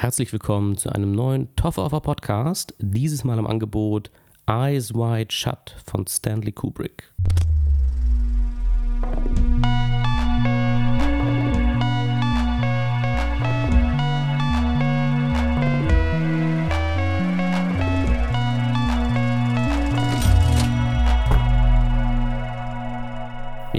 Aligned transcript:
Herzlich 0.00 0.32
willkommen 0.32 0.78
zu 0.78 0.88
einem 0.88 1.12
neuen 1.12 1.54
Toffer 1.56 1.90
Podcast. 2.00 2.74
Dieses 2.78 3.22
Mal 3.22 3.38
im 3.38 3.46
Angebot 3.46 4.10
Eyes 4.46 4.94
Wide 4.94 5.30
Shut 5.30 5.76
von 5.84 6.06
Stanley 6.06 6.52
Kubrick. 6.52 7.12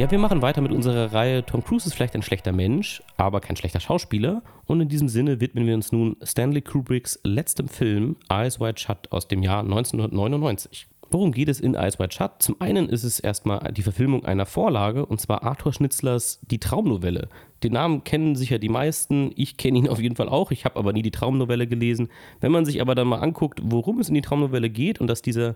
Ja, 0.02 0.10
wir 0.10 0.18
machen 0.18 0.42
weiter 0.42 0.62
mit 0.62 0.72
unserer 0.72 1.14
Reihe 1.14 1.46
Tom 1.46 1.64
Cruise 1.64 1.88
ist 1.88 1.94
vielleicht 1.94 2.16
ein 2.16 2.24
schlechter 2.24 2.52
Mensch, 2.52 3.04
aber 3.18 3.40
kein 3.40 3.56
schlechter 3.56 3.80
Schauspieler. 3.80 4.42
Und 4.66 4.82
in 4.82 4.90
diesem 4.90 5.08
Sinne 5.08 5.40
widmen 5.40 5.68
wir 5.68 5.76
uns 5.76 5.92
nun 5.92 6.18
Stanley 6.24 6.64
Kubricks 6.64 7.20
letztem 7.24 7.68
Film 7.68 8.16
Eyes 8.28 8.60
Wide 8.60 8.80
Shut 8.80 9.12
aus 9.12 9.28
dem 9.28 9.44
Jahr 9.44 9.60
1999. 9.60 10.88
Worum 11.12 11.32
geht 11.32 11.50
es 11.50 11.60
in 11.60 11.76
Eyes 11.76 12.00
Wide 12.00 12.12
Shut? 12.12 12.32
Zum 12.40 12.60
einen 12.60 12.90
ist 12.90 13.04
es 13.04 13.20
erstmal 13.20 13.72
die 13.74 13.84
Verfilmung 13.84 14.26
einer 14.26 14.48
Vorlage, 14.48 15.06
und 15.06 15.22
zwar 15.22 15.44
Arthur 15.44 15.72
Schnitzlers 15.72 16.40
Die 16.50 16.60
Traumnovelle. 16.60 17.30
Den 17.62 17.74
Namen 17.74 18.04
kennen 18.04 18.36
sicher 18.36 18.58
die 18.58 18.70
meisten, 18.70 19.32
ich 19.36 19.56
kenne 19.58 19.78
ihn 19.78 19.88
auf 19.88 20.02
jeden 20.02 20.16
Fall 20.16 20.30
auch, 20.30 20.50
ich 20.50 20.66
habe 20.66 20.80
aber 20.80 20.94
nie 20.94 21.04
die 21.04 21.12
Traumnovelle 21.12 21.68
gelesen. 21.68 22.10
Wenn 22.40 22.52
man 22.52 22.66
sich 22.66 22.82
aber 22.82 22.96
dann 22.96 23.08
mal 23.08 23.20
anguckt, 23.20 23.60
worum 23.64 24.00
es 24.00 24.10
in 24.10 24.16
die 24.16 24.22
Traumnovelle 24.22 24.72
geht 24.72 25.00
und 25.00 25.06
dass 25.06 25.22
diese, 25.22 25.56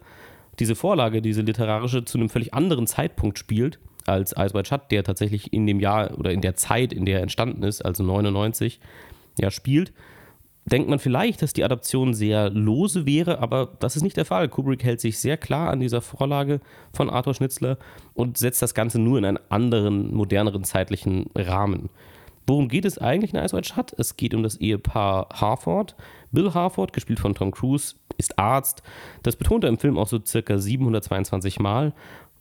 diese 0.59 0.76
Vorlage, 0.76 1.23
diese 1.23 1.41
literarische, 1.41 2.05
zu 2.05 2.20
einem 2.20 2.30
völlig 2.30 2.54
anderen 2.54 2.85
Zeitpunkt 2.85 3.40
spielt, 3.40 3.80
als 4.05 4.34
Eyes 4.34 4.54
Wide 4.54 4.66
Shut, 4.66 4.91
der 4.91 5.04
tatsächlich 5.04 5.54
in 5.54 5.66
dem 5.68 5.80
Jahr 5.80 6.18
oder 6.18 6.32
in 6.32 6.41
der 6.41 6.55
Zeit, 6.55 6.94
in 6.94 7.05
der 7.05 7.18
er 7.18 7.23
entstanden 7.23 7.63
ist, 7.63 7.84
also 7.84 8.04
99, 8.04 8.80
ja, 9.40 9.52
spielt, 9.52 9.94
denkt 10.66 10.90
man 10.90 11.00
vielleicht, 11.00 11.41
dass 11.41 11.54
die 11.54 11.63
Adaption 11.63 12.13
sehr 12.13 12.49
lose 12.49 13.05
wäre, 13.05 13.40
aber 13.40 13.73
das 13.80 13.96
ist 13.96 14.02
nicht 14.02 14.18
der 14.18 14.26
Fall. 14.26 14.49
Kubrick 14.49 14.84
hält 14.84 14.99
sich 14.99 15.20
sehr 15.20 15.38
klar 15.38 15.70
an 15.70 15.79
dieser 15.79 16.02
Vorlage 16.02 16.60
von 16.94 17.10
Arthur 17.10 17.35
Schnitzler 17.35 17.77
und 18.13 18.38
setzt 18.38 18.62
das 18.62 18.74
Ganze 18.74 18.99
nur 18.99 19.18
in 19.18 19.26
einen 19.26 19.40
anderen, 19.49 20.13
moderneren 20.13 20.63
zeitlichen 20.63 21.27
Rahmen. 21.35 21.90
Worum 22.48 22.68
geht 22.68 22.85
es 22.85 22.98
eigentlich 22.99 23.34
in 23.34 23.40
Eyes 23.40 23.54
Wide 23.54 23.68
Shut? 23.68 23.94
Es 23.98 24.18
geht 24.18 24.34
um 24.34 24.44
das 24.44 24.57
Ehepaar 24.57 25.29
Harford. 25.34 25.96
Bill 26.32 26.54
Harford, 26.54 26.94
gespielt 26.94 27.20
von 27.20 27.34
Tom 27.34 27.51
Cruise, 27.51 27.96
ist 28.18 28.38
Arzt. 28.38 28.84
Das 29.24 29.35
betont 29.35 29.63
er 29.63 29.70
im 29.70 29.79
Film 29.79 29.98
auch 29.98 30.07
so 30.07 30.20
circa 30.24 30.57
722 30.57 31.60
Mal. 31.60 31.94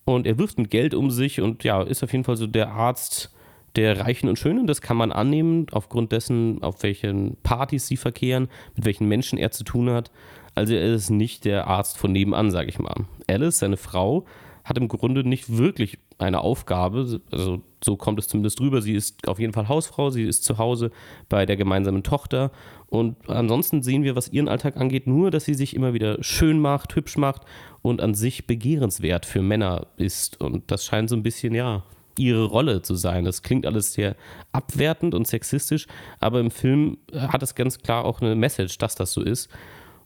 Und 0.04 0.26
er 0.26 0.38
wirft 0.38 0.58
mit 0.58 0.70
Geld 0.70 0.94
um 0.94 1.10
sich 1.10 1.40
und 1.40 1.64
ja, 1.64 1.82
ist 1.82 2.02
auf 2.02 2.12
jeden 2.12 2.24
Fall 2.24 2.36
so 2.36 2.46
der 2.46 2.72
Arzt 2.72 3.30
der 3.76 4.00
Reichen 4.00 4.28
und 4.28 4.38
Schönen. 4.38 4.66
Das 4.66 4.80
kann 4.80 4.96
man 4.96 5.12
annehmen, 5.12 5.66
aufgrund 5.72 6.12
dessen, 6.12 6.62
auf 6.62 6.82
welchen 6.82 7.36
Partys 7.42 7.86
sie 7.86 7.96
verkehren, 7.96 8.48
mit 8.76 8.84
welchen 8.84 9.08
Menschen 9.08 9.38
er 9.38 9.50
zu 9.50 9.64
tun 9.64 9.90
hat. 9.90 10.10
Also 10.54 10.74
er 10.74 10.94
ist 10.94 11.10
nicht 11.10 11.44
der 11.44 11.66
Arzt 11.66 11.98
von 11.98 12.12
nebenan, 12.12 12.50
sage 12.50 12.68
ich 12.68 12.78
mal. 12.78 12.94
Alice, 13.26 13.58
seine 13.58 13.76
Frau, 13.76 14.24
hat 14.64 14.78
im 14.78 14.88
Grunde 14.88 15.28
nicht 15.28 15.56
wirklich 15.56 15.98
eine 16.18 16.40
Aufgabe. 16.40 17.20
Also 17.30 17.60
so 17.84 17.96
kommt 17.96 18.18
es 18.18 18.28
zumindest 18.28 18.58
drüber. 18.58 18.80
Sie 18.82 18.94
ist 18.94 19.28
auf 19.28 19.38
jeden 19.38 19.52
Fall 19.52 19.68
Hausfrau, 19.68 20.10
sie 20.10 20.24
ist 20.24 20.44
zu 20.44 20.58
Hause 20.58 20.90
bei 21.28 21.46
der 21.46 21.56
gemeinsamen 21.56 22.02
Tochter. 22.02 22.50
Und 22.86 23.28
ansonsten 23.28 23.82
sehen 23.82 24.04
wir, 24.04 24.16
was 24.16 24.28
ihren 24.28 24.48
Alltag 24.48 24.76
angeht, 24.76 25.06
nur, 25.06 25.30
dass 25.30 25.44
sie 25.44 25.54
sich 25.54 25.74
immer 25.74 25.94
wieder 25.94 26.22
schön 26.22 26.58
macht, 26.60 26.94
hübsch 26.96 27.16
macht 27.16 27.42
und 27.82 28.00
an 28.00 28.14
sich 28.14 28.46
begehrenswert 28.46 29.26
für 29.26 29.42
Männer 29.42 29.86
ist. 29.96 30.40
Und 30.40 30.70
das 30.70 30.84
scheint 30.84 31.10
so 31.10 31.16
ein 31.16 31.22
bisschen, 31.22 31.54
ja, 31.54 31.82
ihre 32.18 32.44
Rolle 32.44 32.82
zu 32.82 32.94
sein. 32.94 33.24
Das 33.24 33.42
klingt 33.42 33.66
alles 33.66 33.92
sehr 33.92 34.16
abwertend 34.52 35.14
und 35.14 35.26
sexistisch, 35.26 35.86
aber 36.20 36.40
im 36.40 36.50
Film 36.50 36.98
hat 37.12 37.42
es 37.42 37.54
ganz 37.54 37.78
klar 37.78 38.04
auch 38.04 38.20
eine 38.20 38.34
Message, 38.34 38.78
dass 38.78 38.94
das 38.94 39.12
so 39.12 39.22
ist. 39.22 39.50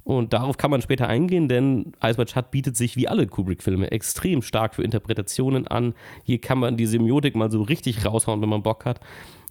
Und 0.09 0.33
darauf 0.33 0.57
kann 0.57 0.71
man 0.71 0.81
später 0.81 1.07
eingehen, 1.07 1.49
denn 1.49 1.93
White 2.01 2.33
Shut 2.33 2.51
bietet 2.51 2.79
sich 2.79 2.97
wie 2.97 3.09
alle 3.09 3.27
Kubrick-Filme 3.27 3.91
extrem 3.91 4.41
stark 4.41 4.75
für 4.75 4.83
Interpretationen 4.83 5.67
an. 5.67 5.93
Hier 6.25 6.41
kann 6.41 6.57
man 6.57 6.79
die 6.79 6.87
Semiotik 6.87 7.37
mal 7.37 7.51
so 7.51 7.61
richtig 7.61 8.07
raushauen, 8.07 8.41
wenn 8.41 8.49
man 8.49 8.63
Bock 8.63 8.87
hat. 8.87 9.01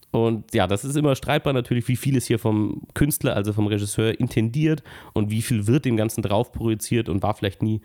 Und 0.10 0.56
ja, 0.56 0.66
das 0.66 0.84
ist 0.84 0.96
immer 0.96 1.16
streitbar 1.16 1.54
natürlich, 1.54 1.88
wie 1.88 1.96
viel 1.96 2.16
ist 2.16 2.26
hier 2.26 2.40
vom 2.40 2.82
Künstler, 2.96 3.36
also 3.36 3.54
vom 3.54 3.68
Regisseur, 3.68 4.20
intendiert 4.20 4.82
und 5.14 5.30
wie 5.30 5.44
viel 5.44 5.68
wird 5.68 5.86
dem 5.86 5.96
Ganzen 5.96 6.24
drauf 6.24 6.52
projiziert 6.52 7.08
und 7.08 7.22
war 7.22 7.36
vielleicht 7.36 7.62
nie 7.62 7.82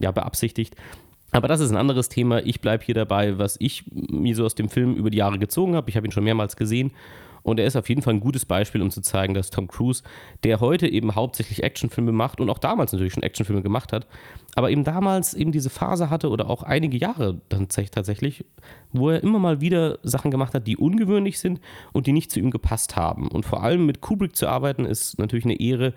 ja, 0.00 0.10
beabsichtigt. 0.10 0.76
Aber 1.30 1.46
das 1.46 1.60
ist 1.60 1.72
ein 1.72 1.76
anderes 1.76 2.08
Thema. 2.08 2.42
Ich 2.42 2.62
bleibe 2.62 2.86
hier 2.86 2.94
dabei, 2.94 3.36
was 3.36 3.56
ich 3.58 3.84
mir 3.92 4.34
so 4.34 4.46
aus 4.46 4.54
dem 4.54 4.70
Film 4.70 4.94
über 4.94 5.10
die 5.10 5.18
Jahre 5.18 5.38
gezogen 5.38 5.76
habe. 5.76 5.90
Ich 5.90 5.96
habe 5.98 6.06
ihn 6.06 6.12
schon 6.12 6.24
mehrmals 6.24 6.56
gesehen 6.56 6.92
und 7.44 7.60
er 7.60 7.66
ist 7.66 7.76
auf 7.76 7.88
jeden 7.88 8.02
Fall 8.02 8.14
ein 8.14 8.20
gutes 8.20 8.46
Beispiel, 8.46 8.82
um 8.82 8.90
zu 8.90 9.02
zeigen, 9.02 9.34
dass 9.34 9.50
Tom 9.50 9.68
Cruise, 9.68 10.02
der 10.42 10.60
heute 10.60 10.88
eben 10.88 11.14
hauptsächlich 11.14 11.62
Actionfilme 11.62 12.10
macht 12.10 12.40
und 12.40 12.50
auch 12.50 12.58
damals 12.58 12.92
natürlich 12.92 13.12
schon 13.12 13.22
Actionfilme 13.22 13.62
gemacht 13.62 13.92
hat, 13.92 14.08
aber 14.56 14.70
eben 14.70 14.82
damals 14.82 15.34
eben 15.34 15.52
diese 15.52 15.70
Phase 15.70 16.10
hatte 16.10 16.30
oder 16.30 16.48
auch 16.48 16.62
einige 16.62 16.96
Jahre 16.96 17.40
dann 17.50 17.68
tatsächlich, 17.68 18.44
wo 18.92 19.10
er 19.10 19.22
immer 19.22 19.38
mal 19.38 19.60
wieder 19.60 19.98
Sachen 20.02 20.30
gemacht 20.30 20.54
hat, 20.54 20.66
die 20.66 20.78
ungewöhnlich 20.78 21.38
sind 21.38 21.60
und 21.92 22.06
die 22.06 22.12
nicht 22.12 22.30
zu 22.30 22.40
ihm 22.40 22.50
gepasst 22.50 22.96
haben. 22.96 23.28
Und 23.28 23.44
vor 23.44 23.62
allem 23.62 23.84
mit 23.84 24.00
Kubrick 24.00 24.34
zu 24.34 24.48
arbeiten, 24.48 24.86
ist 24.86 25.18
natürlich 25.18 25.44
eine 25.44 25.60
Ehre, 25.60 25.92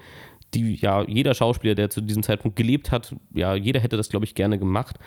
die 0.54 0.76
ja 0.76 1.04
jeder 1.04 1.34
Schauspieler, 1.34 1.76
der 1.76 1.90
zu 1.90 2.02
diesem 2.02 2.24
Zeitpunkt 2.24 2.58
gelebt 2.58 2.92
hat, 2.92 3.16
ja, 3.34 3.56
jeder 3.56 3.80
hätte 3.80 3.98
das, 3.98 4.10
glaube 4.10 4.26
ich, 4.26 4.36
gerne 4.36 4.60
gemacht. 4.60 4.98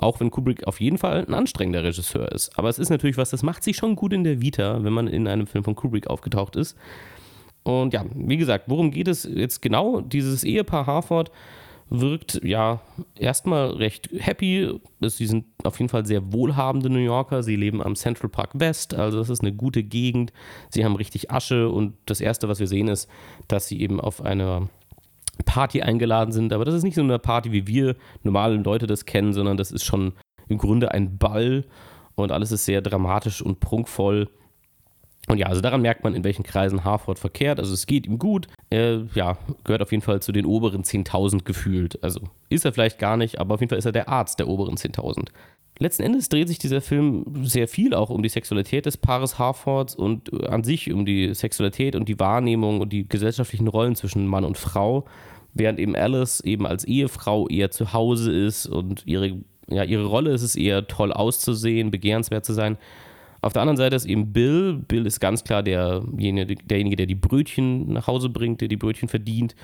Auch 0.00 0.18
wenn 0.18 0.30
Kubrick 0.30 0.66
auf 0.66 0.80
jeden 0.80 0.98
Fall 0.98 1.26
ein 1.26 1.34
anstrengender 1.34 1.84
Regisseur 1.84 2.32
ist. 2.32 2.58
Aber 2.58 2.68
es 2.68 2.78
ist 2.78 2.88
natürlich 2.88 3.18
was, 3.18 3.30
das 3.30 3.42
macht 3.42 3.62
sich 3.62 3.76
schon 3.76 3.96
gut 3.96 4.12
in 4.12 4.24
der 4.24 4.40
Vita, 4.40 4.82
wenn 4.82 4.94
man 4.94 5.06
in 5.06 5.28
einem 5.28 5.46
Film 5.46 5.62
von 5.62 5.74
Kubrick 5.74 6.08
aufgetaucht 6.08 6.56
ist. 6.56 6.76
Und 7.62 7.92
ja, 7.92 8.06
wie 8.14 8.38
gesagt, 8.38 8.64
worum 8.68 8.90
geht 8.90 9.08
es 9.08 9.24
jetzt 9.24 9.60
genau? 9.60 10.00
Dieses 10.00 10.42
Ehepaar 10.42 10.86
Harford 10.86 11.30
wirkt 11.90 12.40
ja 12.44 12.80
erstmal 13.16 13.72
recht 13.72 14.08
happy. 14.16 14.80
Sie 15.00 15.26
sind 15.26 15.44
auf 15.64 15.78
jeden 15.78 15.90
Fall 15.90 16.06
sehr 16.06 16.32
wohlhabende 16.32 16.88
New 16.88 17.00
Yorker. 17.00 17.42
Sie 17.42 17.56
leben 17.56 17.82
am 17.82 17.96
Central 17.96 18.30
Park 18.30 18.52
West, 18.54 18.94
also 18.94 19.18
das 19.18 19.28
ist 19.28 19.42
eine 19.42 19.52
gute 19.52 19.82
Gegend. 19.82 20.32
Sie 20.70 20.84
haben 20.84 20.96
richtig 20.96 21.30
Asche 21.30 21.68
und 21.68 21.94
das 22.06 22.20
Erste, 22.20 22.48
was 22.48 22.60
wir 22.60 22.68
sehen, 22.68 22.88
ist, 22.88 23.10
dass 23.48 23.66
sie 23.66 23.80
eben 23.80 24.00
auf 24.00 24.22
einer 24.22 24.68
Party 25.42 25.82
eingeladen 25.82 26.32
sind. 26.32 26.52
Aber 26.52 26.64
das 26.64 26.74
ist 26.74 26.82
nicht 26.82 26.94
so 26.94 27.02
eine 27.02 27.18
Party, 27.18 27.52
wie 27.52 27.66
wir 27.66 27.96
normalen 28.22 28.64
Leute 28.64 28.86
das 28.86 29.04
kennen, 29.04 29.32
sondern 29.32 29.56
das 29.56 29.70
ist 29.72 29.84
schon 29.84 30.12
im 30.48 30.58
Grunde 30.58 30.92
ein 30.92 31.18
Ball 31.18 31.64
und 32.14 32.32
alles 32.32 32.52
ist 32.52 32.64
sehr 32.64 32.82
dramatisch 32.82 33.42
und 33.42 33.60
prunkvoll. 33.60 34.28
Und 35.30 35.38
ja, 35.38 35.46
also 35.46 35.60
daran 35.60 35.82
merkt 35.82 36.02
man, 36.02 36.14
in 36.14 36.24
welchen 36.24 36.42
Kreisen 36.42 36.84
Harford 36.84 37.18
verkehrt. 37.18 37.60
Also 37.60 37.72
es 37.72 37.86
geht 37.86 38.06
ihm 38.06 38.18
gut. 38.18 38.48
Er 38.68 39.06
ja, 39.14 39.38
gehört 39.64 39.82
auf 39.82 39.92
jeden 39.92 40.02
Fall 40.02 40.20
zu 40.20 40.32
den 40.32 40.44
oberen 40.44 40.82
10.000 40.82 41.44
gefühlt. 41.44 42.02
Also 42.02 42.20
ist 42.48 42.64
er 42.64 42.72
vielleicht 42.72 42.98
gar 42.98 43.16
nicht, 43.16 43.38
aber 43.38 43.54
auf 43.54 43.60
jeden 43.60 43.70
Fall 43.70 43.78
ist 43.78 43.86
er 43.86 43.92
der 43.92 44.08
Arzt 44.08 44.40
der 44.40 44.48
oberen 44.48 44.74
10.000. 44.74 45.28
Letzten 45.78 46.02
Endes 46.02 46.28
dreht 46.28 46.48
sich 46.48 46.58
dieser 46.58 46.80
Film 46.80 47.24
sehr 47.44 47.68
viel 47.68 47.94
auch 47.94 48.10
um 48.10 48.22
die 48.22 48.28
Sexualität 48.28 48.86
des 48.86 48.96
Paares 48.96 49.38
Harfords 49.38 49.94
und 49.94 50.46
an 50.46 50.64
sich 50.64 50.92
um 50.92 51.06
die 51.06 51.32
Sexualität 51.32 51.94
und 51.94 52.08
die 52.08 52.18
Wahrnehmung 52.18 52.80
und 52.80 52.92
die 52.92 53.08
gesellschaftlichen 53.08 53.68
Rollen 53.68 53.94
zwischen 53.94 54.26
Mann 54.26 54.44
und 54.44 54.58
Frau 54.58 55.06
während 55.54 55.78
eben 55.78 55.96
Alice 55.96 56.40
eben 56.40 56.66
als 56.66 56.84
Ehefrau 56.84 57.48
eher 57.48 57.70
zu 57.70 57.92
Hause 57.92 58.32
ist 58.32 58.66
und 58.66 59.06
ihre, 59.06 59.38
ja, 59.68 59.84
ihre 59.84 60.04
Rolle 60.04 60.32
ist 60.32 60.42
es 60.42 60.56
eher 60.56 60.86
toll 60.86 61.12
auszusehen, 61.12 61.90
begehrenswert 61.90 62.44
zu 62.44 62.52
sein. 62.52 62.78
Auf 63.42 63.52
der 63.52 63.62
anderen 63.62 63.76
Seite 63.76 63.96
ist 63.96 64.04
eben 64.04 64.32
Bill. 64.32 64.74
Bill 64.74 65.06
ist 65.06 65.20
ganz 65.20 65.44
klar 65.44 65.62
derjenige, 65.62 66.56
derjenige, 66.56 66.96
der 66.96 67.06
die 67.06 67.14
Brötchen 67.14 67.92
nach 67.92 68.06
Hause 68.06 68.28
bringt, 68.28 68.60
der 68.60 68.68
die 68.68 68.76
Brötchen 68.76 69.08
verdient. 69.08 69.54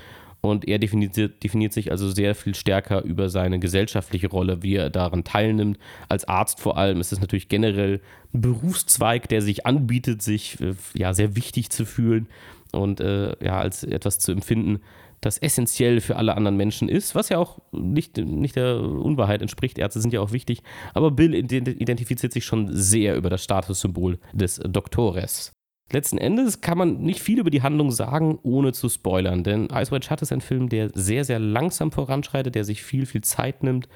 Und 0.41 0.67
er 0.67 0.77
definiert, 0.77 1.43
definiert, 1.43 1.73
sich 1.73 1.91
also 1.91 2.09
sehr 2.09 2.35
viel 2.35 2.53
stärker 2.53 3.03
über 3.03 3.29
seine 3.29 3.59
gesellschaftliche 3.59 4.27
Rolle, 4.27 4.61
wie 4.61 4.75
er 4.75 4.89
daran 4.89 5.23
teilnimmt. 5.23 5.79
Als 6.09 6.27
Arzt 6.27 6.59
vor 6.59 6.77
allem 6.77 6.99
ist 6.99 7.11
es 7.11 7.19
natürlich 7.19 7.49
generell 7.49 8.01
ein 8.33 8.41
Berufszweig, 8.41 9.27
der 9.29 9.41
sich 9.41 9.65
anbietet, 9.65 10.21
sich 10.21 10.61
äh, 10.61 10.75
ja, 10.93 11.13
sehr 11.13 11.35
wichtig 11.35 11.71
zu 11.71 11.85
fühlen 11.85 12.27
und 12.71 12.99
äh, 12.99 13.35
ja, 13.43 13.59
als 13.59 13.83
etwas 13.83 14.19
zu 14.19 14.31
empfinden, 14.31 14.79
das 15.21 15.37
essentiell 15.37 15.99
für 15.99 16.15
alle 16.15 16.35
anderen 16.35 16.57
Menschen 16.57 16.89
ist, 16.89 17.15
was 17.15 17.29
ja 17.29 17.37
auch 17.37 17.59
nicht, 17.71 18.17
nicht 18.17 18.55
der 18.55 18.79
Unwahrheit 18.79 19.41
entspricht. 19.41 19.77
Ärzte 19.77 19.99
sind 19.99 20.13
ja 20.13 20.21
auch 20.21 20.31
wichtig. 20.31 20.61
Aber 20.93 21.11
Bill 21.11 21.33
identifiziert 21.33 22.33
sich 22.33 22.45
schon 22.45 22.69
sehr 22.71 23.15
über 23.15 23.29
das 23.29 23.43
Statussymbol 23.43 24.19
des 24.33 24.57
Doktores. 24.57 25.51
Letzten 25.91 26.17
Endes 26.17 26.59
kann 26.61 26.77
man 26.77 27.01
nicht 27.01 27.21
viel 27.21 27.39
über 27.39 27.49
die 27.49 27.61
Handlung 27.61 27.91
sagen, 27.91 28.37
ohne 28.43 28.73
zu 28.73 28.89
spoilern, 28.89 29.45
denn 29.45 29.69
Ice 29.71 29.89
White 29.91 30.05
Shut 30.05 30.21
ist 30.21 30.33
ein 30.33 30.41
Film, 30.41 30.67
der 30.67 30.89
sehr, 30.93 31.23
sehr 31.23 31.39
langsam 31.39 31.91
voranschreitet, 31.91 32.55
der 32.55 32.65
sich 32.65 32.83
viel, 32.83 33.05
viel 33.05 33.21
Zeit 33.21 33.63
nimmt. 33.63 33.87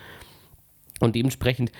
Und 1.01 1.15
dementsprechend 1.15 1.71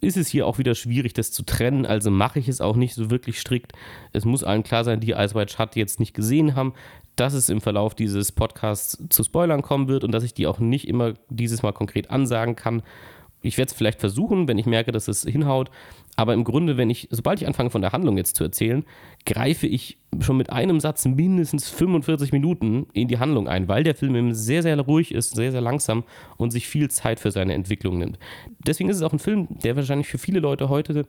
ist 0.00 0.16
es 0.16 0.28
hier 0.28 0.46
auch 0.46 0.58
wieder 0.58 0.74
schwierig, 0.74 1.14
das 1.14 1.32
zu 1.32 1.42
trennen. 1.42 1.86
Also 1.86 2.10
mache 2.10 2.38
ich 2.38 2.48
es 2.48 2.60
auch 2.60 2.76
nicht 2.76 2.94
so 2.94 3.10
wirklich 3.10 3.40
strikt. 3.40 3.72
Es 4.12 4.24
muss 4.26 4.44
allen 4.44 4.62
klar 4.62 4.84
sein, 4.84 5.00
die 5.00 5.12
Ice 5.12 5.34
White 5.34 5.52
Shut 5.52 5.74
jetzt 5.74 5.98
nicht 5.98 6.14
gesehen 6.14 6.54
haben, 6.54 6.74
dass 7.18 7.34
es 7.34 7.48
im 7.48 7.60
Verlauf 7.60 7.94
dieses 7.94 8.30
Podcasts 8.30 9.02
zu 9.08 9.24
Spoilern 9.24 9.62
kommen 9.62 9.88
wird 9.88 10.04
und 10.04 10.12
dass 10.12 10.22
ich 10.22 10.34
die 10.34 10.46
auch 10.46 10.60
nicht 10.60 10.86
immer 10.86 11.14
dieses 11.28 11.62
Mal 11.62 11.72
konkret 11.72 12.10
ansagen 12.10 12.54
kann. 12.54 12.82
ich 13.42 13.58
werde 13.58 13.70
es 13.70 13.76
vielleicht 13.76 14.00
versuchen, 14.00 14.48
wenn 14.48 14.58
ich 14.58 14.66
merke, 14.66 14.92
dass 14.92 15.08
es 15.08 15.22
hinhaut. 15.22 15.70
Aber 16.16 16.34
im 16.34 16.42
Grunde, 16.42 16.76
wenn 16.76 16.90
ich, 16.90 17.08
sobald 17.10 17.40
ich 17.40 17.46
anfange 17.46 17.70
von 17.70 17.82
der 17.82 17.92
Handlung 17.92 18.16
jetzt 18.16 18.34
zu 18.34 18.42
erzählen, 18.42 18.84
greife 19.26 19.66
ich 19.68 19.98
schon 20.20 20.36
mit 20.36 20.50
einem 20.50 20.80
Satz 20.80 21.06
mindestens 21.06 21.68
45 21.68 22.32
Minuten 22.32 22.86
in 22.92 23.06
die 23.06 23.18
Handlung 23.18 23.48
ein, 23.48 23.68
weil 23.68 23.84
der 23.84 23.94
Film 23.94 24.16
eben 24.16 24.34
sehr, 24.34 24.62
sehr 24.62 24.78
ruhig 24.80 25.12
ist, 25.12 25.36
sehr, 25.36 25.52
sehr 25.52 25.60
langsam 25.60 26.04
und 26.36 26.50
sich 26.50 26.66
viel 26.66 26.90
Zeit 26.90 27.20
für 27.20 27.30
seine 27.30 27.54
Entwicklung 27.54 27.98
nimmt. 27.98 28.18
Deswegen 28.64 28.90
ist 28.90 28.96
es 28.96 29.02
auch 29.02 29.12
ein 29.12 29.20
Film, 29.20 29.46
der 29.62 29.76
wahrscheinlich 29.76 30.08
für 30.08 30.18
viele 30.18 30.40
Leute 30.40 30.68
heute 30.68 31.06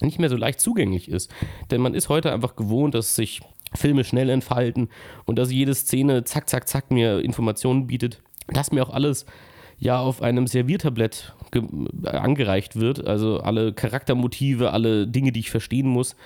nicht 0.00 0.18
mehr 0.18 0.28
so 0.28 0.36
leicht 0.36 0.60
zugänglich 0.60 1.08
ist. 1.10 1.32
Denn 1.70 1.80
man 1.80 1.94
ist 1.94 2.08
heute 2.08 2.32
einfach 2.32 2.56
gewohnt, 2.56 2.94
dass 2.94 3.16
sich 3.16 3.40
Filme 3.74 4.04
schnell 4.04 4.30
entfalten 4.30 4.88
und 5.24 5.38
dass 5.38 5.52
jede 5.52 5.74
Szene 5.74 6.24
zack, 6.24 6.48
zack, 6.48 6.68
zack 6.68 6.90
mir 6.90 7.20
Informationen 7.20 7.86
bietet. 7.86 8.22
Dass 8.48 8.72
mir 8.72 8.82
auch 8.82 8.94
alles 8.94 9.26
ja 9.78 9.98
auf 9.98 10.22
einem 10.22 10.46
Serviertablett 10.46 11.34
angereicht 12.04 12.76
wird, 12.76 13.06
also 13.06 13.40
alle 13.40 13.72
Charaktermotive, 13.72 14.72
alle 14.72 15.06
Dinge, 15.06 15.32
die 15.32 15.40
ich 15.40 15.50
verstehen 15.50 15.88
muss, 15.88 16.16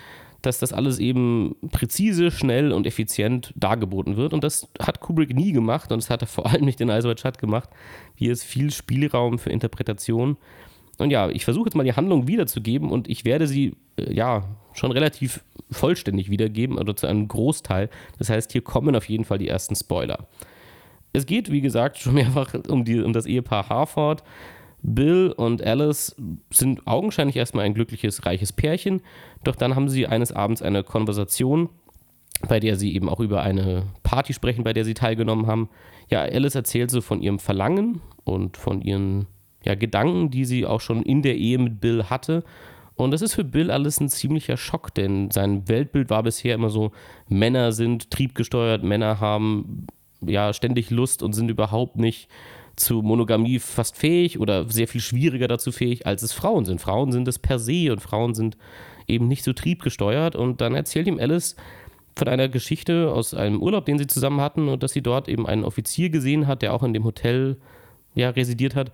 dass 0.43 0.59
das 0.59 0.73
alles 0.73 0.99
eben 0.99 1.57
präzise, 1.71 2.31
schnell 2.31 2.73
und 2.73 2.87
effizient 2.87 3.53
dargeboten 3.57 4.17
wird. 4.17 4.33
Und 4.33 4.45
das 4.45 4.69
hat 4.79 5.01
Kubrick 5.01 5.35
nie 5.35 5.53
gemacht 5.53 5.93
und 5.93 6.03
das 6.03 6.11
hat 6.11 6.23
er 6.23 6.29
vor 6.29 6.47
allem 6.47 6.65
nicht 6.65 6.81
in 6.81 6.89
Ice 6.89 7.09
White 7.09 7.21
Shut 7.21 7.39
gemacht. 7.39 7.69
Hier 8.15 8.33
ist 8.33 8.45
viel 8.45 8.71
Spielraum 8.71 9.39
für 9.39 9.51
Interpretation. 9.51 10.37
Und 10.99 11.11
ja, 11.11 11.29
ich 11.29 11.45
versuche 11.45 11.67
jetzt 11.67 11.75
mal 11.75 11.85
die 11.85 11.95
Handlung 11.95 12.27
wiederzugeben 12.27 12.91
und 12.91 13.09
ich 13.09 13.25
werde 13.25 13.47
sie 13.47 13.75
äh, 13.97 14.13
ja 14.13 14.45
schon 14.73 14.93
relativ 14.93 15.45
vollständig 15.71 16.31
wiedergeben 16.31 16.79
oder 16.79 16.97
zu 16.97 17.07
einem 17.07 17.29
Großteil. 17.29 17.91
Das 18.19 18.31
heißt, 18.31 18.53
hier 18.53 18.63
kommen 18.63 18.97
auf 18.97 19.09
jeden 19.09 19.25
Fall 19.25 19.39
die 19.39 19.49
ersten 19.49 19.75
Spoiler. 19.75 20.27
Es 21.13 21.27
geht, 21.27 21.51
wie 21.51 21.61
gesagt, 21.61 21.99
schon 21.99 22.15
mehrfach 22.15 22.55
um, 22.69 22.85
die, 22.85 23.01
um 23.01 23.13
das 23.13 23.27
Ehepaar 23.27 23.69
Harford. 23.69 24.23
Bill 24.83 25.35
und 25.37 25.63
Alice 25.63 26.17
sind 26.51 26.87
augenscheinlich 26.87 27.37
erstmal 27.37 27.65
ein 27.65 27.75
glückliches, 27.75 28.25
reiches 28.25 28.53
Pärchen, 28.53 29.03
doch 29.45 29.57
dann 29.57 29.77
haben 29.77 29.91
sie 29.91 30.07
eines 30.07 30.33
Abends 30.33 30.63
eine 30.63 30.83
Konversation, 30.85 31.69
bei 32.49 32.61
der 32.61 32.77
sie 32.77 32.95
eben 32.95 33.09
auch 33.09 33.21
über 33.21 33.43
eine 33.43 33.85
Party 34.03 34.33
sprechen, 34.33 34.65
bei 34.65 34.73
der 34.73 34.87
sie 34.87 34.95
teilgenommen 34.95 35.47
haben. 35.47 35.69
Ja, 36.09 36.23
Alice 36.23 36.55
erzählt 36.55 36.91
so 36.91 37.03
von 37.03 37.21
ihrem 37.21 37.39
Verlangen 37.39 38.01
und 38.25 38.57
von 38.57 38.81
ihren 38.81 39.27
ja, 39.65 39.75
Gedanken, 39.75 40.31
die 40.31 40.47
sie 40.47 40.65
auch 40.65 40.81
schon 40.81 41.03
in 41.03 41.21
der 41.23 41.37
Ehe 41.37 41.59
mit 41.59 41.81
Bill 41.81 42.05
hatte. 42.05 42.43
Und 43.01 43.13
das 43.13 43.23
ist 43.23 43.35
für 43.35 43.45
Bill 43.45 43.71
alles 43.71 43.99
ein 43.99 44.11
ziemlicher 44.11 44.59
Schock, 44.59 44.95
denn 44.95 45.31
sein 45.31 45.69
Weltbild 45.69 46.11
war 46.11 46.23
bisher 46.23 46.55
immer 46.55 46.69
so, 46.69 46.93
Männer 47.29 47.73
sind 47.73 48.11
triebgesteuert, 48.11 48.83
Männer 48.83 49.21
haben 49.21 49.87
ja 50.21 50.53
ständig 50.53 50.91
Lust 50.91 51.23
und 51.23 51.33
sind 51.33 51.51
überhaupt 51.51 51.97
nicht 51.97 52.29
zu 52.77 53.01
Monogamie 53.01 53.59
fast 53.59 53.97
fähig 53.97 54.39
oder 54.39 54.69
sehr 54.69 54.87
viel 54.87 55.01
schwieriger 55.01 55.49
dazu 55.49 55.73
fähig, 55.73 56.07
als 56.07 56.23
es 56.23 56.35
Frauen 56.35 56.67
sind. 56.67 56.81
Frauen 56.81 57.11
sind 57.11 57.27
es 57.27 57.39
per 57.39 57.59
se 57.59 57.91
und 57.91 58.01
Frauen 58.01 58.35
sind 58.35 58.59
eben 59.07 59.29
nicht 59.29 59.45
so 59.45 59.53
triebgesteuert. 59.55 60.37
Und 60.37 60.61
dann 60.61 60.75
erzählt 60.75 61.07
ihm 61.07 61.19
Alice 61.19 61.57
von 62.17 62.29
einer 62.29 62.49
Geschichte 62.49 63.13
aus 63.13 63.33
einem 63.35 63.63
Urlaub, 63.63 63.87
den 63.87 63.99
sie 63.99 64.07
zusammen 64.07 64.41
hatten 64.41 64.69
und 64.69 64.83
dass 64.83 64.93
sie 64.93 65.03
dort 65.03 65.29
eben 65.29 65.47
einen 65.47 65.65
Offizier 65.65 66.11
gesehen 66.11 66.47
hat, 66.47 66.63
der 66.63 66.75
auch 66.75 66.83
in 66.83 66.93
dem 66.93 67.05
Hotel 67.05 67.57
ja, 68.15 68.31
residiert 68.31 68.75
hat 68.75 68.93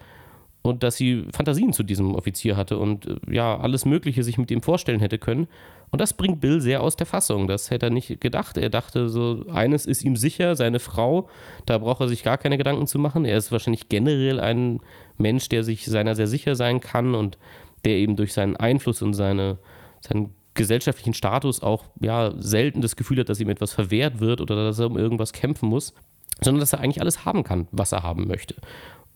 und 0.66 0.82
dass 0.82 0.96
sie 0.96 1.24
Fantasien 1.32 1.72
zu 1.72 1.82
diesem 1.82 2.14
Offizier 2.14 2.56
hatte 2.56 2.78
und 2.78 3.06
äh, 3.06 3.16
ja, 3.30 3.56
alles 3.58 3.84
Mögliche 3.84 4.24
sich 4.24 4.36
mit 4.36 4.50
ihm 4.50 4.62
vorstellen 4.62 5.00
hätte 5.00 5.18
können. 5.18 5.46
Und 5.90 6.00
das 6.00 6.12
bringt 6.12 6.40
Bill 6.40 6.60
sehr 6.60 6.82
aus 6.82 6.96
der 6.96 7.06
Fassung. 7.06 7.46
Das 7.46 7.70
hätte 7.70 7.86
er 7.86 7.90
nicht 7.90 8.20
gedacht. 8.20 8.58
Er 8.58 8.68
dachte 8.68 9.08
so, 9.08 9.44
eines 9.48 9.86
ist 9.86 10.02
ihm 10.02 10.16
sicher, 10.16 10.56
seine 10.56 10.80
Frau, 10.80 11.28
da 11.64 11.78
braucht 11.78 12.00
er 12.00 12.08
sich 12.08 12.24
gar 12.24 12.38
keine 12.38 12.58
Gedanken 12.58 12.88
zu 12.88 12.98
machen. 12.98 13.24
Er 13.24 13.36
ist 13.36 13.52
wahrscheinlich 13.52 13.88
generell 13.88 14.40
ein 14.40 14.80
Mensch, 15.16 15.48
der 15.48 15.62
sich 15.62 15.86
seiner 15.86 16.16
sehr 16.16 16.26
sicher 16.26 16.56
sein 16.56 16.80
kann 16.80 17.14
und 17.14 17.38
der 17.84 17.94
eben 17.94 18.16
durch 18.16 18.32
seinen 18.32 18.56
Einfluss 18.56 19.02
und 19.02 19.14
seine, 19.14 19.58
seinen 20.00 20.34
gesellschaftlichen 20.54 21.14
Status 21.14 21.62
auch 21.62 21.84
ja, 22.00 22.32
selten 22.38 22.80
das 22.80 22.96
Gefühl 22.96 23.20
hat, 23.20 23.28
dass 23.28 23.40
ihm 23.40 23.50
etwas 23.50 23.72
verwehrt 23.72 24.18
wird 24.18 24.40
oder 24.40 24.56
dass 24.56 24.80
er 24.80 24.86
um 24.86 24.98
irgendwas 24.98 25.32
kämpfen 25.32 25.68
muss, 25.68 25.94
sondern 26.40 26.60
dass 26.60 26.72
er 26.72 26.80
eigentlich 26.80 27.00
alles 27.00 27.24
haben 27.24 27.44
kann, 27.44 27.68
was 27.70 27.92
er 27.92 28.02
haben 28.02 28.26
möchte. 28.26 28.56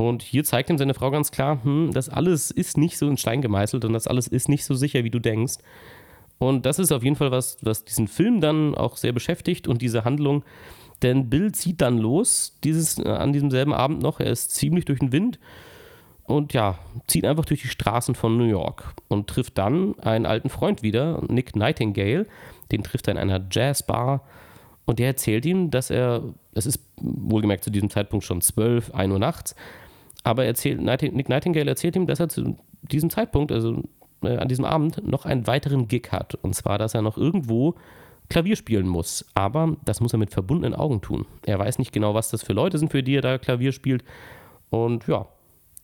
Und 0.00 0.23
hier 0.23 0.44
zeigt 0.44 0.70
ihm 0.70 0.79
seine 0.79 0.94
Frau 0.94 1.11
ganz 1.11 1.31
klar, 1.31 1.62
hm, 1.62 1.91
das 1.93 2.08
alles 2.08 2.50
ist 2.50 2.79
nicht 2.79 2.97
so 2.97 3.06
in 3.06 3.19
Stein 3.19 3.43
gemeißelt 3.43 3.85
und 3.85 3.93
das 3.93 4.06
alles 4.06 4.29
ist 4.29 4.49
nicht 4.49 4.64
so 4.64 4.73
sicher, 4.73 5.05
wie 5.05 5.11
du 5.11 5.19
denkst. 5.19 5.58
Und 6.38 6.64
das 6.64 6.79
ist 6.79 6.91
auf 6.91 7.05
jeden 7.05 7.17
Fall 7.17 7.31
was, 7.31 7.58
was 7.61 7.85
diesen 7.85 8.08
Film 8.08 8.41
dann 8.41 8.75
auch 8.75 8.97
sehr 8.97 9.12
beschäftigt 9.12 9.69
und 9.69 9.82
diese 9.82 10.05
Handlung. 10.05 10.43
Denn 11.02 11.29
Bill 11.29 11.52
zieht 11.52 11.82
dann 11.82 11.99
los, 11.99 12.56
dieses, 12.64 12.99
äh, 12.99 13.08
an 13.08 13.35
diesem 13.35 13.50
selben 13.50 13.75
Abend 13.75 14.00
noch. 14.00 14.20
Er 14.20 14.31
ist 14.31 14.52
ziemlich 14.52 14.87
durch 14.87 15.00
den 15.00 15.12
Wind 15.12 15.38
und 16.25 16.55
ja, 16.55 16.79
zieht 17.06 17.26
einfach 17.26 17.44
durch 17.44 17.61
die 17.61 17.69
Straßen 17.69 18.14
von 18.14 18.38
New 18.38 18.44
York 18.44 18.94
und 19.08 19.26
trifft 19.26 19.58
dann 19.58 19.99
einen 19.99 20.25
alten 20.25 20.49
Freund 20.49 20.82
wieder, 20.82 21.23
Nick 21.29 21.56
Nightingale. 21.56 22.26
Den 22.73 22.82
trifft 22.82 23.06
er 23.06 23.12
in 23.12 23.19
einer 23.19 23.47
Jazzbar 23.50 24.25
und 24.87 24.99
der 24.99 25.08
erzählt 25.08 25.44
ihm, 25.44 25.70
dass 25.70 25.91
er, 25.91 26.23
es 26.55 26.64
ist 26.64 26.81
wohlgemerkt 26.97 27.64
zu 27.64 27.70
diesem 27.70 27.91
Zeitpunkt 27.91 28.25
schon 28.25 28.41
12, 28.41 28.94
1 28.94 29.12
Uhr 29.12 29.19
nachts, 29.19 29.55
aber 30.22 30.44
erzählt, 30.44 30.81
Nick 30.81 31.28
Nightingale 31.28 31.70
erzählt 31.70 31.96
ihm, 31.96 32.06
dass 32.06 32.20
er 32.20 32.28
zu 32.28 32.56
diesem 32.82 33.11
Zeitpunkt, 33.11 33.52
also 33.52 33.82
äh, 34.22 34.37
an 34.37 34.49
diesem 34.49 34.64
Abend, 34.64 35.06
noch 35.06 35.25
einen 35.25 35.46
weiteren 35.46 35.88
Gig 35.88 36.08
hat. 36.12 36.34
Und 36.34 36.55
zwar, 36.55 36.78
dass 36.78 36.94
er 36.94 37.02
noch 37.02 37.17
irgendwo 37.17 37.75
Klavier 38.28 38.56
spielen 38.56 38.87
muss. 38.87 39.25
Aber 39.34 39.76
das 39.84 40.00
muss 40.00 40.12
er 40.12 40.19
mit 40.19 40.32
verbundenen 40.32 40.78
Augen 40.78 41.00
tun. 41.00 41.26
Er 41.46 41.58
weiß 41.58 41.78
nicht 41.78 41.93
genau, 41.93 42.14
was 42.14 42.31
das 42.31 42.43
für 42.43 42.52
Leute 42.52 42.78
sind, 42.78 42.90
für 42.90 43.02
die 43.02 43.17
er 43.17 43.22
da 43.22 43.38
Klavier 43.38 43.72
spielt. 43.72 44.05
Und 44.70 45.06
ja, 45.06 45.26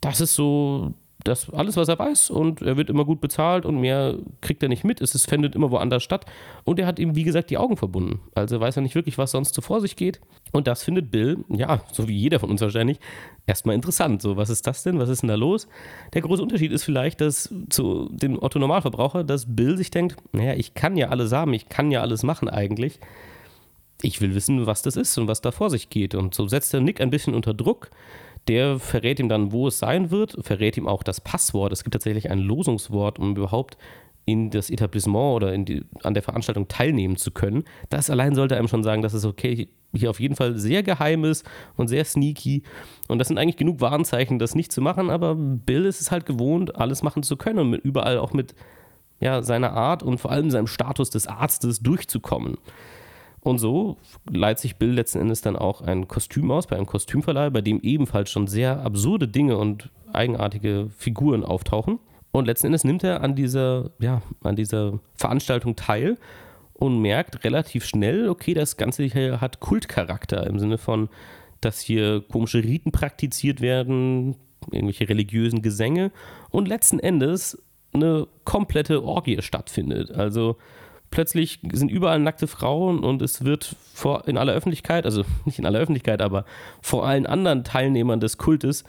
das 0.00 0.20
ist 0.20 0.34
so 0.34 0.94
das 1.28 1.50
alles, 1.50 1.76
was 1.76 1.88
er 1.88 1.98
weiß 1.98 2.30
und 2.30 2.62
er 2.62 2.76
wird 2.76 2.90
immer 2.90 3.04
gut 3.04 3.20
bezahlt 3.20 3.66
und 3.66 3.80
mehr 3.80 4.16
kriegt 4.40 4.62
er 4.62 4.68
nicht 4.68 4.84
mit. 4.84 5.00
Es 5.00 5.14
ist, 5.14 5.28
findet 5.28 5.54
immer 5.54 5.70
woanders 5.70 6.02
statt 6.02 6.26
und 6.64 6.78
er 6.78 6.86
hat 6.86 6.98
ihm, 6.98 7.14
wie 7.14 7.24
gesagt, 7.24 7.50
die 7.50 7.58
Augen 7.58 7.76
verbunden. 7.76 8.20
Also 8.34 8.60
weiß 8.60 8.76
er 8.76 8.82
nicht 8.82 8.94
wirklich, 8.94 9.18
was 9.18 9.30
sonst 9.30 9.54
so 9.54 9.62
vor 9.62 9.80
sich 9.80 9.96
geht. 9.96 10.20
Und 10.52 10.66
das 10.66 10.82
findet 10.82 11.10
Bill, 11.10 11.44
ja, 11.48 11.80
so 11.92 12.08
wie 12.08 12.16
jeder 12.16 12.40
von 12.40 12.50
uns 12.50 12.60
wahrscheinlich, 12.60 12.98
erstmal 13.46 13.74
interessant. 13.74 14.22
So, 14.22 14.36
was 14.36 14.50
ist 14.50 14.66
das 14.66 14.82
denn? 14.82 14.98
Was 14.98 15.08
ist 15.08 15.22
denn 15.22 15.28
da 15.28 15.34
los? 15.34 15.68
Der 16.14 16.22
große 16.22 16.42
Unterschied 16.42 16.72
ist 16.72 16.84
vielleicht, 16.84 17.20
dass 17.20 17.52
zu 17.68 18.08
dem 18.10 18.42
Otto-Normalverbraucher, 18.42 19.24
dass 19.24 19.54
Bill 19.54 19.76
sich 19.76 19.90
denkt, 19.90 20.16
naja, 20.32 20.54
ich 20.54 20.74
kann 20.74 20.96
ja 20.96 21.08
alles 21.08 21.32
haben, 21.32 21.52
ich 21.54 21.68
kann 21.68 21.90
ja 21.90 22.00
alles 22.00 22.22
machen 22.22 22.48
eigentlich. 22.48 23.00
Ich 24.02 24.20
will 24.20 24.34
wissen, 24.34 24.66
was 24.66 24.82
das 24.82 24.96
ist 24.96 25.16
und 25.18 25.26
was 25.26 25.40
da 25.40 25.52
vor 25.52 25.70
sich 25.70 25.88
geht. 25.88 26.14
Und 26.14 26.34
so 26.34 26.46
setzt 26.46 26.74
er 26.74 26.80
Nick 26.80 27.00
ein 27.00 27.10
bisschen 27.10 27.34
unter 27.34 27.54
Druck 27.54 27.90
der 28.48 28.78
verrät 28.78 29.18
ihm 29.18 29.28
dann, 29.28 29.52
wo 29.52 29.68
es 29.68 29.78
sein 29.78 30.10
wird, 30.10 30.36
verrät 30.40 30.76
ihm 30.76 30.88
auch 30.88 31.02
das 31.02 31.20
Passwort. 31.20 31.72
Es 31.72 31.84
gibt 31.84 31.94
tatsächlich 31.94 32.30
ein 32.30 32.38
Losungswort, 32.38 33.18
um 33.18 33.36
überhaupt 33.36 33.76
in 34.24 34.50
das 34.50 34.70
Etablissement 34.70 35.36
oder 35.36 35.56
die, 35.56 35.84
an 36.02 36.14
der 36.14 36.22
Veranstaltung 36.22 36.66
teilnehmen 36.68 37.16
zu 37.16 37.30
können. 37.30 37.64
Das 37.90 38.10
allein 38.10 38.34
sollte 38.34 38.56
einem 38.56 38.68
schon 38.68 38.82
sagen, 38.82 39.02
dass 39.02 39.14
es 39.14 39.24
okay 39.24 39.68
hier 39.94 40.10
auf 40.10 40.20
jeden 40.20 40.34
Fall 40.34 40.58
sehr 40.58 40.82
geheim 40.82 41.24
ist 41.24 41.48
und 41.76 41.88
sehr 41.88 42.04
sneaky. 42.04 42.64
Und 43.08 43.18
das 43.18 43.28
sind 43.28 43.38
eigentlich 43.38 43.56
genug 43.56 43.80
Warnzeichen, 43.80 44.38
das 44.38 44.54
nicht 44.54 44.72
zu 44.72 44.80
machen, 44.80 45.10
aber 45.10 45.36
Bill 45.36 45.84
ist 45.84 46.00
es 46.00 46.10
halt 46.10 46.26
gewohnt, 46.26 46.76
alles 46.76 47.02
machen 47.02 47.22
zu 47.22 47.36
können 47.36 47.60
und 47.60 47.70
mit, 47.70 47.84
überall 47.84 48.18
auch 48.18 48.32
mit 48.32 48.54
ja, 49.20 49.42
seiner 49.42 49.72
Art 49.72 50.02
und 50.02 50.18
vor 50.18 50.32
allem 50.32 50.50
seinem 50.50 50.66
Status 50.66 51.08
des 51.08 51.26
Arztes 51.26 51.80
durchzukommen. 51.80 52.58
Und 53.46 53.58
so 53.58 53.96
leiht 54.28 54.58
sich 54.58 54.74
Bill 54.74 54.90
letzten 54.90 55.20
Endes 55.20 55.40
dann 55.40 55.54
auch 55.54 55.80
ein 55.80 56.08
Kostüm 56.08 56.50
aus 56.50 56.66
bei 56.66 56.74
einem 56.74 56.86
Kostümverleih, 56.86 57.50
bei 57.50 57.60
dem 57.60 57.78
ebenfalls 57.80 58.28
schon 58.28 58.48
sehr 58.48 58.80
absurde 58.80 59.28
Dinge 59.28 59.56
und 59.56 59.88
eigenartige 60.12 60.90
Figuren 60.98 61.44
auftauchen. 61.44 62.00
Und 62.32 62.46
letzten 62.46 62.66
Endes 62.66 62.82
nimmt 62.82 63.04
er 63.04 63.20
an 63.20 63.36
dieser, 63.36 63.92
ja, 64.00 64.20
an 64.42 64.56
dieser 64.56 64.98
Veranstaltung 65.14 65.76
teil 65.76 66.18
und 66.72 67.00
merkt 67.00 67.44
relativ 67.44 67.84
schnell, 67.84 68.28
okay, 68.28 68.52
das 68.52 68.76
Ganze 68.76 69.04
hier 69.04 69.40
hat 69.40 69.60
Kultcharakter 69.60 70.44
im 70.44 70.58
Sinne 70.58 70.76
von, 70.76 71.08
dass 71.60 71.78
hier 71.78 72.22
komische 72.22 72.64
Riten 72.64 72.90
praktiziert 72.90 73.60
werden, 73.60 74.34
irgendwelche 74.72 75.08
religiösen 75.08 75.62
Gesänge 75.62 76.10
und 76.50 76.66
letzten 76.66 76.98
Endes 76.98 77.62
eine 77.92 78.26
komplette 78.42 79.04
Orgie 79.04 79.40
stattfindet. 79.40 80.10
Also 80.10 80.56
plötzlich 81.10 81.60
sind 81.72 81.90
überall 81.90 82.18
nackte 82.18 82.46
Frauen 82.46 83.00
und 83.00 83.22
es 83.22 83.44
wird 83.44 83.76
vor, 83.94 84.26
in 84.26 84.36
aller 84.36 84.52
Öffentlichkeit, 84.52 85.04
also 85.04 85.24
nicht 85.44 85.58
in 85.58 85.66
aller 85.66 85.78
Öffentlichkeit, 85.78 86.22
aber 86.22 86.44
vor 86.80 87.06
allen 87.06 87.26
anderen 87.26 87.64
Teilnehmern 87.64 88.20
des 88.20 88.38
Kultes 88.38 88.84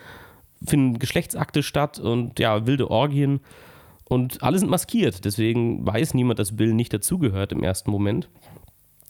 finden 0.66 1.00
Geschlechtsakte 1.00 1.64
statt 1.64 2.00
und 2.00 2.40
ja, 2.40 2.66
wilde 2.66 2.90
Orgien 2.90 3.42
und 4.06 4.42
alle 4.42 4.58
sind 4.58 4.70
maskiert. 4.70 5.26
Deswegen 5.26 5.86
weiß 5.86 6.14
niemand, 6.14 6.40
dass 6.40 6.56
Bill 6.56 6.74
nicht 6.74 6.94
dazugehört 6.94 7.52
im 7.52 7.64
ersten 7.64 7.92
Moment. 7.92 8.30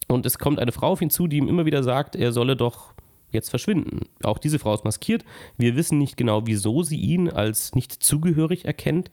Und 0.07 0.25
es 0.25 0.39
kommt 0.39 0.59
eine 0.59 0.71
Frau 0.71 0.87
auf 0.87 1.01
ihn 1.01 1.09
zu, 1.09 1.27
die 1.27 1.37
ihm 1.37 1.47
immer 1.47 1.65
wieder 1.65 1.83
sagt, 1.83 2.15
er 2.15 2.31
solle 2.31 2.55
doch 2.55 2.93
jetzt 3.29 3.49
verschwinden. 3.49 4.07
Auch 4.23 4.37
diese 4.37 4.57
Frau 4.57 4.73
ist 4.73 4.85
maskiert. 4.85 5.23
Wir 5.57 5.75
wissen 5.75 5.97
nicht 5.97 6.17
genau, 6.17 6.47
wieso 6.47 6.81
sie 6.83 6.97
ihn 6.97 7.29
als 7.29 7.75
nicht 7.75 7.91
zugehörig 7.91 8.65
erkennt. 8.65 9.09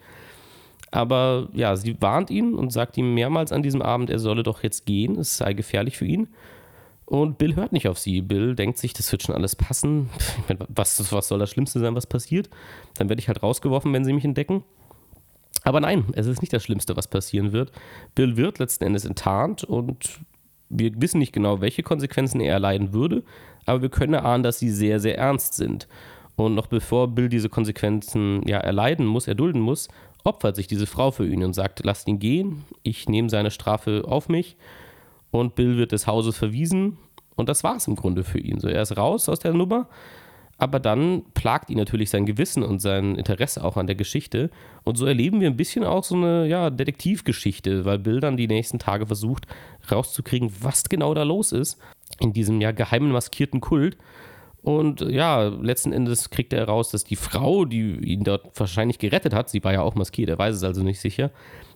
Aber 0.94 1.48
ja, 1.52 1.74
sie 1.74 2.00
warnt 2.00 2.30
ihn 2.30 2.54
und 2.54 2.70
sagt 2.70 2.96
ihm 2.96 3.14
mehrmals 3.14 3.50
an 3.50 3.64
diesem 3.64 3.82
Abend, 3.82 4.10
er 4.10 4.20
solle 4.20 4.44
doch 4.44 4.62
jetzt 4.62 4.86
gehen, 4.86 5.18
es 5.18 5.36
sei 5.36 5.52
gefährlich 5.52 5.96
für 5.96 6.06
ihn. 6.06 6.28
Und 7.04 7.36
Bill 7.36 7.56
hört 7.56 7.72
nicht 7.72 7.88
auf 7.88 7.98
sie. 7.98 8.20
Bill 8.22 8.54
denkt 8.54 8.78
sich, 8.78 8.92
das 8.92 9.10
wird 9.10 9.24
schon 9.24 9.34
alles 9.34 9.56
passen. 9.56 10.08
Was, 10.68 11.10
was 11.10 11.26
soll 11.26 11.40
das 11.40 11.50
Schlimmste 11.50 11.80
sein, 11.80 11.96
was 11.96 12.06
passiert? 12.06 12.48
Dann 12.96 13.08
werde 13.08 13.18
ich 13.18 13.26
halt 13.26 13.42
rausgeworfen, 13.42 13.92
wenn 13.92 14.04
sie 14.04 14.12
mich 14.12 14.24
entdecken. 14.24 14.62
Aber 15.64 15.80
nein, 15.80 16.04
es 16.12 16.28
ist 16.28 16.42
nicht 16.42 16.52
das 16.52 16.62
Schlimmste, 16.62 16.96
was 16.96 17.08
passieren 17.08 17.50
wird. 17.50 17.72
Bill 18.14 18.36
wird 18.36 18.60
letzten 18.60 18.84
Endes 18.84 19.04
enttarnt 19.04 19.64
und 19.64 20.20
wir 20.68 20.92
wissen 21.02 21.18
nicht 21.18 21.32
genau, 21.32 21.60
welche 21.60 21.82
Konsequenzen 21.82 22.40
er 22.40 22.52
erleiden 22.52 22.92
würde, 22.92 23.24
aber 23.66 23.82
wir 23.82 23.88
können 23.88 24.14
erahnen, 24.14 24.44
dass 24.44 24.60
sie 24.60 24.70
sehr, 24.70 25.00
sehr 25.00 25.18
ernst 25.18 25.54
sind. 25.54 25.88
Und 26.36 26.54
noch 26.54 26.68
bevor 26.68 27.08
Bill 27.08 27.28
diese 27.28 27.48
Konsequenzen 27.48 28.46
ja 28.46 28.58
erleiden 28.58 29.06
muss, 29.06 29.26
erdulden 29.26 29.60
muss, 29.60 29.88
opfert 30.24 30.56
sich 30.56 30.66
diese 30.66 30.86
Frau 30.86 31.10
für 31.10 31.26
ihn 31.26 31.44
und 31.44 31.52
sagt, 31.52 31.84
lasst 31.84 32.08
ihn 32.08 32.18
gehen, 32.18 32.64
ich 32.82 33.08
nehme 33.08 33.28
seine 33.28 33.50
Strafe 33.50 34.04
auf 34.06 34.28
mich 34.28 34.56
und 35.30 35.54
Bill 35.54 35.76
wird 35.76 35.92
des 35.92 36.06
Hauses 36.06 36.36
verwiesen 36.36 36.98
und 37.36 37.48
das 37.48 37.62
war 37.62 37.76
es 37.76 37.86
im 37.86 37.96
Grunde 37.96 38.24
für 38.24 38.38
ihn. 38.38 38.58
So, 38.58 38.68
er 38.68 38.82
ist 38.82 38.96
raus 38.96 39.28
aus 39.28 39.40
der 39.40 39.52
Nummer, 39.52 39.88
aber 40.56 40.80
dann 40.80 41.24
plagt 41.34 41.68
ihn 41.68 41.76
natürlich 41.76 42.10
sein 42.10 42.26
Gewissen 42.26 42.62
und 42.62 42.80
sein 42.80 43.16
Interesse 43.16 43.62
auch 43.62 43.76
an 43.76 43.86
der 43.86 43.96
Geschichte 43.96 44.50
und 44.82 44.96
so 44.96 45.04
erleben 45.04 45.40
wir 45.40 45.48
ein 45.48 45.56
bisschen 45.56 45.84
auch 45.84 46.04
so 46.04 46.14
eine 46.14 46.46
ja, 46.46 46.70
Detektivgeschichte, 46.70 47.84
weil 47.84 47.98
Bill 47.98 48.20
dann 48.20 48.36
die 48.36 48.48
nächsten 48.48 48.78
Tage 48.78 49.06
versucht 49.06 49.46
rauszukriegen, 49.90 50.50
was 50.60 50.84
genau 50.84 51.12
da 51.12 51.22
los 51.22 51.52
ist 51.52 51.78
in 52.20 52.32
diesem 52.32 52.60
ja 52.60 52.72
geheimen 52.72 53.12
maskierten 53.12 53.60
Kult. 53.60 53.96
Und 54.64 55.02
ja, 55.02 55.48
letzten 55.48 55.92
Endes 55.92 56.30
kriegt 56.30 56.54
er 56.54 56.60
heraus, 56.60 56.90
dass 56.90 57.04
die 57.04 57.16
Frau, 57.16 57.66
die 57.66 57.96
ihn 57.96 58.24
dort 58.24 58.58
wahrscheinlich 58.58 58.98
gerettet 58.98 59.34
hat, 59.34 59.50
sie 59.50 59.62
war 59.62 59.74
ja 59.74 59.82
auch 59.82 59.94
maskiert, 59.94 60.30
er 60.30 60.38
weiß 60.38 60.56
es 60.56 60.64
also 60.64 60.82
nicht 60.82 61.00
sicher, 61.00 61.30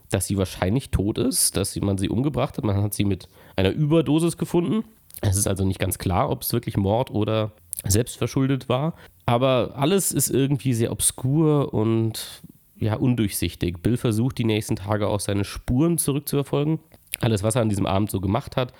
dass 0.09 0.27
sie 0.27 0.39
wahrscheinlich 0.39 0.91
tot 0.91 1.19
ist, 1.19 1.59
dass 1.59 1.77
man 1.77 1.99
sie 1.99 2.09
umgebracht 2.09 2.57
hat. 2.57 2.65
Man 2.65 2.83
hat 2.83 2.95
sie 2.95 3.05
mit 3.05 3.29
einer 3.57 3.71
Überdosis 3.71 4.39
gefunden. 4.39 4.85
Es 5.21 5.37
ist 5.37 5.47
also 5.47 5.67
nicht 5.67 5.79
ganz 5.79 5.99
klar, 5.99 6.31
ob 6.31 6.41
es 6.41 6.53
wirklich 6.55 6.79
Mord 6.79 7.11
oder 7.11 7.53
selbstverschuldet 7.85 8.71
war. 8.71 8.95
Aber 9.27 9.73
alles 9.77 10.11
ist 10.11 10.31
irgendwie 10.31 10.73
sehr 10.73 10.91
obskur 10.91 11.75
und 11.75 12.43
ja, 12.79 12.95
undurchsichtig. 12.95 13.83
Bill 13.83 13.99
versucht 13.99 14.39
die 14.39 14.45
nächsten 14.45 14.77
Tage 14.77 15.09
auch 15.09 15.21
seine 15.21 15.45
Spuren 15.45 15.99
zurückzuverfolgen. 15.99 16.79
Alles, 17.21 17.43
was 17.43 17.55
er 17.55 17.63
an 17.63 17.69
diesem 17.69 17.85
Abend 17.85 18.11
so 18.11 18.21
gemacht 18.21 18.57
hat, 18.57 18.73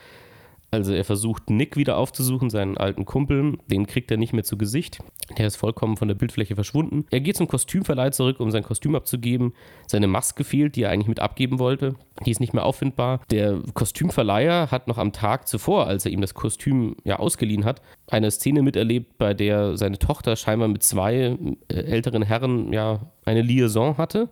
also 0.71 0.93
er 0.93 1.05
versucht 1.05 1.49
Nick 1.49 1.77
wieder 1.77 1.97
aufzusuchen, 1.97 2.51
seinen 2.51 2.77
alten 2.77 3.07
Kumpel. 3.07 3.57
Den 3.69 3.87
kriegt 3.87 4.11
er 4.11 4.19
nicht 4.19 4.35
mehr 4.35 4.45
zu 4.45 4.59
Gesicht. 4.59 4.99
Der 5.39 5.47
ist 5.47 5.57
vollkommen 5.57 5.97
von 5.97 6.09
der 6.09 6.15
Bildfläche 6.15 6.55
verschwunden. 6.55 7.07
Er 7.11 7.21
geht 7.21 7.37
zum 7.37 7.49
Kostümverleih 7.49 8.11
zurück, 8.11 8.41
um 8.41 8.51
sein 8.51 8.63
Kostüm 8.63 8.95
abzugeben. 8.95 9.55
Seine 9.87 10.09
Maske 10.09 10.45
fehlt, 10.45 10.77
die 10.77 10.83
er 10.83 10.91
eigentlich 10.91 11.09
mit 11.09 11.21
abgeben 11.21 11.59
wollte. 11.59 11.95
Die 12.27 12.31
ist 12.31 12.41
nicht 12.41 12.53
mehr 12.53 12.67
auffindbar. 12.67 13.21
Der 13.31 13.61
Kostümverleiher 13.73 14.71
hat 14.71 14.89
noch 14.89 14.99
am 14.99 15.13
Tag 15.13 15.49
zuvor, 15.49 15.87
als 15.87 16.05
er 16.05 16.13
ihm 16.13 16.21
das 16.21 16.35
Kostüm 16.35 16.97
ja 17.05 17.19
ausgeliehen 17.19 17.65
hat, 17.65 17.81
eine 18.07 18.31
Szene 18.31 18.63
miterlebt, 18.63 19.17
bei 19.17 19.33
der 19.33 19.77
seine 19.77 19.99
Tochter 19.99 20.37
scheinbar 20.37 20.69
mit 20.69 20.83
zwei 20.83 21.39
äh, 21.69 21.75
älteren 21.75 22.23
Herren 22.23 22.73
ja 22.73 23.01
eine 23.25 23.43
Liaison 23.43 23.97
hatte 23.97 24.29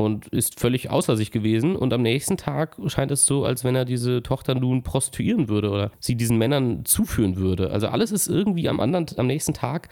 und 0.00 0.28
ist 0.28 0.58
völlig 0.58 0.90
außer 0.90 1.16
sich 1.16 1.30
gewesen. 1.30 1.76
Und 1.76 1.92
am 1.92 2.02
nächsten 2.02 2.36
Tag 2.36 2.76
scheint 2.86 3.10
es 3.10 3.26
so, 3.26 3.44
als 3.44 3.64
wenn 3.64 3.74
er 3.74 3.84
diese 3.84 4.22
Tochter 4.22 4.54
nun 4.54 4.82
prostituieren 4.82 5.48
würde 5.48 5.70
oder 5.70 5.90
sie 6.00 6.16
diesen 6.16 6.38
Männern 6.38 6.84
zuführen 6.84 7.36
würde. 7.36 7.70
Also 7.70 7.88
alles 7.88 8.10
ist 8.12 8.26
irgendwie 8.26 8.68
am 8.68 8.80
anderen, 8.80 9.06
am 9.16 9.26
nächsten 9.26 9.54
Tag, 9.54 9.88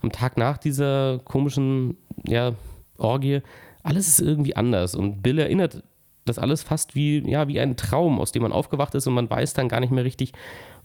am 0.00 0.10
Tag 0.10 0.36
nach 0.36 0.58
dieser 0.58 1.20
komischen 1.24 1.96
ja, 2.26 2.52
Orgie, 2.98 3.40
alles 3.82 4.08
ist 4.08 4.20
irgendwie 4.20 4.56
anders. 4.56 4.94
Und 4.94 5.22
Bill 5.22 5.38
erinnert 5.38 5.82
das 6.24 6.38
alles 6.38 6.62
fast 6.62 6.94
wie, 6.94 7.18
ja, 7.28 7.48
wie 7.48 7.58
ein 7.60 7.76
Traum, 7.76 8.20
aus 8.20 8.32
dem 8.32 8.42
man 8.42 8.52
aufgewacht 8.52 8.94
ist 8.94 9.06
und 9.06 9.14
man 9.14 9.28
weiß 9.28 9.54
dann 9.54 9.68
gar 9.68 9.80
nicht 9.80 9.92
mehr 9.92 10.04
richtig, 10.04 10.32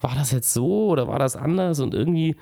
war 0.01 0.15
das 0.15 0.31
jetzt 0.31 0.51
so 0.51 0.87
oder 0.87 1.07
war 1.07 1.19
das 1.19 1.35
anders? 1.35 1.79
Und 1.79 1.93
irgendwie 1.93 2.35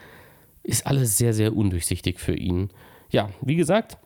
ist 0.63 0.87
alles 0.87 1.17
sehr, 1.17 1.33
sehr 1.33 1.55
undurchsichtig 1.55 2.19
für 2.19 2.35
ihn. 2.35 2.69
Ja, 3.11 3.29
wie 3.41 3.55
gesagt, 3.55 3.97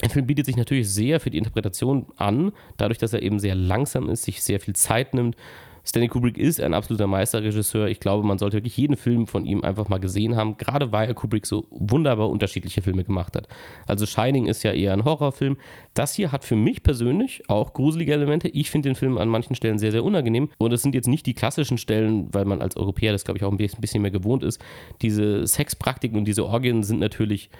der 0.00 0.10
Film 0.10 0.26
bietet 0.26 0.46
sich 0.46 0.56
natürlich 0.56 0.90
sehr 0.90 1.20
für 1.20 1.30
die 1.30 1.38
Interpretation 1.38 2.06
an, 2.16 2.52
dadurch, 2.76 2.98
dass 2.98 3.12
er 3.12 3.22
eben 3.22 3.38
sehr 3.38 3.54
langsam 3.54 4.08
ist, 4.08 4.24
sich 4.24 4.42
sehr 4.42 4.60
viel 4.60 4.74
Zeit 4.74 5.14
nimmt. 5.14 5.36
Stanley 5.84 6.08
Kubrick 6.08 6.38
ist 6.38 6.60
ein 6.60 6.74
absoluter 6.74 7.08
Meisterregisseur. 7.08 7.88
Ich 7.88 7.98
glaube, 7.98 8.26
man 8.26 8.38
sollte 8.38 8.56
wirklich 8.56 8.76
jeden 8.76 8.96
Film 8.96 9.26
von 9.26 9.44
ihm 9.44 9.64
einfach 9.64 9.88
mal 9.88 9.98
gesehen 9.98 10.36
haben, 10.36 10.56
gerade 10.56 10.92
weil 10.92 11.12
Kubrick 11.14 11.44
so 11.44 11.66
wunderbar 11.70 12.30
unterschiedliche 12.30 12.82
Filme 12.82 13.02
gemacht 13.02 13.34
hat. 13.34 13.48
Also 13.86 14.06
Shining 14.06 14.46
ist 14.46 14.62
ja 14.62 14.72
eher 14.72 14.92
ein 14.92 15.04
Horrorfilm. 15.04 15.56
Das 15.94 16.14
hier 16.14 16.30
hat 16.30 16.44
für 16.44 16.54
mich 16.54 16.84
persönlich 16.84 17.42
auch 17.48 17.72
gruselige 17.72 18.12
Elemente. 18.12 18.48
Ich 18.48 18.70
finde 18.70 18.90
den 18.90 18.94
Film 18.94 19.18
an 19.18 19.28
manchen 19.28 19.56
Stellen 19.56 19.78
sehr, 19.78 19.90
sehr 19.90 20.04
unangenehm. 20.04 20.50
Und 20.58 20.72
es 20.72 20.82
sind 20.82 20.94
jetzt 20.94 21.08
nicht 21.08 21.26
die 21.26 21.34
klassischen 21.34 21.78
Stellen, 21.78 22.32
weil 22.32 22.44
man 22.44 22.62
als 22.62 22.76
Europäer 22.76 23.10
das, 23.10 23.24
glaube 23.24 23.38
ich, 23.38 23.44
auch 23.44 23.50
ein 23.50 23.56
bisschen 23.56 24.02
mehr 24.02 24.12
gewohnt 24.12 24.44
ist. 24.44 24.62
Diese 25.02 25.46
Sexpraktiken 25.46 26.16
und 26.16 26.26
diese 26.26 26.46
Orgien 26.46 26.84
sind 26.84 27.00
natürlich 27.00 27.50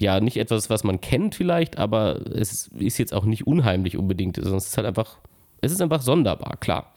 ja 0.00 0.20
nicht 0.20 0.36
etwas, 0.36 0.70
was 0.70 0.84
man 0.84 1.00
kennt 1.00 1.34
vielleicht, 1.34 1.78
aber 1.78 2.20
es 2.34 2.68
ist 2.68 2.98
jetzt 2.98 3.14
auch 3.14 3.24
nicht 3.24 3.46
unheimlich 3.46 3.96
unbedingt, 3.96 4.36
sondern 4.36 4.56
es 4.56 4.66
ist 4.66 4.76
halt 4.76 4.86
einfach, 4.86 5.18
es 5.60 5.72
ist 5.72 5.82
einfach 5.82 6.02
sonderbar, 6.02 6.56
klar. 6.58 6.92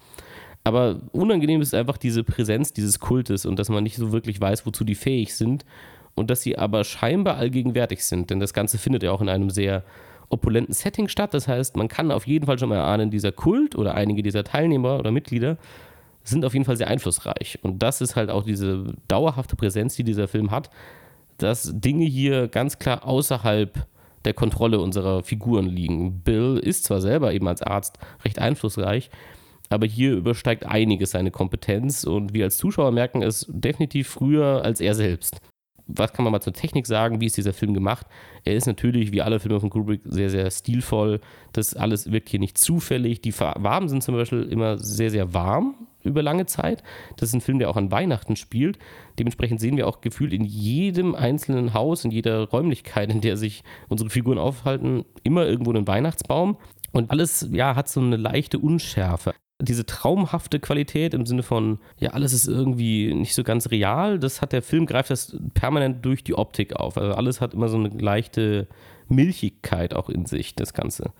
Aber 0.64 1.00
unangenehm 1.12 1.62
ist 1.62 1.74
einfach 1.74 1.98
diese 1.98 2.24
Präsenz 2.24 2.74
dieses 2.74 3.00
Kultes 3.00 3.46
und 3.46 3.58
dass 3.58 3.70
man 3.70 3.84
nicht 3.84 3.96
so 3.96 4.12
wirklich 4.12 4.40
weiß, 4.40 4.66
wozu 4.66 4.84
die 4.84 4.96
fähig 4.96 5.36
sind 5.36 5.66
und 6.16 6.30
dass 6.30 6.42
sie 6.42 6.58
aber 6.58 6.84
scheinbar 6.84 7.38
allgegenwärtig 7.38 8.06
sind, 8.06 8.30
denn 8.30 8.40
das 8.40 8.54
Ganze 8.54 8.78
findet 8.78 9.04
ja 9.04 9.12
auch 9.12 9.22
in 9.22 9.30
einem 9.30 9.50
sehr 9.50 9.84
opulenten 10.30 10.74
Setting 10.74 11.08
statt. 11.08 11.34
Das 11.34 11.48
heißt, 11.48 11.76
man 11.76 11.88
kann 11.88 12.12
auf 12.12 12.26
jeden 12.28 12.46
Fall 12.46 12.58
schon 12.58 12.70
mal 12.70 12.78
erahnen, 12.78 13.12
dieser 13.12 13.32
Kult 13.32 13.76
oder 13.76 13.96
einige 13.96 14.24
dieser 14.24 14.44
Teilnehmer 14.44 15.00
oder 15.00 15.12
Mitglieder 15.12 15.58
sind 16.24 16.46
auf 16.46 16.54
jeden 16.54 16.66
Fall 16.66 16.78
sehr 16.78 16.88
einflussreich. 16.88 17.60
Und 17.64 17.80
das 17.82 18.02
ist 18.02 18.16
halt 18.16 18.30
auch 18.30 18.44
diese 18.44 18.94
dauerhafte 19.08 19.56
Präsenz, 19.56 19.96
die 19.96 20.04
dieser 20.04 20.28
Film 20.28 20.52
hat, 20.52 20.70
dass 21.42 21.72
Dinge 21.74 22.06
hier 22.06 22.48
ganz 22.48 22.80
klar 22.80 23.06
außerhalb 23.06 23.86
der 24.26 24.34
Kontrolle 24.34 24.80
unserer 24.80 25.24
Figuren 25.24 25.68
liegen. 25.68 26.22
Bill 26.22 26.58
ist 26.58 26.84
zwar 26.84 27.02
selber 27.02 27.34
eben 27.34 27.48
als 27.48 27.62
Arzt 27.62 27.98
recht 28.24 28.40
einflussreich, 28.40 29.10
aber 29.70 29.88
hier 29.88 30.14
übersteigt 30.14 30.66
einiges 30.66 31.12
seine 31.12 31.32
Kompetenz 31.32 32.04
und 32.04 32.34
wir 32.34 32.46
als 32.46 32.58
Zuschauer 32.58 32.92
merken 32.92 33.24
es 33.24 33.48
definitiv 33.50 34.10
früher 34.10 34.64
als 34.64 34.82
er 34.82 34.94
selbst. 34.94 35.42
Was 35.88 36.14
kann 36.14 36.24
man 36.24 36.32
mal 36.32 36.42
zur 36.42 36.54
Technik 36.54 36.88
sagen? 36.88 37.20
Wie 37.20 37.26
ist 37.26 37.38
dieser 37.38 37.54
Film 37.54 37.74
gemacht? 37.74 38.06
Er 38.46 38.56
ist 38.56 38.68
natürlich, 38.68 39.12
wie 39.12 39.22
alle 39.22 39.40
Filme 39.40 39.60
von 39.60 39.70
Kubrick, 39.70 40.02
sehr, 40.06 40.30
sehr 40.30 40.50
stilvoll. 40.50 41.20
Das 41.52 41.76
alles 41.76 42.12
wirkt 42.12 42.30
hier 42.30 42.40
nicht 42.40 42.58
zufällig. 42.58 43.22
Die 43.22 43.34
Farben 43.34 43.90
sind 43.90 44.04
zum 44.04 44.16
Beispiel 44.16 44.44
immer 44.44 44.78
sehr, 44.78 45.10
sehr 45.10 45.34
warm 45.34 45.76
über 46.04 46.22
lange 46.22 46.46
Zeit. 46.46 46.84
Das 47.18 47.30
ist 47.30 47.36
ein 47.36 47.42
Film, 47.42 47.60
der 47.60 47.70
auch 47.70 47.78
an 47.78 47.92
Weihnachten 47.92 48.36
spielt. 48.36 48.78
Dementsprechend 49.20 49.60
sehen 49.60 49.78
wir 49.78 49.88
auch 49.88 50.02
gefühlt 50.02 50.34
in 50.34 50.44
jedem 50.44 51.16
einzelnen 51.16 51.74
Haus, 51.74 52.06
in 52.06 52.12
jeder 52.12 52.50
Räumlichkeit, 52.50 53.12
in 53.12 53.22
der 53.22 53.38
sich 53.38 53.64
unsere 53.90 54.10
Figuren 54.10 54.38
aufhalten, 54.38 55.06
immer 55.24 55.46
irgendwo 55.46 55.72
einen 55.72 55.88
Weihnachtsbaum. 55.88 56.58
Und 56.92 57.12
alles, 57.12 57.48
ja, 57.52 57.76
hat 57.76 57.90
so 57.90 58.02
eine 58.02 58.18
leichte 58.18 58.60
Unschärfe. 58.60 59.34
Diese 59.62 59.86
traumhafte 59.86 60.60
Qualität 60.60 61.14
im 61.14 61.26
Sinne 61.26 61.44
von, 61.44 61.80
ja, 61.98 62.12
alles 62.12 62.34
ist 62.34 62.48
irgendwie 62.48 63.14
nicht 63.14 63.36
so 63.36 63.44
ganz 63.44 63.70
real, 63.70 64.18
das 64.18 64.42
hat 64.42 64.54
der 64.54 64.64
Film, 64.64 64.88
greift 64.88 65.12
das 65.12 65.38
permanent 65.54 66.04
durch 66.04 66.24
die 66.24 66.34
Optik 66.34 66.76
auf. 66.76 66.98
Also 66.98 67.14
alles 67.14 67.42
hat 67.42 67.54
immer 67.54 67.70
so 67.70 67.78
eine 67.78 67.90
leichte 67.90 68.68
Milchigkeit 69.08 69.94
auch 69.94 70.10
in 70.10 70.26
sich, 70.26 70.56
das 70.56 70.74
Ganze. 70.74 71.14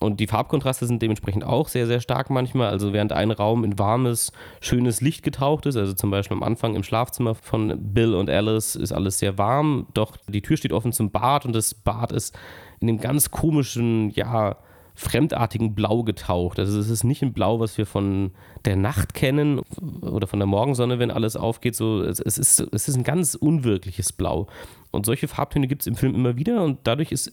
Und 0.00 0.20
die 0.20 0.28
Farbkontraste 0.28 0.86
sind 0.86 1.02
dementsprechend 1.02 1.42
auch 1.44 1.66
sehr, 1.66 1.86
sehr 1.88 2.00
stark 2.00 2.30
manchmal. 2.30 2.68
Also 2.68 2.92
während 2.92 3.12
ein 3.12 3.32
Raum 3.32 3.64
in 3.64 3.78
warmes, 3.78 4.32
schönes 4.60 5.00
Licht 5.00 5.24
getaucht 5.24 5.66
ist, 5.66 5.76
also 5.76 5.92
zum 5.92 6.10
Beispiel 6.10 6.36
am 6.36 6.44
Anfang 6.44 6.76
im 6.76 6.84
Schlafzimmer 6.84 7.34
von 7.34 7.92
Bill 7.92 8.14
und 8.14 8.30
Alice 8.30 8.76
ist 8.76 8.92
alles 8.92 9.18
sehr 9.18 9.38
warm, 9.38 9.88
doch 9.94 10.16
die 10.28 10.42
Tür 10.42 10.56
steht 10.56 10.72
offen 10.72 10.92
zum 10.92 11.10
Bad 11.10 11.46
und 11.46 11.52
das 11.52 11.74
Bad 11.74 12.12
ist 12.12 12.38
in 12.80 12.86
dem 12.86 13.00
ganz 13.00 13.32
komischen, 13.32 14.10
ja, 14.10 14.56
fremdartigen 14.98 15.76
Blau 15.76 16.02
getaucht. 16.02 16.58
Also 16.58 16.78
es 16.80 16.90
ist 16.90 17.04
nicht 17.04 17.22
ein 17.22 17.32
Blau, 17.32 17.60
was 17.60 17.78
wir 17.78 17.86
von 17.86 18.32
der 18.64 18.74
Nacht 18.74 19.14
kennen 19.14 19.60
oder 20.00 20.26
von 20.26 20.40
der 20.40 20.46
Morgensonne, 20.46 20.98
wenn 20.98 21.12
alles 21.12 21.36
aufgeht. 21.36 21.76
So, 21.76 22.02
es, 22.02 22.18
ist, 22.18 22.38
es 22.38 22.88
ist 22.88 22.96
ein 22.96 23.04
ganz 23.04 23.36
unwirkliches 23.36 24.12
Blau. 24.12 24.48
Und 24.90 25.06
solche 25.06 25.28
Farbtöne 25.28 25.68
gibt 25.68 25.82
es 25.82 25.86
im 25.86 25.94
Film 25.94 26.16
immer 26.16 26.36
wieder 26.36 26.64
und 26.64 26.80
dadurch 26.82 27.12
ist 27.12 27.32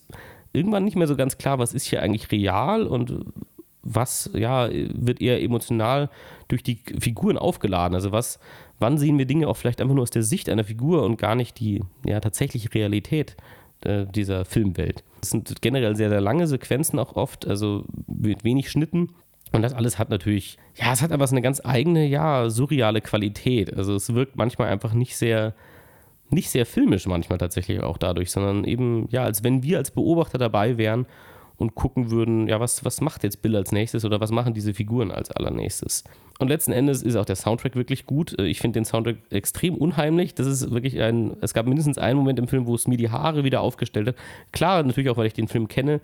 irgendwann 0.56 0.84
nicht 0.84 0.96
mehr 0.96 1.08
so 1.08 1.16
ganz 1.16 1.38
klar, 1.38 1.60
was 1.60 1.74
ist 1.74 1.86
hier 1.86 2.02
eigentlich 2.02 2.32
real 2.32 2.88
und 2.88 3.26
was 3.86 4.32
ja, 4.34 4.68
wird 4.72 5.22
eher 5.22 5.42
emotional 5.42 6.10
durch 6.48 6.64
die 6.64 6.80
Figuren 7.00 7.38
aufgeladen. 7.38 7.96
Also 7.96 8.12
was, 8.12 8.40
wann 8.80 8.98
sehen 8.98 9.18
wir 9.18 9.26
Dinge 9.26 9.48
auch 9.48 9.58
vielleicht 9.58 9.80
einfach 9.80 9.94
nur 9.94 10.04
aus 10.04 10.10
der 10.10 10.24
Sicht 10.24 10.50
einer 10.50 10.64
Figur 10.64 11.04
und 11.04 11.18
gar 11.18 11.36
nicht 11.36 11.60
die 11.60 11.84
ja, 12.04 12.20
tatsächliche 12.20 12.74
Realität 12.74 13.38
äh, 13.82 14.06
dieser 14.08 14.44
Filmwelt. 14.44 15.04
Es 15.22 15.30
sind 15.30 15.62
generell 15.62 15.96
sehr, 15.96 16.10
sehr 16.10 16.22
lange 16.22 16.48
Sequenzen 16.48 17.00
auch 17.00 17.16
oft, 17.16 17.48
also 17.48 17.86
mit 18.08 18.44
wenig 18.44 18.72
Schnitten. 18.72 19.12
Und 19.52 19.62
das 19.62 19.74
alles 19.74 20.00
hat 20.00 20.10
natürlich, 20.10 20.58
ja, 20.76 20.92
es 20.92 21.02
hat 21.02 21.12
aber 21.12 21.26
so 21.28 21.36
eine 21.36 21.42
ganz 21.42 21.62
eigene, 21.64 22.06
ja, 22.08 22.50
surreale 22.50 23.02
Qualität. 23.02 23.76
Also 23.76 23.96
es 23.96 24.14
wirkt 24.14 24.36
manchmal 24.36 24.70
einfach 24.70 24.94
nicht 24.94 25.16
sehr, 25.16 25.54
nicht 26.30 26.50
sehr 26.50 26.66
filmisch 26.66 27.08
manchmal 27.08 27.38
tatsächlich 27.38 27.82
auch 27.82 27.98
dadurch, 27.98 28.32
sondern 28.32 28.64
eben, 28.64 29.08
ja, 29.10 29.24
als 29.24 29.44
wenn 29.44 29.64
wir 29.64 29.78
als 29.78 29.92
Beobachter 29.92 30.38
dabei 30.38 30.78
wären 30.78 31.06
und 31.58 31.76
gucken 31.76 32.12
würden, 32.12 32.48
ja, 32.48 32.60
was, 32.60 32.84
was 32.84 33.00
macht 33.02 33.24
jetzt 33.24 33.42
Bill 33.42 33.56
als 33.56 33.72
nächstes 33.72 34.04
oder 34.04 34.20
was 34.20 34.32
machen 34.32 34.54
diese 34.54 34.74
Figuren 34.74 35.12
als 35.12 35.32
allernächstes. 35.32 36.04
Und 36.40 36.50
letzten 36.50 36.74
Endes 36.74 37.02
ist 37.02 37.16
auch 37.16 37.26
der 37.26 37.38
Soundtrack 37.38 37.76
wirklich 37.76 38.06
gut. 38.06 38.38
Ich 38.40 38.60
finde 38.60 38.80
den 38.80 38.86
Soundtrack 38.86 39.18
extrem 39.30 39.76
unheimlich. 39.76 40.36
Das 40.36 40.48
ist 40.48 40.72
wirklich 40.72 41.00
ein, 41.00 41.38
es 41.40 41.54
gab 41.54 41.66
mindestens 41.66 41.98
einen 41.98 42.18
Moment 42.18 42.40
im 42.40 42.50
Film, 42.50 42.68
wo 42.68 42.76
es 42.76 42.88
mir 42.88 42.98
die 42.98 43.10
Haare 43.10 43.46
wieder 43.46 43.62
aufgestellt 43.62 44.08
hat. 44.08 44.16
Klar, 44.52 44.84
natürlich 44.84 45.10
auch, 45.10 45.18
weil 45.18 45.28
ich 45.28 45.34
den 45.34 45.48
Film 45.48 45.70
kenne, 45.70 46.02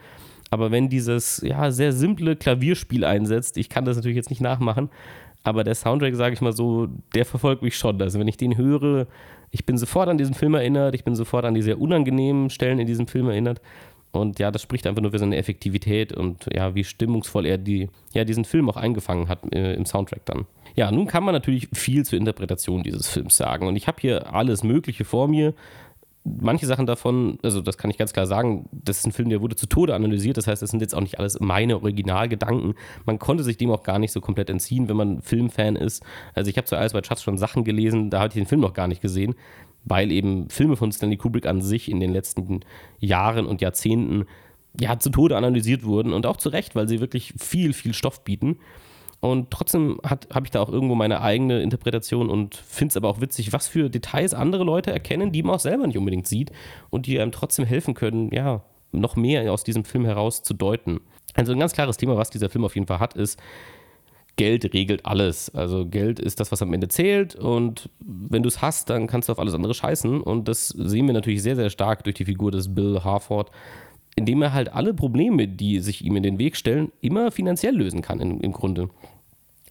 aber 0.51 0.69
wenn 0.69 0.89
dieses, 0.89 1.41
ja, 1.45 1.71
sehr 1.71 1.93
simple 1.93 2.35
Klavierspiel 2.35 3.05
einsetzt, 3.05 3.57
ich 3.57 3.69
kann 3.69 3.85
das 3.85 3.95
natürlich 3.95 4.17
jetzt 4.17 4.29
nicht 4.29 4.41
nachmachen, 4.41 4.89
aber 5.43 5.63
der 5.63 5.75
Soundtrack, 5.75 6.15
sage 6.15 6.33
ich 6.33 6.41
mal 6.41 6.53
so, 6.53 6.87
der 7.15 7.25
verfolgt 7.25 7.63
mich 7.63 7.77
schon. 7.77 8.01
Also 8.01 8.19
wenn 8.19 8.27
ich 8.27 8.37
den 8.37 8.57
höre, 8.57 9.07
ich 9.49 9.65
bin 9.65 9.77
sofort 9.77 10.07
an 10.07 10.17
diesen 10.17 10.35
Film 10.35 10.53
erinnert, 10.53 10.95
ich 10.95 11.03
bin 11.03 11.15
sofort 11.15 11.45
an 11.45 11.53
die 11.53 11.61
sehr 11.61 11.79
unangenehmen 11.79 12.49
Stellen 12.49 12.79
in 12.79 12.87
diesem 12.87 13.07
Film 13.07 13.29
erinnert. 13.29 13.61
Und 14.11 14.39
ja, 14.39 14.51
das 14.51 14.61
spricht 14.61 14.85
einfach 14.87 15.01
nur 15.01 15.11
für 15.11 15.19
seine 15.19 15.37
Effektivität 15.37 16.11
und 16.11 16.45
ja, 16.53 16.75
wie 16.75 16.83
stimmungsvoll 16.83 17.45
er 17.45 17.57
die, 17.57 17.89
ja, 18.13 18.25
diesen 18.25 18.43
Film 18.43 18.69
auch 18.69 18.75
eingefangen 18.75 19.29
hat 19.29 19.39
äh, 19.53 19.73
im 19.73 19.85
Soundtrack 19.85 20.25
dann. 20.25 20.45
Ja, 20.75 20.91
nun 20.91 21.07
kann 21.07 21.23
man 21.23 21.33
natürlich 21.33 21.69
viel 21.73 22.03
zur 22.05 22.19
Interpretation 22.19 22.83
dieses 22.83 23.07
Films 23.07 23.37
sagen. 23.37 23.67
Und 23.67 23.77
ich 23.77 23.87
habe 23.87 23.97
hier 24.01 24.33
alles 24.33 24.63
Mögliche 24.63 25.05
vor 25.05 25.27
mir 25.27 25.53
manche 26.23 26.65
Sachen 26.65 26.85
davon, 26.85 27.39
also 27.41 27.61
das 27.61 27.77
kann 27.77 27.89
ich 27.89 27.97
ganz 27.97 28.13
klar 28.13 28.27
sagen, 28.27 28.69
das 28.71 28.99
ist 28.99 29.07
ein 29.07 29.11
Film, 29.11 29.29
der 29.29 29.41
wurde 29.41 29.55
zu 29.55 29.65
Tode 29.65 29.95
analysiert. 29.95 30.37
Das 30.37 30.47
heißt, 30.47 30.61
das 30.61 30.69
sind 30.69 30.81
jetzt 30.81 30.93
auch 30.93 31.01
nicht 31.01 31.19
alles 31.19 31.39
meine 31.39 31.77
Originalgedanken. 31.77 32.75
Man 33.05 33.19
konnte 33.19 33.43
sich 33.43 33.57
dem 33.57 33.71
auch 33.71 33.83
gar 33.83 33.99
nicht 33.99 34.11
so 34.11 34.21
komplett 34.21 34.49
entziehen, 34.49 34.87
wenn 34.87 34.97
man 34.97 35.21
Filmfan 35.21 35.75
ist. 35.75 36.03
Also 36.33 36.49
ich 36.49 36.57
habe 36.57 36.65
zu 36.65 36.75
Ice 36.75 36.93
White 36.93 37.07
Schatz 37.07 37.23
schon 37.23 37.37
Sachen 37.37 37.63
gelesen, 37.63 38.09
da 38.09 38.19
habe 38.19 38.27
ich 38.27 38.33
den 38.35 38.45
Film 38.45 38.61
noch 38.61 38.73
gar 38.73 38.87
nicht 38.87 39.01
gesehen, 39.01 39.35
weil 39.83 40.11
eben 40.11 40.49
Filme 40.49 40.75
von 40.75 40.91
Stanley 40.91 41.17
Kubrick 41.17 41.47
an 41.47 41.61
sich 41.61 41.89
in 41.89 41.99
den 41.99 42.11
letzten 42.11 42.61
Jahren 42.99 43.45
und 43.45 43.61
Jahrzehnten 43.61 44.25
ja 44.79 44.99
zu 44.99 45.09
Tode 45.09 45.35
analysiert 45.35 45.83
wurden 45.83 46.13
und 46.13 46.25
auch 46.25 46.37
zu 46.37 46.49
Recht, 46.49 46.75
weil 46.75 46.87
sie 46.87 46.99
wirklich 46.99 47.33
viel, 47.37 47.73
viel 47.73 47.93
Stoff 47.93 48.23
bieten. 48.23 48.57
Und 49.21 49.51
trotzdem 49.51 49.99
habe 50.03 50.45
ich 50.45 50.51
da 50.51 50.61
auch 50.61 50.69
irgendwo 50.69 50.95
meine 50.95 51.21
eigene 51.21 51.61
Interpretation 51.61 52.29
und 52.29 52.55
finde 52.55 52.91
es 52.91 52.97
aber 52.97 53.07
auch 53.07 53.21
witzig, 53.21 53.53
was 53.53 53.67
für 53.67 53.89
Details 53.89 54.33
andere 54.33 54.63
Leute 54.63 54.91
erkennen, 54.91 55.31
die 55.31 55.43
man 55.43 55.55
auch 55.55 55.59
selber 55.59 55.85
nicht 55.85 55.97
unbedingt 55.97 56.27
sieht 56.27 56.51
und 56.89 57.05
die 57.05 57.19
einem 57.19 57.31
trotzdem 57.31 57.65
helfen 57.65 57.93
können, 57.93 58.33
ja, 58.33 58.63
noch 58.91 59.15
mehr 59.15 59.53
aus 59.53 59.63
diesem 59.63 59.85
Film 59.85 60.05
heraus 60.05 60.41
zu 60.41 60.55
deuten. 60.55 61.01
Also 61.35 61.53
ein 61.53 61.59
ganz 61.59 61.73
klares 61.73 61.97
Thema, 61.97 62.17
was 62.17 62.31
dieser 62.31 62.49
Film 62.49 62.65
auf 62.65 62.73
jeden 62.75 62.87
Fall 62.87 62.99
hat, 62.99 63.13
ist, 63.13 63.39
Geld 64.37 64.73
regelt 64.73 65.05
alles. 65.05 65.53
Also 65.53 65.85
Geld 65.85 66.19
ist 66.19 66.39
das, 66.39 66.51
was 66.51 66.63
am 66.63 66.73
Ende 66.73 66.87
zählt 66.87 67.35
und 67.35 67.89
wenn 67.99 68.41
du 68.41 68.47
es 68.47 68.61
hast, 68.61 68.89
dann 68.89 69.05
kannst 69.05 69.29
du 69.29 69.33
auf 69.33 69.39
alles 69.39 69.53
andere 69.53 69.75
scheißen 69.75 70.19
und 70.19 70.47
das 70.47 70.69
sehen 70.69 71.05
wir 71.05 71.13
natürlich 71.13 71.43
sehr, 71.43 71.55
sehr 71.55 71.69
stark 71.69 72.03
durch 72.05 72.15
die 72.15 72.25
Figur 72.25 72.49
des 72.49 72.73
Bill 72.73 73.03
Harford, 73.03 73.51
indem 74.15 74.41
er 74.41 74.53
halt 74.53 74.73
alle 74.73 74.93
Probleme, 74.93 75.47
die 75.47 75.79
sich 75.79 76.03
ihm 76.03 76.15
in 76.15 76.23
den 76.23 76.39
Weg 76.39 76.55
stellen, 76.55 76.91
immer 77.01 77.31
finanziell 77.31 77.75
lösen 77.75 78.01
kann 78.01 78.19
im, 78.19 78.41
im 78.41 78.51
Grunde. 78.51 78.89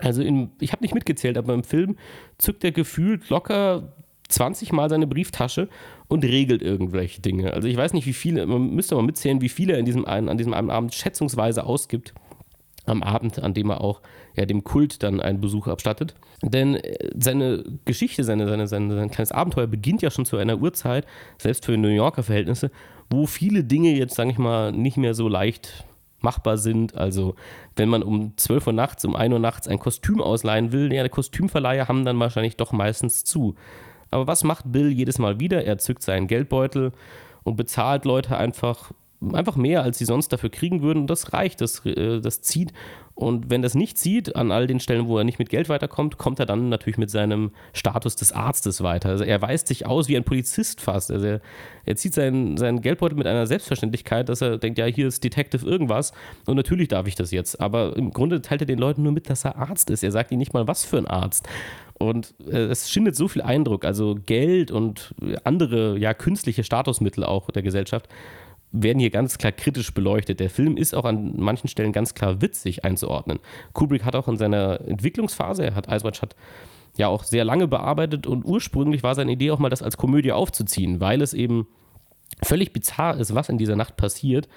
Also 0.01 0.23
in, 0.23 0.51
ich 0.61 0.73
habe 0.73 0.83
nicht 0.83 0.95
mitgezählt, 0.95 1.39
aber 1.39 1.55
im 1.55 1.65
Film 1.65 1.97
zückt 2.39 2.65
er 2.65 2.73
gefühlt 2.73 3.29
locker 3.29 3.93
20 4.29 4.73
Mal 4.73 4.89
seine 4.89 5.07
Brieftasche 5.07 5.69
und 6.09 6.25
regelt 6.25 6.63
irgendwelche 6.63 7.21
Dinge. 7.21 7.53
Also 7.53 7.69
ich 7.69 7.77
weiß 7.77 7.93
nicht, 7.93 8.07
wie 8.07 8.13
viele, 8.13 8.47
man 8.47 8.71
müsste 8.71 8.95
mal 8.95 9.03
mitzählen, 9.03 9.41
wie 9.41 9.49
viele 9.49 9.75
er 9.75 9.79
in 9.79 9.85
diesem 9.85 10.05
einen, 10.05 10.29
an 10.29 10.39
diesem 10.39 10.55
einen 10.55 10.71
Abend 10.71 10.95
schätzungsweise 10.95 11.65
ausgibt. 11.65 12.15
Am 12.87 13.03
Abend, 13.03 13.39
an 13.41 13.55
dem 13.55 13.71
er 13.71 13.83
auch 13.83 14.01
ja, 14.35 14.47
dem 14.47 14.65
Kult 14.65 15.03
dann 15.03 15.21
einen 15.21 15.41
Besuch 15.41 15.69
abstattet. 15.69 16.15
Denn 16.43 16.77
äh, 16.77 17.11
seine 17.17 17.63
Geschichte, 17.85 18.25
seine, 18.25 18.49
seine, 18.49 18.67
seine, 18.67 18.95
sein 18.95 19.11
kleines 19.11 19.33
Abenteuer 19.33 19.67
beginnt 19.67 20.03
ja 20.03 20.11
schon 20.11 20.25
zu 20.25 20.39
einer 20.39 20.61
Uhrzeit, 20.61 21.07
selbst 21.39 21.67
für 21.67 21.77
New 21.77 21.89
Yorker 21.89 22.23
Verhältnisse, 22.23 22.71
wo 23.11 23.27
viele 23.27 23.65
Dinge 23.65 23.95
jetzt, 23.95 24.15
sage 24.15 24.31
ich 24.31 24.39
mal, 24.39 24.73
nicht 24.73 24.97
mehr 24.97 25.15
so 25.15 25.29
leicht 25.29 25.85
machbar 26.23 26.59
sind. 26.59 26.97
Also 26.97 27.35
wenn 27.77 27.89
man 27.89 28.03
um 28.03 28.37
12 28.37 28.69
Uhr 28.69 28.73
nachts, 28.73 29.05
um 29.05 29.17
1 29.17 29.33
Uhr 29.33 29.39
nachts 29.39 29.69
ein 29.69 29.79
Kostüm 29.79 30.21
ausleihen 30.21 30.73
will, 30.73 30.93
ja, 30.93 31.03
der 31.03 31.11
Kostümverleiher 31.11 31.89
haben 31.89 32.05
dann 32.05 32.19
wahrscheinlich 32.21 32.57
doch 32.57 32.73
meistens 32.73 33.25
zu. 33.25 33.55
Aber 34.11 34.27
was 34.27 34.45
macht 34.45 34.73
Bill 34.73 34.91
jedes 34.91 35.19
Mal 35.19 35.41
wieder? 35.41 35.65
Er 35.65 35.79
zückt 35.79 36.03
seinen 36.03 36.27
Geldbeutel 36.27 36.93
und 37.45 37.57
bezahlt 37.57 38.05
Leute 38.05 38.37
einfach 38.37 38.93
einfach 39.33 39.57
mehr, 39.57 39.83
als 39.83 39.99
sie 39.99 40.05
sonst 40.05 40.33
dafür 40.33 40.51
kriegen 40.51 40.83
würden. 40.83 41.01
Und 41.01 41.11
das 41.11 41.33
reicht, 41.33 41.61
das, 41.61 41.85
äh, 41.85 42.21
das 42.21 42.41
zieht. 42.41 42.73
Und 43.15 43.51
wenn 43.51 43.61
das 43.61 43.75
nicht 43.75 43.99
zieht, 43.99 44.35
an 44.35 44.51
all 44.51 44.67
den 44.67 44.81
Stellen, 44.81 45.07
wo 45.07 45.19
er 45.19 45.25
nicht 45.25 45.39
mit 45.39 45.51
Geld 45.51 45.69
weiterkommt, 45.69 46.17
kommt 46.17 46.41
er 46.41 46.47
dann 46.47 46.71
natürlich 46.71 46.97
mit 46.97 47.11
seinem 47.11 47.51
Status 47.75 48.17
des 48.17 48.33
Arztes 48.33 48.83
weiter. 48.83 49.11
Also 49.11 49.25
er 49.25 49.43
weist 49.43 49.67
sich 49.67 49.85
aus 49.85 50.09
wie 50.09 50.17
ein 50.17 50.25
Polizist 50.25 50.81
fast. 50.81 51.11
Also 51.11 51.27
er, 51.27 51.41
er 51.85 51.97
zieht 51.97 52.15
seinen, 52.15 52.57
seinen 52.57 52.81
Geldbeutel 52.81 53.19
mit 53.19 53.27
einer 53.27 53.47
Selbstverständlichkeit, 53.47 54.31
dass 54.31 54.41
er 54.41 54.57
denkt, 54.57 54.79
ja, 54.79 54.87
hier 54.87 55.07
ist 55.07 55.23
Detective 55.23 55.67
irgendwas 55.67 56.13
und 56.47 56.57
natürlich 56.57 56.89
darf 56.89 57.07
ich 57.07 57.15
das 57.15 57.31
jetzt. 57.31 57.61
Aber 57.61 57.95
im 57.97 58.11
Grunde 58.11 58.41
teilt 58.41 58.63
er 58.63 58.67
den 58.67 58.79
Leuten 58.79 59.03
nur 59.03 59.13
mit, 59.13 59.29
dass 59.29 59.45
er 59.45 59.57
Arzt 59.57 59.91
ist. 59.91 60.03
Er 60.03 60.13
sagt 60.13 60.33
ihnen 60.33 60.39
nicht 60.39 60.55
mal, 60.55 60.67
was 60.67 60.87
für 60.87 60.97
ein 60.97 61.07
Arzt. 61.07 61.47
Und 61.99 62.33
äh, 62.51 62.57
es 62.57 62.91
schindet 62.91 63.17
so 63.17 63.29
viel 63.29 63.43
Eindruck, 63.43 63.85
also 63.85 64.17
Geld 64.25 64.71
und 64.71 65.15
andere 65.45 65.99
ja 65.99 66.15
künstliche 66.15 66.65
Statusmittel 66.65 67.25
auch 67.25 67.51
der 67.51 67.63
Gesellschaft 67.63 68.09
werden 68.73 69.01
hier 69.01 69.11
ganz 69.11 69.39
klar 69.39 69.53
kritisch 69.53 69.93
beleuchtet. 69.93 70.41
Der 70.41 70.51
Film 70.51 70.77
ist 70.77 70.95
auch 70.95 71.05
an 71.05 71.35
manchen 71.37 71.69
Stellen 71.69 71.93
ganz 71.93 72.15
klar 72.15 72.41
witzig 72.41 72.85
einzuordnen. 72.85 73.41
Kubrick 73.73 74.05
hat 74.05 74.15
auch 74.15 74.29
in 74.29 74.37
seiner 74.37 74.81
Entwicklungsphase, 74.87 75.65
er 75.65 75.75
hat 75.75 75.89
Ice 75.89 76.05
Watch 76.05 76.23
hat 76.23 76.37
ja 76.97 77.09
auch 77.09 77.25
sehr 77.25 77.45
lange 77.45 77.69
bearbeitet 77.69 78.27
und 78.27 78.45
ursprünglich 78.45 79.03
war 79.03 79.15
seine 79.15 79.33
Idee 79.33 79.51
auch 79.51 79.59
mal, 79.59 79.71
das 79.71 79.83
als 79.83 79.97
Komödie 79.97 80.33
aufzuziehen, 80.33 81.01
weil 81.01 81.23
es 81.23 81.35
eben 81.35 81.67
völlig 82.43 82.73
bizarr 82.73 83.17
ist, 83.17 83.35
was 83.35 83.49
in 83.49 83.59
dieser 83.59 83.77
Nacht 83.77 83.97
passiert 83.97 84.49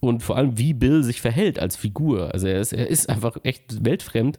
und 0.00 0.22
vor 0.22 0.36
allem, 0.36 0.58
wie 0.58 0.74
Bill 0.74 1.04
sich 1.04 1.20
verhält 1.20 1.60
als 1.60 1.76
Figur. 1.76 2.32
Also 2.32 2.48
er 2.48 2.60
ist, 2.60 2.72
er 2.72 2.88
ist 2.88 3.08
einfach 3.08 3.36
echt 3.44 3.84
weltfremd. 3.84 4.38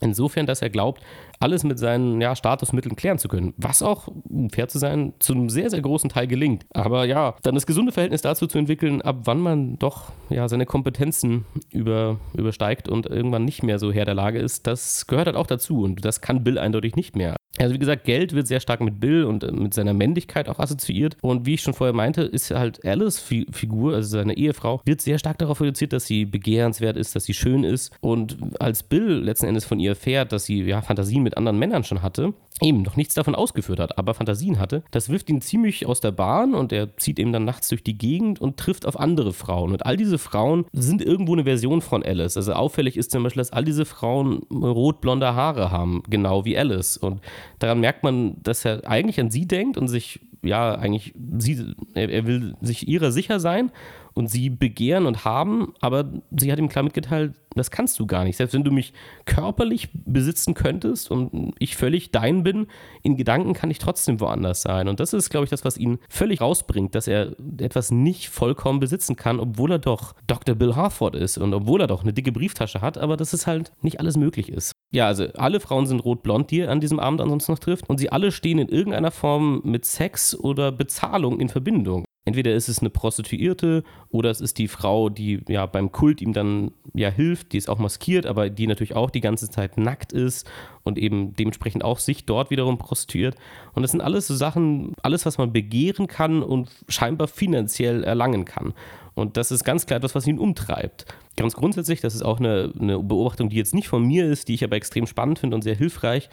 Insofern, 0.00 0.44
dass 0.44 0.60
er 0.60 0.70
glaubt, 0.70 1.02
alles 1.40 1.64
mit 1.64 1.78
seinen 1.78 2.20
ja, 2.20 2.34
Statusmitteln 2.34 2.96
klären 2.96 3.18
zu 3.18 3.28
können. 3.28 3.54
Was 3.56 3.82
auch, 3.82 4.08
um 4.28 4.50
fair 4.50 4.68
zu 4.68 4.78
sein, 4.78 5.14
zu 5.18 5.34
einem 5.34 5.48
sehr, 5.48 5.70
sehr 5.70 5.80
großen 5.80 6.10
Teil 6.10 6.26
gelingt. 6.26 6.66
Aber 6.72 7.04
ja, 7.04 7.34
dann 7.42 7.54
das 7.54 7.66
gesunde 7.66 7.92
Verhältnis 7.92 8.22
dazu 8.22 8.46
zu 8.46 8.58
entwickeln, 8.58 9.02
ab 9.02 9.20
wann 9.24 9.40
man 9.40 9.78
doch 9.78 10.12
ja, 10.30 10.48
seine 10.48 10.66
Kompetenzen 10.66 11.44
über, 11.70 12.18
übersteigt 12.34 12.88
und 12.88 13.06
irgendwann 13.06 13.44
nicht 13.44 13.62
mehr 13.62 13.78
so 13.78 13.92
Herr 13.92 14.04
der 14.04 14.14
Lage 14.14 14.38
ist, 14.38 14.66
das 14.66 15.06
gehört 15.06 15.26
halt 15.26 15.36
auch 15.36 15.46
dazu. 15.46 15.82
Und 15.82 16.04
das 16.04 16.20
kann 16.20 16.44
Bill 16.44 16.58
eindeutig 16.58 16.96
nicht 16.96 17.16
mehr. 17.16 17.36
Also 17.58 17.74
wie 17.74 17.78
gesagt, 17.78 18.04
Geld 18.04 18.32
wird 18.32 18.46
sehr 18.46 18.60
stark 18.60 18.80
mit 18.80 19.00
Bill 19.00 19.24
und 19.24 19.44
äh, 19.44 19.52
mit 19.52 19.74
seiner 19.74 19.94
Männlichkeit 19.94 20.48
auch 20.48 20.58
assoziiert. 20.58 21.16
Und 21.22 21.46
wie 21.46 21.54
ich 21.54 21.62
schon 21.62 21.74
vorher 21.74 21.94
meinte, 21.94 22.22
ist 22.22 22.50
halt 22.50 22.84
Alice 22.84 23.18
Figur, 23.18 23.94
also 23.94 24.08
seine 24.08 24.36
Ehefrau, 24.36 24.80
wird 24.84 25.00
sehr 25.00 25.18
stark 25.18 25.38
darauf 25.38 25.60
reduziert, 25.60 25.92
dass 25.92 26.06
sie 26.06 26.24
begehrenswert 26.24 26.96
ist, 26.96 27.16
dass 27.16 27.24
sie 27.24 27.34
schön 27.34 27.64
ist. 27.64 27.92
Und 28.00 28.36
als 28.60 28.82
Bill 28.82 29.20
letzten 29.22 29.46
Endes 29.46 29.64
von 29.64 29.80
ihr 29.80 29.90
erfährt, 29.90 30.32
dass 30.32 30.44
sie 30.44 30.62
ja 30.62 30.82
Fantasien 30.82 31.22
mit 31.22 31.36
anderen 31.36 31.58
Männern 31.58 31.84
schon 31.84 32.02
hatte, 32.02 32.34
eben 32.62 32.82
noch 32.82 32.96
nichts 32.96 33.14
davon 33.14 33.34
ausgeführt 33.34 33.80
hat, 33.80 33.98
aber 33.98 34.14
Fantasien 34.14 34.58
hatte, 34.58 34.82
das 34.90 35.08
wirft 35.08 35.28
ihn 35.28 35.42
ziemlich 35.42 35.86
aus 35.86 36.00
der 36.00 36.12
Bahn 36.12 36.54
und 36.54 36.72
er 36.72 36.96
zieht 36.96 37.18
eben 37.18 37.32
dann 37.32 37.44
nachts 37.44 37.68
durch 37.68 37.82
die 37.82 37.98
Gegend 37.98 38.40
und 38.40 38.56
trifft 38.56 38.86
auf 38.86 38.98
andere 38.98 39.32
Frauen. 39.32 39.72
Und 39.72 39.84
all 39.84 39.96
diese 39.96 40.18
Frauen 40.18 40.64
sind 40.72 41.02
irgendwo 41.02 41.34
eine 41.34 41.44
Version 41.44 41.82
von 41.82 42.02
Alice. 42.02 42.36
Also 42.36 42.54
auffällig 42.54 42.96
ist 42.96 43.10
zum 43.10 43.22
Beispiel, 43.22 43.40
dass 43.40 43.52
all 43.52 43.64
diese 43.64 43.84
Frauen 43.84 44.42
rotblonde 44.50 45.34
Haare 45.34 45.70
haben, 45.70 46.02
genau 46.08 46.44
wie 46.44 46.56
Alice. 46.56 46.96
Und 46.96 47.20
daran 47.58 47.80
merkt 47.80 48.02
man, 48.02 48.42
dass 48.42 48.64
er 48.64 48.88
eigentlich 48.88 49.20
an 49.20 49.30
sie 49.30 49.46
denkt 49.46 49.76
und 49.76 49.88
sich, 49.88 50.20
ja, 50.42 50.74
eigentlich, 50.74 51.14
sie, 51.38 51.74
er 51.94 52.26
will 52.26 52.54
sich 52.60 52.88
ihrer 52.88 53.12
sicher 53.12 53.40
sein 53.40 53.70
und 54.16 54.28
sie 54.28 54.48
begehren 54.48 55.06
und 55.06 55.24
haben, 55.24 55.74
aber 55.80 56.10
sie 56.36 56.50
hat 56.50 56.58
ihm 56.58 56.68
klar 56.68 56.82
mitgeteilt, 56.82 57.34
das 57.54 57.70
kannst 57.70 57.98
du 57.98 58.06
gar 58.06 58.24
nicht. 58.24 58.36
Selbst 58.36 58.54
wenn 58.54 58.64
du 58.64 58.70
mich 58.70 58.92
körperlich 59.24 59.90
besitzen 59.92 60.54
könntest 60.54 61.10
und 61.10 61.54
ich 61.58 61.76
völlig 61.76 62.10
dein 62.12 62.42
bin, 62.42 62.66
in 63.02 63.16
Gedanken 63.16 63.52
kann 63.52 63.70
ich 63.70 63.78
trotzdem 63.78 64.20
woanders 64.20 64.62
sein. 64.62 64.88
Und 64.88 65.00
das 65.00 65.12
ist, 65.12 65.30
glaube 65.30 65.44
ich, 65.44 65.50
das, 65.50 65.64
was 65.64 65.76
ihn 65.76 65.98
völlig 66.08 66.40
rausbringt, 66.40 66.94
dass 66.94 67.08
er 67.08 67.34
etwas 67.58 67.90
nicht 67.90 68.28
vollkommen 68.28 68.80
besitzen 68.80 69.16
kann, 69.16 69.38
obwohl 69.38 69.72
er 69.72 69.78
doch 69.78 70.14
Dr. 70.26 70.54
Bill 70.54 70.76
Harford 70.76 71.14
ist 71.14 71.38
und 71.38 71.52
obwohl 71.52 71.80
er 71.80 71.86
doch 71.86 72.02
eine 72.02 72.12
dicke 72.12 72.32
Brieftasche 72.32 72.80
hat, 72.80 72.98
aber 72.98 73.16
dass 73.16 73.32
es 73.32 73.46
halt 73.46 73.72
nicht 73.82 74.00
alles 74.00 74.16
möglich 74.16 74.48
ist. 74.50 74.72
Ja, 74.92 75.06
also 75.06 75.26
alle 75.34 75.60
Frauen 75.60 75.86
sind 75.86 76.00
rot-blond, 76.00 76.50
die 76.50 76.60
er 76.60 76.70
an 76.70 76.80
diesem 76.80 77.00
Abend 77.00 77.20
ansonsten 77.20 77.52
noch 77.52 77.58
trifft 77.58 77.88
und 77.88 77.98
sie 77.98 78.10
alle 78.10 78.32
stehen 78.32 78.58
in 78.58 78.68
irgendeiner 78.68 79.10
Form 79.10 79.60
mit 79.64 79.84
Sex 79.84 80.34
oder 80.38 80.72
Bezahlung 80.72 81.40
in 81.40 81.48
Verbindung. 81.48 82.04
Entweder 82.26 82.52
ist 82.54 82.68
es 82.68 82.80
eine 82.80 82.90
Prostituierte 82.90 83.84
oder 84.10 84.30
es 84.30 84.40
ist 84.40 84.58
die 84.58 84.66
Frau, 84.66 85.08
die 85.08 85.42
ja 85.46 85.64
beim 85.64 85.92
Kult 85.92 86.20
ihm 86.20 86.32
dann 86.32 86.72
ja 86.92 87.08
hilft, 87.08 87.52
die 87.52 87.56
ist 87.56 87.70
auch 87.70 87.78
maskiert, 87.78 88.26
aber 88.26 88.50
die 88.50 88.66
natürlich 88.66 88.96
auch 88.96 89.10
die 89.10 89.20
ganze 89.20 89.48
Zeit 89.48 89.78
nackt 89.78 90.12
ist 90.12 90.44
und 90.82 90.98
eben 90.98 91.34
dementsprechend 91.34 91.84
auch 91.84 92.00
sich 92.00 92.24
dort 92.26 92.50
wiederum 92.50 92.78
prostituiert. 92.78 93.36
Und 93.74 93.82
das 93.82 93.92
sind 93.92 94.00
alles 94.00 94.26
so 94.26 94.34
Sachen, 94.34 94.94
alles, 95.02 95.24
was 95.24 95.38
man 95.38 95.52
begehren 95.52 96.08
kann 96.08 96.42
und 96.42 96.68
scheinbar 96.88 97.28
finanziell 97.28 98.02
erlangen 98.02 98.44
kann. 98.44 98.74
Und 99.14 99.36
das 99.36 99.52
ist 99.52 99.64
ganz 99.64 99.86
klar 99.86 99.98
etwas, 99.98 100.16
was 100.16 100.26
ihn 100.26 100.40
umtreibt. 100.40 101.06
Ganz 101.36 101.54
grundsätzlich, 101.54 102.00
das 102.00 102.16
ist 102.16 102.22
auch 102.22 102.40
eine, 102.40 102.72
eine 102.78 102.98
Beobachtung, 102.98 103.50
die 103.50 103.56
jetzt 103.56 103.72
nicht 103.72 103.88
von 103.88 104.04
mir 104.04 104.26
ist, 104.26 104.48
die 104.48 104.54
ich 104.54 104.64
aber 104.64 104.74
extrem 104.74 105.06
spannend 105.06 105.38
finde 105.38 105.54
und 105.54 105.62
sehr 105.62 105.76
hilfreich, 105.76 106.28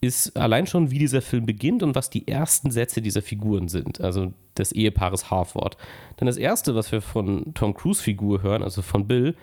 ist 0.00 0.36
allein 0.36 0.66
schon, 0.66 0.90
wie 0.90 0.98
dieser 0.98 1.22
Film 1.22 1.46
beginnt 1.46 1.82
und 1.82 1.94
was 1.94 2.10
die 2.10 2.28
ersten 2.28 2.70
Sätze 2.70 3.00
dieser 3.00 3.22
Figuren 3.22 3.68
sind, 3.68 4.00
also 4.00 4.32
des 4.56 4.72
Ehepaares 4.72 5.30
Harford. 5.30 5.76
Denn 6.20 6.26
das 6.26 6.36
Erste, 6.36 6.74
was 6.74 6.92
wir 6.92 7.00
von 7.00 7.54
Tom 7.54 7.74
Cruise 7.74 8.02
Figur 8.02 8.42
hören, 8.42 8.62
also 8.62 8.82
von 8.82 9.06
Bill, 9.06 9.34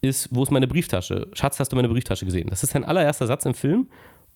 ist, 0.00 0.28
wo 0.30 0.42
ist 0.42 0.52
meine 0.52 0.68
Brieftasche? 0.68 1.28
Schatz, 1.32 1.58
hast 1.58 1.72
du 1.72 1.76
meine 1.76 1.88
Brieftasche 1.88 2.24
gesehen? 2.24 2.48
Das 2.50 2.62
ist 2.62 2.70
sein 2.70 2.84
allererster 2.84 3.26
Satz 3.26 3.44
im 3.44 3.54
Film. 3.54 3.88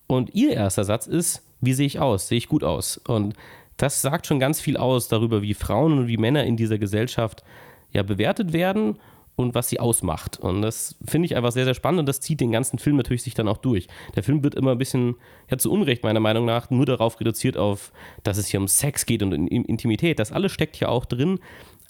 Und 0.08 0.34
ihr 0.34 0.52
erster 0.52 0.84
Satz 0.84 1.06
ist, 1.06 1.42
wie 1.60 1.72
sehe 1.72 1.86
ich 1.86 2.00
aus? 2.00 2.26
Sehe 2.26 2.38
ich 2.38 2.48
gut 2.48 2.64
aus? 2.64 2.98
Und 2.98 3.34
das 3.76 4.02
sagt 4.02 4.26
schon 4.26 4.40
ganz 4.40 4.60
viel 4.60 4.76
aus 4.76 5.08
darüber, 5.08 5.42
wie 5.42 5.54
Frauen 5.54 5.98
und 5.98 6.08
wie 6.08 6.16
Männer 6.16 6.44
in 6.44 6.56
dieser 6.56 6.78
Gesellschaft 6.78 7.44
ja 7.92 8.02
bewertet 8.02 8.52
werden 8.52 8.98
und 9.36 9.54
was 9.54 9.68
sie 9.68 9.80
ausmacht. 9.80 10.38
Und 10.38 10.62
das 10.62 10.96
finde 11.04 11.26
ich 11.26 11.36
einfach 11.36 11.52
sehr, 11.52 11.64
sehr 11.64 11.74
spannend 11.74 12.00
und 12.00 12.06
das 12.06 12.20
zieht 12.20 12.40
den 12.40 12.52
ganzen 12.52 12.78
Film 12.78 12.96
natürlich 12.96 13.22
sich 13.22 13.34
dann 13.34 13.48
auch 13.48 13.56
durch. 13.56 13.88
Der 14.14 14.22
Film 14.22 14.44
wird 14.44 14.54
immer 14.54 14.72
ein 14.72 14.78
bisschen, 14.78 15.16
ja 15.50 15.58
zu 15.58 15.70
Unrecht 15.72 16.02
meiner 16.02 16.20
Meinung 16.20 16.44
nach, 16.44 16.70
nur 16.70 16.86
darauf 16.86 17.18
reduziert 17.20 17.56
auf, 17.56 17.92
dass 18.22 18.36
es 18.36 18.48
hier 18.48 18.60
um 18.60 18.68
Sex 18.68 19.06
geht 19.06 19.22
und 19.22 19.32
Intimität. 19.32 20.18
Das 20.18 20.32
alles 20.32 20.52
steckt 20.52 20.76
hier 20.76 20.90
auch 20.90 21.04
drin, 21.04 21.38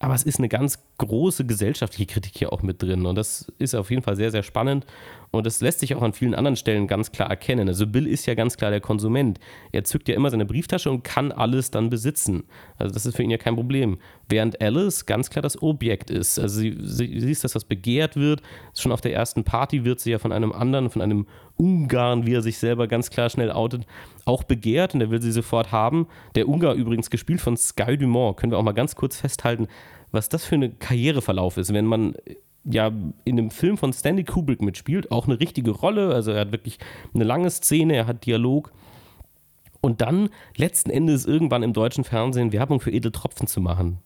aber 0.03 0.15
es 0.15 0.25
ist 0.25 0.39
eine 0.39 0.49
ganz 0.49 0.81
große 0.99 1.47
gesellschaftliche 1.47 2.07
Kritik 2.07 2.33
hier 2.37 2.53
auch 2.53 2.63
mit 2.63 2.83
drin. 2.83 3.07
Und 3.07 3.15
das 3.15 3.53
ist 3.59 3.77
auf 3.77 3.89
jeden 3.89 4.03
Fall 4.03 4.17
sehr, 4.17 4.33
sehr 4.33 4.43
spannend. 4.43 4.85
Und 5.31 5.47
das 5.47 5.61
lässt 5.61 5.79
sich 5.79 5.95
auch 5.95 6.03
an 6.03 6.13
vielen 6.13 6.35
anderen 6.35 6.57
Stellen 6.57 6.89
ganz 6.89 7.13
klar 7.13 7.31
erkennen. 7.31 7.69
Also 7.69 7.87
Bill 7.87 8.09
ist 8.09 8.27
ja 8.27 8.35
ganz 8.35 8.57
klar 8.57 8.73
der 8.73 8.81
Konsument. 8.81 9.39
Er 9.71 9.85
zückt 9.85 10.09
ja 10.09 10.17
immer 10.17 10.29
seine 10.29 10.45
Brieftasche 10.45 10.91
und 10.91 11.05
kann 11.05 11.31
alles 11.31 11.71
dann 11.71 11.89
besitzen. 11.89 12.43
Also 12.79 12.93
das 12.93 13.07
ist 13.07 13.15
für 13.15 13.23
ihn 13.23 13.31
ja 13.31 13.39
kein 13.39 13.55
Problem. 13.55 13.99
Während 14.29 14.61
Alice 14.61 15.07
ganz 15.07 15.31
klar 15.31 15.41
das 15.41 15.63
Objekt 15.63 16.11
ist. 16.11 16.37
Also 16.37 16.59
sie, 16.59 16.77
sie 16.81 17.21
siehst, 17.21 17.45
dass 17.45 17.53
das 17.53 17.65
begehrt 17.65 18.17
wird. 18.17 18.43
Schon 18.77 18.91
auf 18.91 19.03
der 19.03 19.15
ersten 19.15 19.45
Party 19.45 19.85
wird 19.85 20.01
sie 20.01 20.11
ja 20.11 20.19
von 20.19 20.33
einem 20.33 20.51
anderen, 20.51 20.91
von 20.91 21.01
einem 21.01 21.29
Ungarn, 21.63 22.27
wie 22.27 22.35
er 22.35 22.43
sich 22.43 22.59
selber 22.59 22.89
ganz 22.89 23.11
klar 23.11 23.31
schnell 23.31 23.53
outet, 23.53 23.87
auch 24.25 24.43
begehrt 24.43 24.95
und 24.95 25.01
er 25.01 25.11
will 25.11 25.23
sie 25.23 25.33
sofort 25.33 25.71
haben. 25.73 26.07
Der 26.35 26.49
Ungar 26.49 26.75
übrigens 26.75 27.11
gespielt 27.11 27.41
von 27.41 27.57
Sky 27.57 27.97
Dumont. 27.97 28.37
Können 28.37 28.53
wir 28.53 28.59
auch 28.59 28.63
mal 28.63 28.73
ganz 28.73 28.97
kurz 28.97 29.17
festhalten 29.17 29.69
was 30.13 30.29
das 30.29 30.45
für 30.45 30.55
ein 30.55 30.79
Karriereverlauf 30.79 31.57
ist, 31.57 31.73
wenn 31.73 31.87
man 31.87 32.15
ja 32.65 32.93
in 33.25 33.39
einem 33.39 33.51
Film 33.51 33.77
von 33.77 33.93
Stanley 33.93 34.25
Kubrick 34.25 34.63
mitspielt, 34.63 35.11
auch 35.11 35.27
eine 35.27 35.41
richtige 35.41 35.73
Rolle, 35.73 36.15
also 36.15 36.31
er 36.31 36.43
hat 36.43 36.53
wirklich 36.53 36.79
eine 37.13 37.25
lange 37.25 37.51
Szene, 37.51 37.97
er 37.97 38.07
hat 38.07 38.25
Dialog 38.25 38.71
und 39.81 40.01
dann 40.01 40.29
letzten 40.57 40.91
Endes 40.91 41.27
irgendwann 41.27 41.65
im 41.65 41.73
deutschen 41.73 42.05
Fernsehen 42.05 42.53
Werbung 42.53 42.79
für 42.79 42.93
Edeltropfen 42.93 43.49
zu 43.49 43.61
machen. 43.61 43.99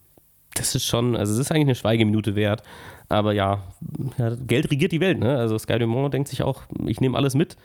Das 0.66 0.82
ist 0.82 0.86
schon, 0.86 1.16
also 1.16 1.32
es 1.32 1.38
ist 1.38 1.50
eigentlich 1.50 1.66
eine 1.66 1.74
Schweigeminute 1.74 2.34
wert, 2.34 2.62
aber 3.08 3.32
ja, 3.32 3.62
ja 4.18 4.34
Geld 4.34 4.70
regiert 4.70 4.92
die 4.92 5.00
Welt, 5.00 5.18
ne? 5.18 5.38
Also 5.38 5.58
Sky 5.58 5.78
Dumont 5.78 6.12
denkt 6.12 6.28
sich 6.28 6.42
auch, 6.42 6.62
ich 6.86 7.00
nehme 7.00 7.16
alles 7.16 7.34
mit 7.34 7.56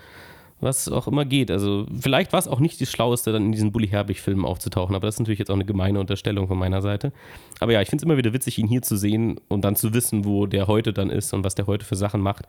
was 0.61 0.87
auch 0.87 1.07
immer 1.07 1.25
geht. 1.25 1.51
Also 1.51 1.85
vielleicht 1.99 2.31
war 2.31 2.39
es 2.39 2.47
auch 2.47 2.59
nicht 2.59 2.79
das 2.79 2.89
Schlaueste, 2.89 3.31
dann 3.31 3.45
in 3.45 3.51
diesen 3.51 3.71
Bully 3.71 3.87
Herbig-Filmen 3.87 4.45
aufzutauchen, 4.45 4.95
aber 4.95 5.07
das 5.07 5.15
ist 5.15 5.19
natürlich 5.19 5.39
jetzt 5.39 5.49
auch 5.49 5.55
eine 5.55 5.65
gemeine 5.65 5.99
Unterstellung 5.99 6.47
von 6.47 6.57
meiner 6.57 6.81
Seite. 6.81 7.11
Aber 7.59 7.73
ja, 7.73 7.81
ich 7.81 7.89
finde 7.89 8.03
es 8.03 8.05
immer 8.05 8.17
wieder 8.17 8.33
witzig, 8.33 8.57
ihn 8.59 8.67
hier 8.67 8.81
zu 8.81 8.95
sehen 8.95 9.39
und 9.47 9.65
dann 9.65 9.75
zu 9.75 9.93
wissen, 9.93 10.23
wo 10.23 10.45
der 10.45 10.67
heute 10.67 10.93
dann 10.93 11.09
ist 11.09 11.33
und 11.33 11.43
was 11.43 11.55
der 11.55 11.67
heute 11.67 11.85
für 11.85 11.95
Sachen 11.95 12.21
macht. 12.21 12.47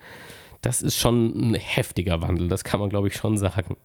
Das 0.61 0.83
ist 0.83 0.97
schon 0.97 1.53
ein 1.53 1.55
heftiger 1.55 2.21
Wandel, 2.23 2.49
das 2.49 2.65
kann 2.65 2.79
man, 2.79 2.91
glaube 2.91 3.09
ich, 3.09 3.15
schon 3.15 3.37
sagen. 3.37 3.77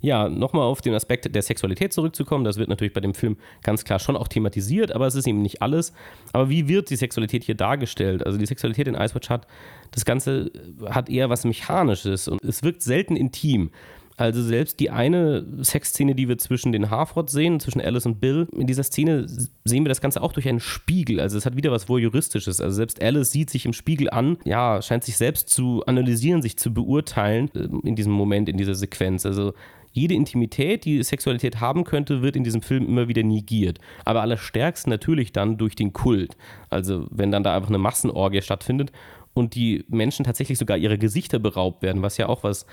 Ja, 0.00 0.28
nochmal 0.28 0.62
auf 0.64 0.80
den 0.80 0.94
Aspekt 0.94 1.34
der 1.34 1.42
Sexualität 1.42 1.92
zurückzukommen. 1.92 2.44
Das 2.44 2.58
wird 2.58 2.68
natürlich 2.68 2.92
bei 2.92 3.00
dem 3.00 3.14
Film 3.14 3.36
ganz 3.62 3.84
klar 3.84 3.98
schon 3.98 4.16
auch 4.16 4.28
thematisiert, 4.28 4.92
aber 4.92 5.06
es 5.06 5.14
ist 5.14 5.26
eben 5.26 5.42
nicht 5.42 5.62
alles. 5.62 5.92
Aber 6.32 6.50
wie 6.50 6.68
wird 6.68 6.90
die 6.90 6.96
Sexualität 6.96 7.44
hier 7.44 7.54
dargestellt? 7.54 8.24
Also 8.24 8.38
die 8.38 8.46
Sexualität 8.46 8.88
in 8.88 8.94
Ice 8.94 9.14
Watch 9.14 9.30
hat, 9.30 9.46
das 9.92 10.04
Ganze 10.04 10.50
hat 10.88 11.08
eher 11.08 11.30
was 11.30 11.44
Mechanisches 11.44 12.28
und 12.28 12.42
es 12.44 12.62
wirkt 12.62 12.82
selten 12.82 13.16
intim. 13.16 13.70
Also 14.18 14.42
selbst 14.42 14.80
die 14.80 14.90
eine 14.90 15.44
Sexszene, 15.60 16.14
die 16.14 16.26
wir 16.26 16.38
zwischen 16.38 16.72
den 16.72 16.88
Harford 16.88 17.28
sehen, 17.28 17.60
zwischen 17.60 17.82
Alice 17.82 18.06
und 18.06 18.18
Bill, 18.18 18.48
in 18.52 18.66
dieser 18.66 18.82
Szene 18.82 19.26
sehen 19.26 19.84
wir 19.84 19.90
das 19.90 20.00
Ganze 20.00 20.22
auch 20.22 20.32
durch 20.32 20.48
einen 20.48 20.60
Spiegel. 20.60 21.20
Also 21.20 21.36
es 21.36 21.44
hat 21.44 21.54
wieder 21.54 21.70
was 21.70 21.88
Voyeuristisches. 21.88 22.62
Also 22.62 22.76
selbst 22.76 23.02
Alice 23.02 23.30
sieht 23.30 23.50
sich 23.50 23.66
im 23.66 23.74
Spiegel 23.74 24.08
an, 24.08 24.38
ja, 24.44 24.80
scheint 24.80 25.04
sich 25.04 25.18
selbst 25.18 25.50
zu 25.50 25.84
analysieren, 25.84 26.40
sich 26.40 26.56
zu 26.56 26.72
beurteilen 26.72 27.50
äh, 27.54 27.68
in 27.86 27.94
diesem 27.94 28.12
Moment, 28.12 28.48
in 28.48 28.56
dieser 28.56 28.74
Sequenz. 28.74 29.26
Also 29.26 29.52
jede 29.96 30.14
Intimität, 30.14 30.84
die 30.84 31.02
Sexualität 31.02 31.60
haben 31.60 31.84
könnte, 31.84 32.22
wird 32.22 32.36
in 32.36 32.44
diesem 32.44 32.60
Film 32.60 32.86
immer 32.86 33.08
wieder 33.08 33.22
negiert. 33.22 33.78
Aber 34.04 34.20
allerstärkst 34.20 34.86
natürlich 34.86 35.32
dann 35.32 35.56
durch 35.56 35.74
den 35.74 35.92
Kult. 35.92 36.36
Also 36.68 37.06
wenn 37.10 37.32
dann 37.32 37.42
da 37.42 37.56
einfach 37.56 37.70
eine 37.70 37.78
Massenorgie 37.78 38.42
stattfindet 38.42 38.92
und 39.32 39.54
die 39.54 39.84
Menschen 39.88 40.24
tatsächlich 40.24 40.58
sogar 40.58 40.76
ihre 40.76 40.98
Gesichter 40.98 41.38
beraubt 41.38 41.82
werden, 41.82 42.02
was 42.02 42.18
ja 42.18 42.28
auch 42.28 42.44
was 42.44 42.66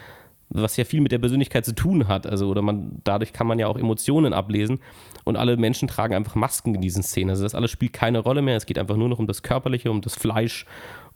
was 0.49 0.77
ja 0.77 0.83
viel 0.83 1.01
mit 1.01 1.11
der 1.11 1.17
Persönlichkeit 1.17 1.65
zu 1.65 1.73
tun 1.73 2.07
hat. 2.07 2.27
Also, 2.27 2.47
oder 2.47 2.61
man, 2.61 2.99
dadurch 3.03 3.33
kann 3.33 3.47
man 3.47 3.57
ja 3.57 3.67
auch 3.67 3.77
Emotionen 3.77 4.33
ablesen. 4.33 4.79
Und 5.23 5.35
alle 5.35 5.57
Menschen 5.57 5.87
tragen 5.87 6.13
einfach 6.13 6.35
Masken 6.35 6.75
in 6.75 6.81
diesen 6.81 7.01
Szenen. 7.01 7.31
Also 7.31 7.43
das 7.43 7.55
alles 7.55 7.71
spielt 7.71 7.93
keine 7.93 8.19
Rolle 8.19 8.43
mehr. 8.43 8.55
Es 8.55 8.67
geht 8.67 8.77
einfach 8.77 8.97
nur 8.97 9.09
noch 9.09 9.17
um 9.17 9.25
das 9.25 9.41
Körperliche, 9.41 9.89
um 9.89 10.01
das 10.01 10.15
Fleisch 10.15 10.67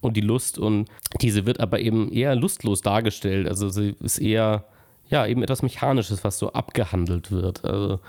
und 0.02 0.18
die 0.18 0.22
Lust. 0.22 0.58
Und 0.58 0.90
diese 1.22 1.46
wird 1.46 1.60
aber 1.60 1.80
eben 1.80 2.12
eher 2.12 2.36
lustlos 2.36 2.82
dargestellt. 2.82 3.48
Also 3.48 3.70
sie 3.70 3.96
ist 4.00 4.18
eher 4.18 4.66
ja, 5.10 5.26
eben 5.26 5.44
etwas 5.44 5.62
Mechanisches, 5.64 6.24
was 6.24 6.38
so 6.38 6.52
abgehandelt 6.54 7.32
wird. 7.32 7.64
Also, 7.64 8.00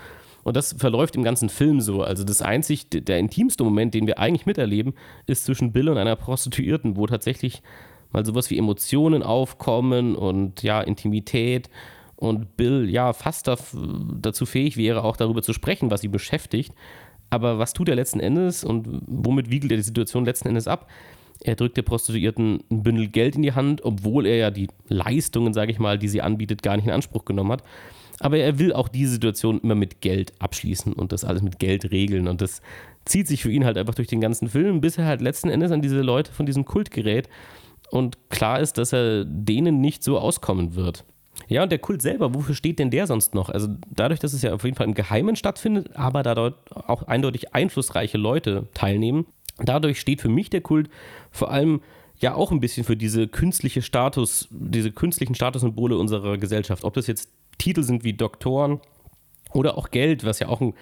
und 0.45 0.57
das 0.57 0.75
verläuft 0.79 1.17
im 1.17 1.23
ganzen 1.23 1.49
Film 1.49 1.81
so. 1.81 2.03
Also 2.03 2.25
das 2.25 2.43
einzig, 2.43 2.89
der 2.91 3.19
intimste 3.19 3.65
Moment, 3.65 3.95
den 3.95 4.07
wir 4.07 4.19
eigentlich 4.19 4.47
miterleben, 4.47 4.95
ist 5.27 5.45
zwischen 5.45 5.73
Bill 5.73 5.89
und 5.89 5.99
einer 5.99 6.17
Prostituierten, 6.17 6.97
wo 6.97 7.07
tatsächlich 7.07 7.63
mal 8.13 8.25
sowas 8.25 8.49
wie 8.49 8.57
Emotionen 8.57 9.23
aufkommen 9.23 10.17
und 10.17 10.63
ja, 10.63 10.81
Intimität 10.81 11.69
und 12.17 12.57
Bill 12.57 12.89
ja 12.89 13.13
fast 13.13 13.49
dazu 13.49 14.47
fähig 14.47 14.77
wäre, 14.77 15.05
auch 15.05 15.17
darüber 15.17 15.43
zu 15.43 15.53
sprechen, 15.53 15.91
was 15.91 16.01
sie 16.01 16.09
beschäftigt. 16.09 16.73
Aber 17.31 17.59
was 17.59 17.75
tut 17.75 17.89
er 17.89 17.95
letzten 17.95 18.21
Endes 18.21 18.65
und 18.65 19.03
womit 19.07 19.51
wiegelt 19.51 19.71
er 19.71 19.77
die 19.77 19.83
Situation 19.83 20.25
letzten 20.25 20.49
Endes 20.49 20.67
ab? 20.67 20.89
Er 21.43 21.55
drückt 21.55 21.77
der 21.77 21.83
Prostituierten 21.83 22.65
ein 22.71 22.83
Bündel 22.83 23.09
Geld 23.09 23.37
in 23.37 23.43
die 23.43 23.53
Hand, 23.53 23.85
obwohl 23.85 24.27
er 24.27 24.37
ja 24.37 24.51
die 24.51 24.69
Leistungen, 24.89 25.55
sage 25.55 25.71
ich 25.71 25.79
mal, 25.79 25.99
die 25.99 26.09
sie 26.09 26.23
anbietet, 26.23 26.63
gar 26.63 26.77
nicht 26.77 26.87
in 26.87 26.93
Anspruch 26.93 27.25
genommen 27.25 27.53
hat. 27.53 27.63
Aber 28.21 28.39
er 28.39 28.59
will 28.59 28.73
auch 28.73 28.89
diese 28.89 29.13
Situation 29.13 29.61
immer 29.61 29.77
mit 29.77 30.01
Geld 30.01 30.33
abschließen 30.41 30.93
und 30.93 31.13
das 31.13 31.25
alles 31.25 31.43
mit 31.43 31.61
Geld 31.61 31.93
regeln. 31.93 32.27
Und 32.27 32.41
das 32.41 32.61
zieht 33.05 33.29
sich 33.29 33.43
für 33.43 33.53
ihn 33.53 33.65
halt 33.65 33.79
einfach 33.79 33.95
durch 33.95 34.09
den 34.09 34.21
ganzen 34.21 34.49
Film, 34.49 34.81
bis 34.81 34.99
er 34.99 35.07
halt 35.07 35.21
letzten 35.21 35.49
Endes 35.49 35.71
an 35.71 35.83
diese 35.83 36.01
Leute 36.01 36.33
von 36.33 36.45
diesem 36.45 36.65
Kult 36.65 36.91
gerät. 36.91 37.29
Und 37.91 38.19
klar 38.29 38.59
ist, 38.59 38.77
dass 38.77 38.93
er 38.93 39.25
denen 39.25 39.81
nicht 39.81 40.03
so 40.03 40.19
auskommen 40.19 40.75
wird. 40.75 41.05
Ja, 41.47 41.63
und 41.63 41.71
der 41.71 41.79
Kult 41.79 42.03
selber, 42.03 42.35
wofür 42.35 42.57
steht 42.57 42.81
denn 42.81 42.91
der 42.91 43.07
sonst 43.07 43.35
noch? 43.35 43.49
Also 43.49 43.69
dadurch, 43.95 44.19
dass 44.19 44.33
es 44.33 44.43
ja 44.43 44.53
auf 44.53 44.65
jeden 44.65 44.77
Fall 44.77 44.89
im 44.89 44.95
Geheimen 44.95 45.37
stattfindet, 45.37 45.95
aber 45.95 46.25
da 46.25 46.35
dort 46.35 46.73
auch 46.75 47.05
eindeutig 47.05 47.55
einflussreiche 47.55 48.19
Leute 48.19 48.67
teilnehmen, 48.75 49.27
Dadurch 49.59 50.01
steht 50.01 50.21
für 50.21 50.29
mich 50.29 50.51
der 50.51 50.61
Kult 50.61 50.89
vor 51.31 51.51
allem 51.51 51.81
ja 52.19 52.35
auch 52.35 52.51
ein 52.51 52.61
bisschen 52.61 52.85
für 52.85 52.97
diese 52.97 53.29
künstliche 53.29 53.83
Status, 53.83 54.49
diese 54.51 54.91
künstlichen 54.91 55.35
Statussymbole 55.35 55.97
unserer 55.97 56.37
Gesellschaft. 56.39 56.85
Ob 56.85 56.95
das 56.95 57.07
jetzt 57.07 57.31
Titel 57.59 57.83
sind 57.83 58.05
wie 58.05 58.13
Doktoren 58.13 58.81
oder 59.53 59.79
auch 59.79 59.91
Geld, 59.91 60.25
was 60.25 60.41
ja 60.41 60.49
auch 60.49 60.61
ein 60.61 60.75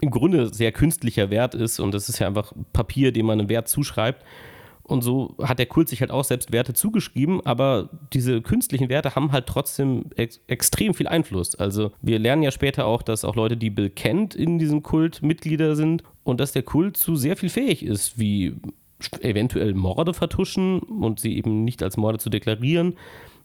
im 0.00 0.10
Grunde 0.10 0.52
sehr 0.52 0.72
künstlicher 0.72 1.30
Wert 1.30 1.54
ist 1.54 1.80
und 1.80 1.92
das 1.92 2.08
ist 2.08 2.18
ja 2.18 2.26
einfach 2.26 2.52
Papier, 2.72 3.12
dem 3.12 3.26
man 3.26 3.40
einen 3.40 3.48
Wert 3.48 3.68
zuschreibt. 3.68 4.24
Und 4.84 5.02
so 5.02 5.34
hat 5.42 5.58
der 5.58 5.66
Kult 5.66 5.90
sich 5.90 6.00
halt 6.00 6.10
auch 6.10 6.24
selbst 6.24 6.50
Werte 6.50 6.72
zugeschrieben, 6.72 7.44
aber 7.44 7.90
diese 8.14 8.40
künstlichen 8.40 8.88
Werte 8.88 9.14
haben 9.14 9.32
halt 9.32 9.46
trotzdem 9.46 10.06
ex 10.16 10.40
extrem 10.46 10.94
viel 10.94 11.06
Einfluss. 11.06 11.54
Also 11.56 11.92
wir 12.00 12.18
lernen 12.18 12.42
ja 12.42 12.50
später 12.50 12.86
auch, 12.86 13.02
dass 13.02 13.26
auch 13.26 13.36
Leute, 13.36 13.58
die 13.58 13.68
Bill 13.68 13.90
kennt, 13.90 14.34
in 14.34 14.58
diesem 14.58 14.82
Kult 14.82 15.20
Mitglieder 15.20 15.76
sind 15.76 16.04
und 16.24 16.40
dass 16.40 16.52
der 16.52 16.62
Kult 16.62 16.96
zu 16.96 17.16
sehr 17.16 17.36
viel 17.36 17.50
fähig 17.50 17.84
ist, 17.84 18.18
wie 18.18 18.56
eventuell 19.20 19.74
Morde 19.74 20.14
vertuschen 20.14 20.80
und 20.80 21.20
sie 21.20 21.36
eben 21.36 21.64
nicht 21.64 21.82
als 21.82 21.96
Morde 21.96 22.18
zu 22.18 22.30
deklarieren. 22.30 22.94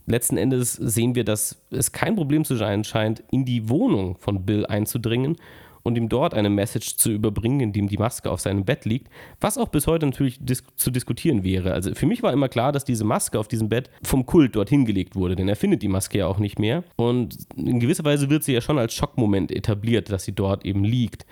Letzten 0.06 0.38
Endes 0.38 0.74
sehen 0.74 1.16
wir, 1.16 1.24
dass 1.24 1.64
es 1.72 1.92
kein 1.92 2.16
Problem 2.16 2.44
zu 2.44 2.56
sein 2.56 2.84
scheint, 2.84 3.24
in 3.32 3.46
die 3.46 3.70
Wohnung 3.70 4.18
von 4.18 4.46
Bill 4.46 4.66
einzudringen 4.66 5.38
und 5.84 5.98
ihm 5.98 6.10
dort 6.10 6.34
eine 6.34 6.50
Message 6.50 6.96
zu 6.98 7.12
überbringen, 7.12 7.60
indem 7.60 7.88
die 7.88 7.98
Maske 7.98 8.32
auf 8.32 8.40
seinem 8.40 8.66
Bett 8.66 8.86
liegt, 8.86 9.10
was 9.40 9.58
auch 9.58 9.68
bis 9.68 9.86
heute 9.86 10.06
natürlich 10.06 10.40
dis 10.40 10.64
zu 10.76 10.92
diskutieren 10.92 11.44
wäre. 11.44 11.74
Also 11.74 11.94
für 11.94 12.06
mich 12.06 12.24
war 12.24 12.34
immer 12.34 12.50
klar, 12.50 12.72
dass 12.72 12.86
diese 12.86 13.04
Maske 13.04 13.38
auf 13.38 13.48
diesem 13.48 13.70
Bett 13.70 13.90
vom 14.02 14.26
Kult 14.26 14.56
dorthin 14.56 14.86
gelegt 14.86 15.16
wurde, 15.16 15.36
denn 15.36 15.50
er 15.50 15.56
findet 15.56 15.82
die 15.82 15.90
Maske 15.90 16.20
ja 16.20 16.28
auch 16.28 16.40
nicht 16.40 16.58
mehr 16.58 16.84
und 16.96 17.38
in 17.56 17.80
gewisser 17.80 18.06
Weise 18.06 18.30
wird 18.30 18.44
sie 18.44 18.54
ja 18.54 18.62
schon 18.62 18.80
als 18.80 18.94
Schockmoment 18.94 19.52
etabliert, 19.52 20.12
dass 20.12 20.24
sie 20.24 20.34
dort 20.34 20.66
eben 20.66 20.84
liegt. 20.84 21.26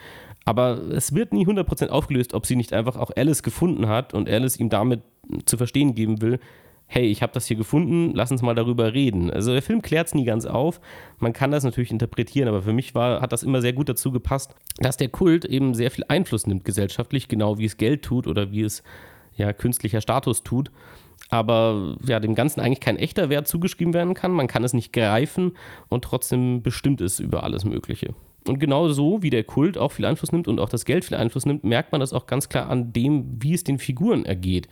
Aber 0.46 0.82
es 0.92 1.14
wird 1.14 1.34
nie 1.34 1.46
100% 1.46 1.90
aufgelöst, 1.90 2.34
ob 2.34 2.46
sie 2.46 2.56
nicht 2.56 2.74
einfach 2.74 2.96
auch 2.98 3.12
Alice 3.16 3.44
gefunden 3.44 3.88
hat 3.88 4.14
und 4.14 4.30
Alice 4.30 4.58
ihm 4.58 4.70
damit 4.70 5.02
zu 5.46 5.58
verstehen 5.58 5.94
geben 5.94 6.22
will, 6.22 6.40
hey, 6.88 7.06
ich 7.06 7.22
habe 7.22 7.32
das 7.32 7.46
hier 7.46 7.56
gefunden, 7.56 8.12
lass 8.14 8.32
uns 8.32 8.42
mal 8.42 8.54
darüber 8.54 8.94
reden. 8.94 9.32
Also 9.32 9.54
der 9.54 9.62
Film 9.62 9.82
klärt 9.82 10.08
es 10.08 10.14
nie 10.14 10.26
ganz 10.26 10.46
auf. 10.46 10.82
Man 11.20 11.32
kann 11.32 11.50
das 11.50 11.64
natürlich 11.64 11.90
interpretieren, 11.90 12.50
aber 12.50 12.64
für 12.64 12.74
mich 12.74 12.94
war, 12.94 13.22
hat 13.22 13.32
das 13.32 13.44
immer 13.44 13.62
sehr 13.62 13.72
gut 13.72 13.88
dazu 13.88 14.12
gepasst, 14.12 14.56
dass 14.78 14.98
der 14.98 15.08
Kult 15.08 15.46
eben 15.46 15.74
sehr 15.74 15.90
viel 15.90 16.04
Einfluss 16.10 16.48
nimmt 16.48 16.66
gesellschaftlich, 16.66 17.30
genau 17.30 17.58
wie 17.58 17.66
es 17.66 17.78
Geld 17.78 18.02
tut 18.02 18.28
oder 18.28 18.52
wie 18.52 18.64
es 18.64 18.84
ja 19.38 19.54
künstlicher 19.54 20.02
Status 20.02 20.44
tut. 20.44 20.70
aber 21.30 21.96
ja, 22.06 22.20
dem 22.20 22.36
Ganzen 22.36 22.60
eigentlich 22.60 22.82
kein 22.82 22.98
echter 22.98 23.30
Wert 23.30 23.48
zugeschrieben 23.48 23.94
werden 23.94 24.14
kann. 24.14 24.32
Man 24.32 24.48
kann 24.48 24.64
es 24.64 24.74
nicht 24.74 24.92
greifen 24.92 25.54
und 25.88 26.04
trotzdem 26.04 26.62
bestimmt 26.62 27.00
es 27.00 27.20
über 27.20 27.44
alles 27.44 27.64
Mögliche. 27.64 28.14
Und 28.48 28.60
genau 28.60 28.90
so, 28.90 29.22
wie 29.22 29.30
der 29.30 29.44
Kult 29.44 29.78
auch 29.78 29.92
viel 29.92 30.06
Einfluss 30.06 30.32
nimmt 30.32 30.48
und 30.48 30.60
auch 30.60 30.70
das 30.70 30.86
Geld 30.86 31.06
viel 31.06 31.18
Einfluss 31.18 31.46
nimmt, 31.46 31.64
merkt 31.64 31.92
man 31.92 32.02
das 32.02 32.14
auch 32.14 32.26
ganz 32.26 32.50
klar 32.50 32.70
an 32.70 32.92
dem, 32.92 33.38
wie 33.40 33.54
es 33.54 33.64
den 33.64 33.78
Figuren 33.78 34.26
ergeht. 34.26 34.68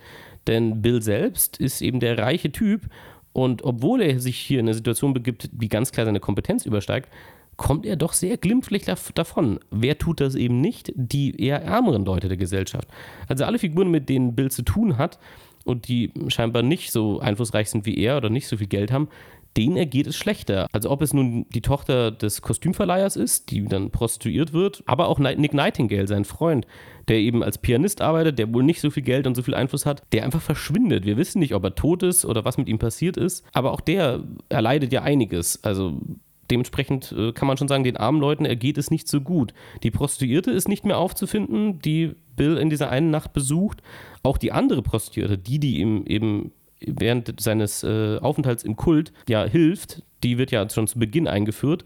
Denn 0.46 0.82
Bill 0.82 1.02
selbst 1.02 1.58
ist 1.58 1.80
eben 1.80 2.00
der 2.00 2.18
reiche 2.18 2.50
Typ 2.50 2.88
und 3.32 3.62
obwohl 3.62 4.02
er 4.02 4.18
sich 4.18 4.38
hier 4.38 4.58
in 4.58 4.66
eine 4.66 4.74
Situation 4.74 5.14
begibt, 5.14 5.50
die 5.52 5.68
ganz 5.68 5.92
klar 5.92 6.06
seine 6.06 6.20
Kompetenz 6.20 6.66
übersteigt, 6.66 7.08
kommt 7.56 7.86
er 7.86 7.96
doch 7.96 8.14
sehr 8.14 8.38
glimpflich 8.38 8.86
davon. 9.14 9.60
Wer 9.70 9.98
tut 9.98 10.20
das 10.20 10.34
eben 10.34 10.60
nicht? 10.60 10.92
Die 10.96 11.40
eher 11.40 11.62
ärmeren 11.62 12.04
Leute 12.04 12.28
der 12.28 12.38
Gesellschaft. 12.38 12.88
Also 13.28 13.44
alle 13.44 13.58
Figuren, 13.58 13.90
mit 13.90 14.08
denen 14.08 14.34
Bill 14.34 14.50
zu 14.50 14.62
tun 14.62 14.96
hat, 14.98 15.18
und 15.64 15.88
die 15.88 16.10
scheinbar 16.28 16.62
nicht 16.62 16.90
so 16.90 17.20
einflussreich 17.20 17.70
sind 17.70 17.86
wie 17.86 17.98
er 17.98 18.16
oder 18.16 18.30
nicht 18.30 18.48
so 18.48 18.56
viel 18.56 18.66
Geld 18.66 18.92
haben, 18.92 19.08
denen 19.56 19.76
ergeht 19.76 20.06
es 20.06 20.16
schlechter. 20.16 20.66
Also 20.72 20.90
ob 20.90 21.02
es 21.02 21.12
nun 21.12 21.46
die 21.50 21.60
Tochter 21.60 22.10
des 22.10 22.42
Kostümverleihers 22.42 23.16
ist, 23.16 23.50
die 23.50 23.64
dann 23.64 23.90
prostituiert 23.90 24.52
wird, 24.52 24.82
aber 24.86 25.08
auch 25.08 25.18
Nick 25.18 25.54
Nightingale, 25.54 26.06
sein 26.06 26.24
Freund, 26.24 26.66
der 27.08 27.18
eben 27.18 27.42
als 27.42 27.58
Pianist 27.58 28.00
arbeitet, 28.00 28.38
der 28.38 28.52
wohl 28.54 28.62
nicht 28.62 28.80
so 28.80 28.90
viel 28.90 29.02
Geld 29.02 29.26
und 29.26 29.34
so 29.34 29.42
viel 29.42 29.54
Einfluss 29.54 29.86
hat, 29.86 30.02
der 30.12 30.24
einfach 30.24 30.40
verschwindet. 30.40 31.04
Wir 31.04 31.16
wissen 31.16 31.40
nicht, 31.40 31.54
ob 31.54 31.64
er 31.64 31.74
tot 31.74 32.02
ist 32.02 32.24
oder 32.24 32.44
was 32.44 32.58
mit 32.58 32.68
ihm 32.68 32.78
passiert 32.78 33.16
ist, 33.16 33.44
aber 33.52 33.72
auch 33.72 33.80
der 33.80 34.22
erleidet 34.48 34.92
ja 34.92 35.02
einiges. 35.02 35.62
Also 35.64 36.00
dementsprechend 36.50 37.12
äh, 37.12 37.32
kann 37.32 37.48
man 37.48 37.56
schon 37.56 37.68
sagen, 37.68 37.84
den 37.84 37.96
armen 37.96 38.20
Leuten 38.20 38.44
ergeht 38.44 38.78
es 38.78 38.90
nicht 38.90 39.08
so 39.08 39.20
gut. 39.20 39.54
Die 39.82 39.90
Prostituierte 39.90 40.50
ist 40.50 40.68
nicht 40.68 40.84
mehr 40.84 40.98
aufzufinden, 40.98 41.80
die 41.80 42.14
Bill 42.36 42.56
in 42.56 42.70
dieser 42.70 42.90
einen 42.90 43.10
Nacht 43.10 43.32
besucht. 43.32 43.82
Auch 44.22 44.38
die 44.38 44.52
andere 44.52 44.82
Prostituierte, 44.82 45.38
die, 45.38 45.58
die 45.58 45.78
ihm 45.78 46.04
eben 46.06 46.52
während 46.86 47.40
seines 47.40 47.82
äh, 47.82 48.18
Aufenthalts 48.18 48.62
im 48.62 48.76
Kult 48.76 49.12
ja 49.28 49.44
hilft, 49.44 50.02
die 50.22 50.38
wird 50.38 50.50
ja 50.50 50.68
schon 50.68 50.86
zu 50.86 50.98
Beginn 50.98 51.28
eingeführt. 51.28 51.84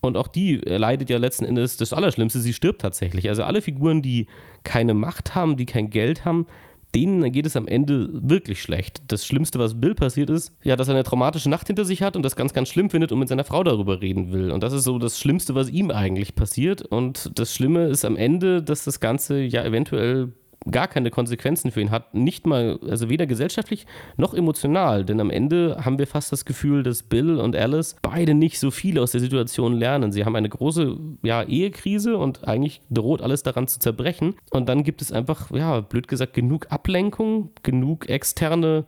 Und 0.00 0.16
auch 0.16 0.28
die 0.28 0.56
leidet 0.56 1.10
ja 1.10 1.18
letzten 1.18 1.44
Endes 1.44 1.76
das 1.78 1.92
Allerschlimmste, 1.92 2.38
sie 2.38 2.52
stirbt 2.52 2.80
tatsächlich. 2.80 3.28
Also 3.28 3.42
alle 3.44 3.62
Figuren, 3.62 4.02
die 4.02 4.26
keine 4.62 4.94
Macht 4.94 5.34
haben, 5.34 5.56
die 5.56 5.66
kein 5.66 5.90
Geld 5.90 6.24
haben, 6.24 6.46
denen 6.94 7.30
geht 7.32 7.46
es 7.46 7.56
am 7.56 7.66
Ende 7.66 8.08
wirklich 8.12 8.62
schlecht. 8.62 9.02
Das 9.08 9.26
Schlimmste, 9.26 9.58
was 9.58 9.80
Bill 9.80 9.94
passiert 9.94 10.30
ist, 10.30 10.52
ja, 10.62 10.76
dass 10.76 10.88
er 10.88 10.94
eine 10.94 11.04
traumatische 11.04 11.50
Nacht 11.50 11.66
hinter 11.66 11.84
sich 11.84 12.02
hat 12.02 12.16
und 12.16 12.22
das 12.22 12.36
ganz, 12.36 12.52
ganz 12.52 12.68
schlimm 12.68 12.88
findet 12.90 13.12
und 13.12 13.18
mit 13.18 13.28
seiner 13.28 13.44
Frau 13.44 13.62
darüber 13.64 14.00
reden 14.00 14.32
will. 14.32 14.50
Und 14.50 14.62
das 14.62 14.72
ist 14.72 14.84
so 14.84 14.98
das 14.98 15.18
Schlimmste, 15.18 15.54
was 15.54 15.68
ihm 15.68 15.90
eigentlich 15.90 16.34
passiert. 16.34 16.82
Und 16.82 17.38
das 17.38 17.54
Schlimme 17.54 17.86
ist 17.86 18.04
am 18.04 18.16
Ende, 18.16 18.62
dass 18.62 18.84
das 18.84 19.00
Ganze 19.00 19.40
ja 19.40 19.64
eventuell 19.64 20.32
gar 20.70 20.88
keine 20.88 21.10
Konsequenzen 21.10 21.70
für 21.70 21.80
ihn 21.80 21.90
hat. 21.90 22.14
Nicht 22.14 22.46
mal, 22.46 22.78
also 22.88 23.08
weder 23.08 23.26
gesellschaftlich 23.26 23.86
noch 24.16 24.34
emotional. 24.34 25.04
Denn 25.04 25.20
am 25.20 25.30
Ende 25.30 25.78
haben 25.84 25.98
wir 25.98 26.06
fast 26.06 26.32
das 26.32 26.44
Gefühl, 26.44 26.82
dass 26.82 27.02
Bill 27.02 27.38
und 27.38 27.54
Alice 27.54 27.96
beide 28.02 28.34
nicht 28.34 28.58
so 28.58 28.70
viel 28.70 28.98
aus 28.98 29.12
der 29.12 29.20
Situation 29.20 29.74
lernen. 29.74 30.12
Sie 30.12 30.24
haben 30.24 30.36
eine 30.36 30.48
große 30.48 30.96
ja, 31.22 31.42
Ehekrise 31.42 32.16
und 32.18 32.46
eigentlich 32.46 32.80
droht 32.90 33.22
alles 33.22 33.42
daran 33.42 33.68
zu 33.68 33.78
zerbrechen. 33.78 34.34
Und 34.50 34.68
dann 34.68 34.82
gibt 34.82 35.02
es 35.02 35.12
einfach, 35.12 35.50
ja, 35.52 35.80
blöd 35.80 36.08
gesagt, 36.08 36.34
genug 36.34 36.66
Ablenkung, 36.70 37.50
genug 37.62 38.08
externe 38.08 38.84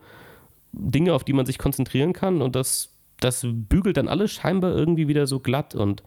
Dinge, 0.73 1.15
auf 1.15 1.25
die 1.25 1.33
man 1.33 1.47
sich 1.47 1.59
konzentrieren 1.59 2.13
kann. 2.13 2.43
Und 2.43 2.57
das, 2.57 2.95
das 3.21 3.47
bügelt 3.47 3.97
dann 3.97 4.09
alles 4.09 4.33
scheinbar 4.33 4.75
irgendwie 4.75 5.09
wieder 5.09 5.27
so 5.27 5.39
glatt. 5.39 5.75
Und 5.75 6.03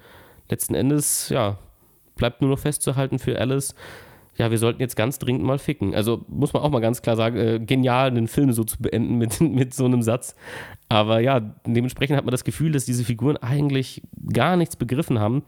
letzten 0.50 0.76
Endes, 0.76 1.30
ja, 1.30 1.58
bleibt 2.16 2.42
nur 2.42 2.52
noch 2.52 2.60
festzuhalten 2.60 3.20
für 3.20 3.40
Alice, 3.40 3.74
ja, 4.42 4.50
wir 4.50 4.58
sollten 4.58 4.82
jetzt 4.82 4.96
ganz 4.96 5.20
dringend 5.20 5.44
mal 5.44 5.60
ficken. 5.60 5.94
Also 5.94 6.26
muss 6.28 6.52
man 6.52 6.64
auch 6.64 6.72
mal 6.72 6.80
ganz 6.80 7.04
klar 7.04 7.16
sagen, 7.16 7.38
äh, 7.38 7.60
genial, 7.60 8.08
einen 8.08 8.28
Film 8.28 8.54
so 8.54 8.64
zu 8.64 8.82
beenden 8.82 9.20
mit, 9.20 9.40
mit 9.40 9.76
so 9.76 9.86
einem 9.86 10.02
Satz. 10.02 10.36
Aber 10.90 11.20
ja, 11.20 11.40
dementsprechend 11.68 12.18
hat 12.18 12.26
man 12.26 12.32
das 12.32 12.44
Gefühl, 12.44 12.72
dass 12.72 12.86
diese 12.86 13.04
Figuren 13.04 13.38
eigentlich 13.38 14.02
gar 14.34 14.58
nichts 14.58 14.76
begriffen 14.76 15.20
haben 15.20 15.44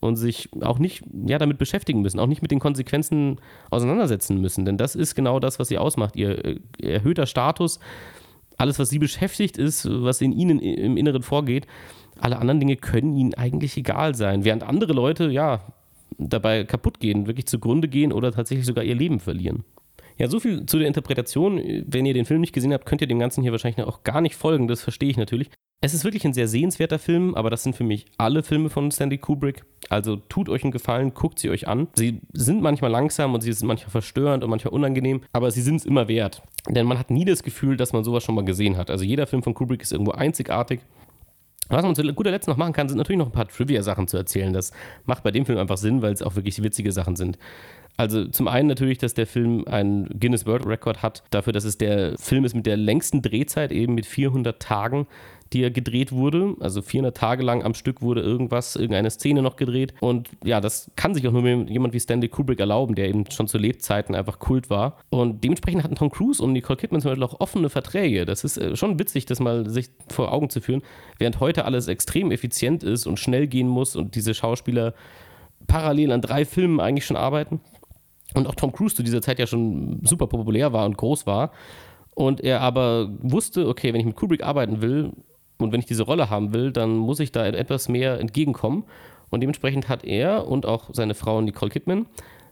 und 0.00 0.16
sich 0.16 0.48
auch 0.62 0.78
nicht 0.78 1.04
ja, 1.26 1.36
damit 1.36 1.58
beschäftigen 1.58 2.00
müssen, 2.00 2.18
auch 2.18 2.26
nicht 2.26 2.40
mit 2.40 2.50
den 2.50 2.58
Konsequenzen 2.58 3.36
auseinandersetzen 3.68 4.40
müssen. 4.40 4.64
Denn 4.64 4.78
das 4.78 4.94
ist 4.94 5.14
genau 5.14 5.40
das, 5.40 5.58
was 5.58 5.68
sie 5.68 5.76
ausmacht. 5.76 6.16
Ihr, 6.16 6.42
äh, 6.42 6.60
erhöhter 6.80 7.26
Status, 7.26 7.80
alles, 8.56 8.78
was 8.78 8.88
sie 8.88 8.98
beschäftigt 8.98 9.58
ist, 9.58 9.86
was 9.90 10.22
in 10.22 10.32
ihnen 10.32 10.58
im 10.58 10.96
Inneren 10.96 11.22
vorgeht, 11.22 11.66
alle 12.18 12.38
anderen 12.38 12.60
Dinge 12.60 12.76
können 12.76 13.14
ihnen 13.14 13.34
eigentlich 13.34 13.76
egal 13.76 14.14
sein. 14.14 14.46
Während 14.46 14.62
andere 14.62 14.94
Leute, 14.94 15.30
ja, 15.30 15.60
dabei 16.18 16.64
kaputt 16.64 17.00
gehen, 17.00 17.26
wirklich 17.26 17.46
zugrunde 17.46 17.88
gehen 17.88 18.12
oder 18.12 18.32
tatsächlich 18.32 18.66
sogar 18.66 18.84
ihr 18.84 18.94
Leben 18.94 19.20
verlieren. 19.20 19.64
Ja, 20.18 20.28
so 20.28 20.40
viel 20.40 20.66
zu 20.66 20.78
der 20.78 20.88
Interpretation. 20.88 21.84
Wenn 21.86 22.04
ihr 22.04 22.14
den 22.14 22.24
Film 22.24 22.40
nicht 22.40 22.52
gesehen 22.52 22.72
habt, 22.72 22.86
könnt 22.86 23.00
ihr 23.00 23.06
dem 23.06 23.20
Ganzen 23.20 23.42
hier 23.42 23.52
wahrscheinlich 23.52 23.86
auch 23.86 24.02
gar 24.02 24.20
nicht 24.20 24.34
folgen. 24.34 24.66
Das 24.66 24.82
verstehe 24.82 25.08
ich 25.08 25.16
natürlich. 25.16 25.48
Es 25.80 25.94
ist 25.94 26.02
wirklich 26.02 26.24
ein 26.24 26.32
sehr 26.32 26.48
sehenswerter 26.48 26.98
Film, 26.98 27.36
aber 27.36 27.50
das 27.50 27.62
sind 27.62 27.76
für 27.76 27.84
mich 27.84 28.06
alle 28.18 28.42
Filme 28.42 28.68
von 28.68 28.90
Stanley 28.90 29.18
Kubrick. 29.18 29.64
Also 29.88 30.16
tut 30.16 30.48
euch 30.48 30.64
einen 30.64 30.72
Gefallen, 30.72 31.14
guckt 31.14 31.38
sie 31.38 31.50
euch 31.50 31.68
an. 31.68 31.86
Sie 31.94 32.20
sind 32.32 32.62
manchmal 32.62 32.90
langsam 32.90 33.32
und 33.32 33.42
sie 33.42 33.52
sind 33.52 33.68
manchmal 33.68 33.92
verstörend 33.92 34.42
und 34.42 34.50
manchmal 34.50 34.74
unangenehm, 34.74 35.20
aber 35.32 35.52
sie 35.52 35.62
sind 35.62 35.76
es 35.76 35.86
immer 35.86 36.08
wert. 36.08 36.42
Denn 36.68 36.84
man 36.84 36.98
hat 36.98 37.12
nie 37.12 37.24
das 37.24 37.44
Gefühl, 37.44 37.76
dass 37.76 37.92
man 37.92 38.02
sowas 38.02 38.24
schon 38.24 38.34
mal 38.34 38.44
gesehen 38.44 38.76
hat. 38.76 38.90
Also 38.90 39.04
jeder 39.04 39.28
Film 39.28 39.44
von 39.44 39.54
Kubrick 39.54 39.82
ist 39.82 39.92
irgendwo 39.92 40.10
einzigartig 40.10 40.80
was 41.68 41.84
man 41.84 41.94
zu 41.94 42.02
guter 42.14 42.30
Letzt 42.30 42.48
noch 42.48 42.56
machen 42.56 42.72
kann, 42.72 42.88
sind 42.88 42.98
natürlich 42.98 43.18
noch 43.18 43.26
ein 43.26 43.32
paar 43.32 43.48
Trivia-Sachen 43.48 44.08
zu 44.08 44.16
erzählen. 44.16 44.52
Das 44.52 44.72
macht 45.04 45.22
bei 45.22 45.30
dem 45.30 45.46
Film 45.46 45.58
einfach 45.58 45.76
Sinn, 45.76 46.02
weil 46.02 46.12
es 46.12 46.22
auch 46.22 46.36
wirklich 46.36 46.62
witzige 46.62 46.92
Sachen 46.92 47.16
sind. 47.16 47.38
Also 47.98 48.26
zum 48.26 48.46
einen 48.46 48.68
natürlich, 48.68 48.98
dass 48.98 49.14
der 49.14 49.26
Film 49.26 49.64
einen 49.66 50.06
Guinness 50.20 50.46
World 50.46 50.66
Record 50.66 51.02
hat, 51.02 51.24
dafür, 51.30 51.52
dass 51.52 51.64
es 51.64 51.78
der 51.78 52.16
Film 52.16 52.44
ist 52.44 52.54
mit 52.54 52.64
der 52.64 52.76
längsten 52.76 53.22
Drehzeit, 53.22 53.72
eben 53.72 53.94
mit 53.94 54.06
400 54.06 54.62
Tagen 54.62 55.08
die 55.52 55.62
er 55.62 55.70
gedreht 55.70 56.12
wurde. 56.12 56.54
Also 56.60 56.82
400 56.82 57.16
Tage 57.16 57.42
lang 57.42 57.62
am 57.62 57.74
Stück 57.74 58.02
wurde 58.02 58.20
irgendwas, 58.20 58.76
irgendeine 58.76 59.10
Szene 59.10 59.42
noch 59.42 59.56
gedreht. 59.56 59.94
Und 60.00 60.28
ja, 60.44 60.60
das 60.60 60.90
kann 60.96 61.14
sich 61.14 61.26
auch 61.26 61.32
nur 61.32 61.44
jemand 61.44 61.94
wie 61.94 62.00
Stanley 62.00 62.28
Kubrick 62.28 62.60
erlauben, 62.60 62.94
der 62.94 63.08
eben 63.08 63.30
schon 63.30 63.48
zu 63.48 63.58
Lebzeiten 63.58 64.14
einfach 64.14 64.38
Kult 64.38 64.70
war. 64.70 64.98
Und 65.10 65.42
dementsprechend 65.44 65.84
hatten 65.84 65.94
Tom 65.96 66.10
Cruise 66.10 66.42
und 66.42 66.52
Nicole 66.52 66.76
Kidman 66.76 67.00
zum 67.00 67.10
Beispiel 67.10 67.24
auch 67.24 67.40
offene 67.40 67.70
Verträge. 67.70 68.24
Das 68.24 68.44
ist 68.44 68.58
äh, 68.58 68.76
schon 68.76 68.98
witzig, 68.98 69.26
das 69.26 69.40
mal 69.40 69.68
sich 69.68 69.90
vor 70.10 70.32
Augen 70.32 70.50
zu 70.50 70.60
führen. 70.60 70.82
Während 71.18 71.40
heute 71.40 71.64
alles 71.64 71.88
extrem 71.88 72.30
effizient 72.30 72.82
ist 72.82 73.06
und 73.06 73.18
schnell 73.18 73.46
gehen 73.46 73.68
muss 73.68 73.96
und 73.96 74.14
diese 74.14 74.34
Schauspieler 74.34 74.94
parallel 75.66 76.12
an 76.12 76.20
drei 76.20 76.44
Filmen 76.44 76.80
eigentlich 76.80 77.06
schon 77.06 77.16
arbeiten. 77.16 77.60
Und 78.34 78.46
auch 78.46 78.54
Tom 78.54 78.72
Cruise 78.72 78.94
zu 78.94 79.02
dieser 79.02 79.22
Zeit 79.22 79.38
ja 79.38 79.46
schon 79.46 80.00
super 80.04 80.26
populär 80.26 80.72
war 80.72 80.84
und 80.84 80.96
groß 80.96 81.26
war. 81.26 81.52
Und 82.14 82.40
er 82.40 82.60
aber 82.60 83.10
wusste, 83.20 83.68
okay, 83.68 83.92
wenn 83.92 84.00
ich 84.00 84.06
mit 84.06 84.16
Kubrick 84.16 84.42
arbeiten 84.42 84.82
will, 84.82 85.12
und 85.58 85.72
wenn 85.72 85.80
ich 85.80 85.86
diese 85.86 86.04
Rolle 86.04 86.30
haben 86.30 86.52
will, 86.52 86.72
dann 86.72 86.96
muss 86.96 87.20
ich 87.20 87.32
da 87.32 87.46
etwas 87.46 87.88
mehr 87.88 88.20
entgegenkommen. 88.20 88.84
Und 89.30 89.40
dementsprechend 89.40 89.88
hat 89.88 90.04
er 90.04 90.46
und 90.48 90.64
auch 90.64 90.90
seine 90.92 91.14
Frau 91.14 91.40
Nicole 91.40 91.70
Kidman, 91.70 92.06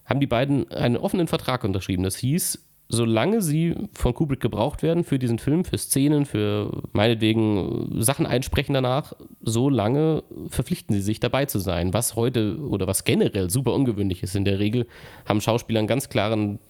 haben 0.05 0.21
die 0.21 0.27
beiden 0.27 0.71
einen 0.71 0.97
offenen 0.97 1.27
Vertrag 1.27 1.65
unterschrieben. 1.65 2.03
Das 2.03 2.17
hieß, 2.17 2.66
solange 2.89 3.43
sie 3.43 3.75
von 3.93 4.15
Kubrick 4.15 4.41
gebraucht 4.41 4.83
werden 4.83 5.03
für 5.03 5.19
diesen 5.19 5.39
Film, 5.39 5.65
für 5.65 5.77
Szenen, 5.77 6.25
für 6.25 6.83
meinetwegen 6.93 8.01
Sachen 8.01 8.27
einsprechen 8.27 8.75
danach, 8.75 9.13
so 9.43 9.69
lange 9.69 10.23
verpflichten 10.49 10.95
sie 10.95 11.03
sich 11.03 11.19
dabei 11.19 11.47
zu 11.47 11.59
sein. 11.59 11.93
Was 11.93 12.15
heute 12.15 12.59
oder 12.59 12.87
was 12.87 13.03
generell 13.03 13.51
super 13.51 13.75
ungewöhnlich 13.75 14.23
ist. 14.23 14.37
In 14.37 14.45
der 14.45 14.61
Regel 14.61 14.87
haben 15.25 15.41
Schauspieler 15.41 15.81
einen 15.81 15.89
ganz 15.89 16.09
klaren, 16.09 16.61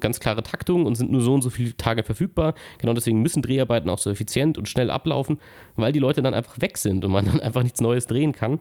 ganz 0.00 0.20
klare 0.20 0.42
Taktung 0.42 0.84
und 0.84 0.96
sind 0.96 1.10
nur 1.10 1.22
so 1.22 1.32
und 1.32 1.42
so 1.42 1.48
viele 1.48 1.74
Tage 1.76 2.02
verfügbar. 2.02 2.54
Genau 2.78 2.92
deswegen 2.92 3.22
müssen 3.22 3.40
Dreharbeiten 3.40 3.88
auch 3.88 3.98
so 3.98 4.10
effizient 4.10 4.58
und 4.58 4.68
schnell 4.68 4.90
ablaufen, 4.90 5.38
weil 5.76 5.92
die 5.92 5.98
Leute 5.98 6.20
dann 6.20 6.34
einfach 6.34 6.60
weg 6.60 6.76
sind 6.76 7.04
und 7.06 7.10
man 7.10 7.24
dann 7.26 7.40
einfach 7.40 7.62
nichts 7.62 7.80
Neues 7.80 8.06
drehen 8.06 8.32
kann. 8.32 8.60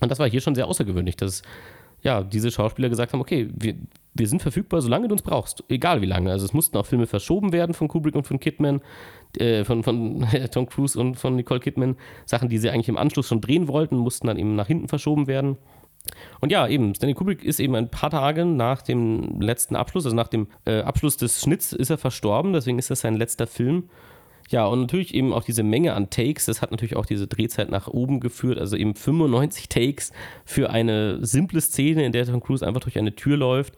Und 0.00 0.10
das 0.10 0.20
war 0.20 0.30
hier 0.30 0.40
schon 0.40 0.54
sehr 0.54 0.68
außergewöhnlich, 0.68 1.16
dass 1.16 1.42
ja, 2.02 2.22
diese 2.22 2.50
Schauspieler 2.50 2.90
gesagt 2.90 3.12
haben, 3.12 3.20
okay, 3.20 3.48
wir, 3.54 3.74
wir 4.14 4.28
sind 4.28 4.42
verfügbar, 4.42 4.80
solange 4.80 5.08
du 5.08 5.14
uns 5.14 5.22
brauchst, 5.22 5.64
egal 5.68 6.00
wie 6.00 6.06
lange. 6.06 6.30
Also 6.30 6.44
es 6.44 6.52
mussten 6.52 6.76
auch 6.76 6.86
Filme 6.86 7.06
verschoben 7.06 7.52
werden 7.52 7.74
von 7.74 7.88
Kubrick 7.88 8.14
und 8.14 8.26
von 8.26 8.38
Kidman, 8.38 8.80
äh, 9.38 9.64
von, 9.64 9.82
von 9.82 10.26
Tom 10.52 10.66
Cruise 10.66 10.98
und 10.98 11.16
von 11.16 11.36
Nicole 11.36 11.60
Kidman. 11.60 11.96
Sachen, 12.24 12.48
die 12.48 12.58
sie 12.58 12.70
eigentlich 12.70 12.88
im 12.88 12.96
Anschluss 12.96 13.26
schon 13.26 13.40
drehen 13.40 13.68
wollten, 13.68 13.96
mussten 13.96 14.28
dann 14.28 14.38
eben 14.38 14.54
nach 14.54 14.68
hinten 14.68 14.88
verschoben 14.88 15.26
werden. 15.26 15.58
Und 16.40 16.52
ja, 16.52 16.68
eben, 16.68 16.94
Stanley 16.94 17.14
Kubrick 17.14 17.42
ist 17.42 17.60
eben 17.60 17.74
ein 17.74 17.90
paar 17.90 18.10
Tage 18.10 18.44
nach 18.44 18.82
dem 18.82 19.40
letzten 19.40 19.74
Abschluss, 19.74 20.04
also 20.04 20.14
nach 20.14 20.28
dem 20.28 20.48
äh, 20.66 20.80
Abschluss 20.80 21.16
des 21.16 21.40
Schnitts, 21.40 21.72
ist 21.72 21.90
er 21.90 21.98
verstorben, 21.98 22.52
deswegen 22.52 22.78
ist 22.78 22.90
das 22.90 23.00
sein 23.00 23.16
letzter 23.16 23.46
Film. 23.46 23.88
Ja, 24.50 24.66
und 24.66 24.80
natürlich 24.80 25.14
eben 25.14 25.32
auch 25.32 25.42
diese 25.42 25.62
Menge 25.62 25.94
an 25.94 26.10
Takes, 26.10 26.44
das 26.44 26.60
hat 26.60 26.70
natürlich 26.70 26.96
auch 26.96 27.06
diese 27.06 27.26
Drehzeit 27.26 27.70
nach 27.70 27.88
oben 27.88 28.20
geführt, 28.20 28.58
also 28.58 28.76
eben 28.76 28.94
95 28.94 29.70
Takes 29.70 30.12
für 30.44 30.68
eine 30.68 31.24
simple 31.24 31.62
Szene, 31.62 32.04
in 32.04 32.12
der 32.12 32.26
Tom 32.26 32.42
Cruise 32.42 32.66
einfach 32.66 32.82
durch 32.82 32.98
eine 32.98 33.14
Tür 33.14 33.38
läuft. 33.38 33.74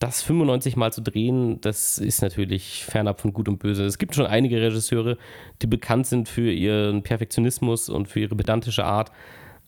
Das 0.00 0.22
95 0.22 0.76
Mal 0.76 0.94
zu 0.94 1.02
drehen, 1.02 1.60
das 1.60 1.98
ist 1.98 2.22
natürlich 2.22 2.86
fernab 2.86 3.20
von 3.20 3.34
Gut 3.34 3.50
und 3.50 3.58
Böse. 3.58 3.84
Es 3.84 3.98
gibt 3.98 4.14
schon 4.14 4.24
einige 4.24 4.58
Regisseure, 4.60 5.18
die 5.60 5.66
bekannt 5.66 6.06
sind 6.06 6.26
für 6.26 6.50
ihren 6.50 7.02
Perfektionismus 7.02 7.90
und 7.90 8.08
für 8.08 8.20
ihre 8.20 8.34
pedantische 8.34 8.84
Art. 8.84 9.12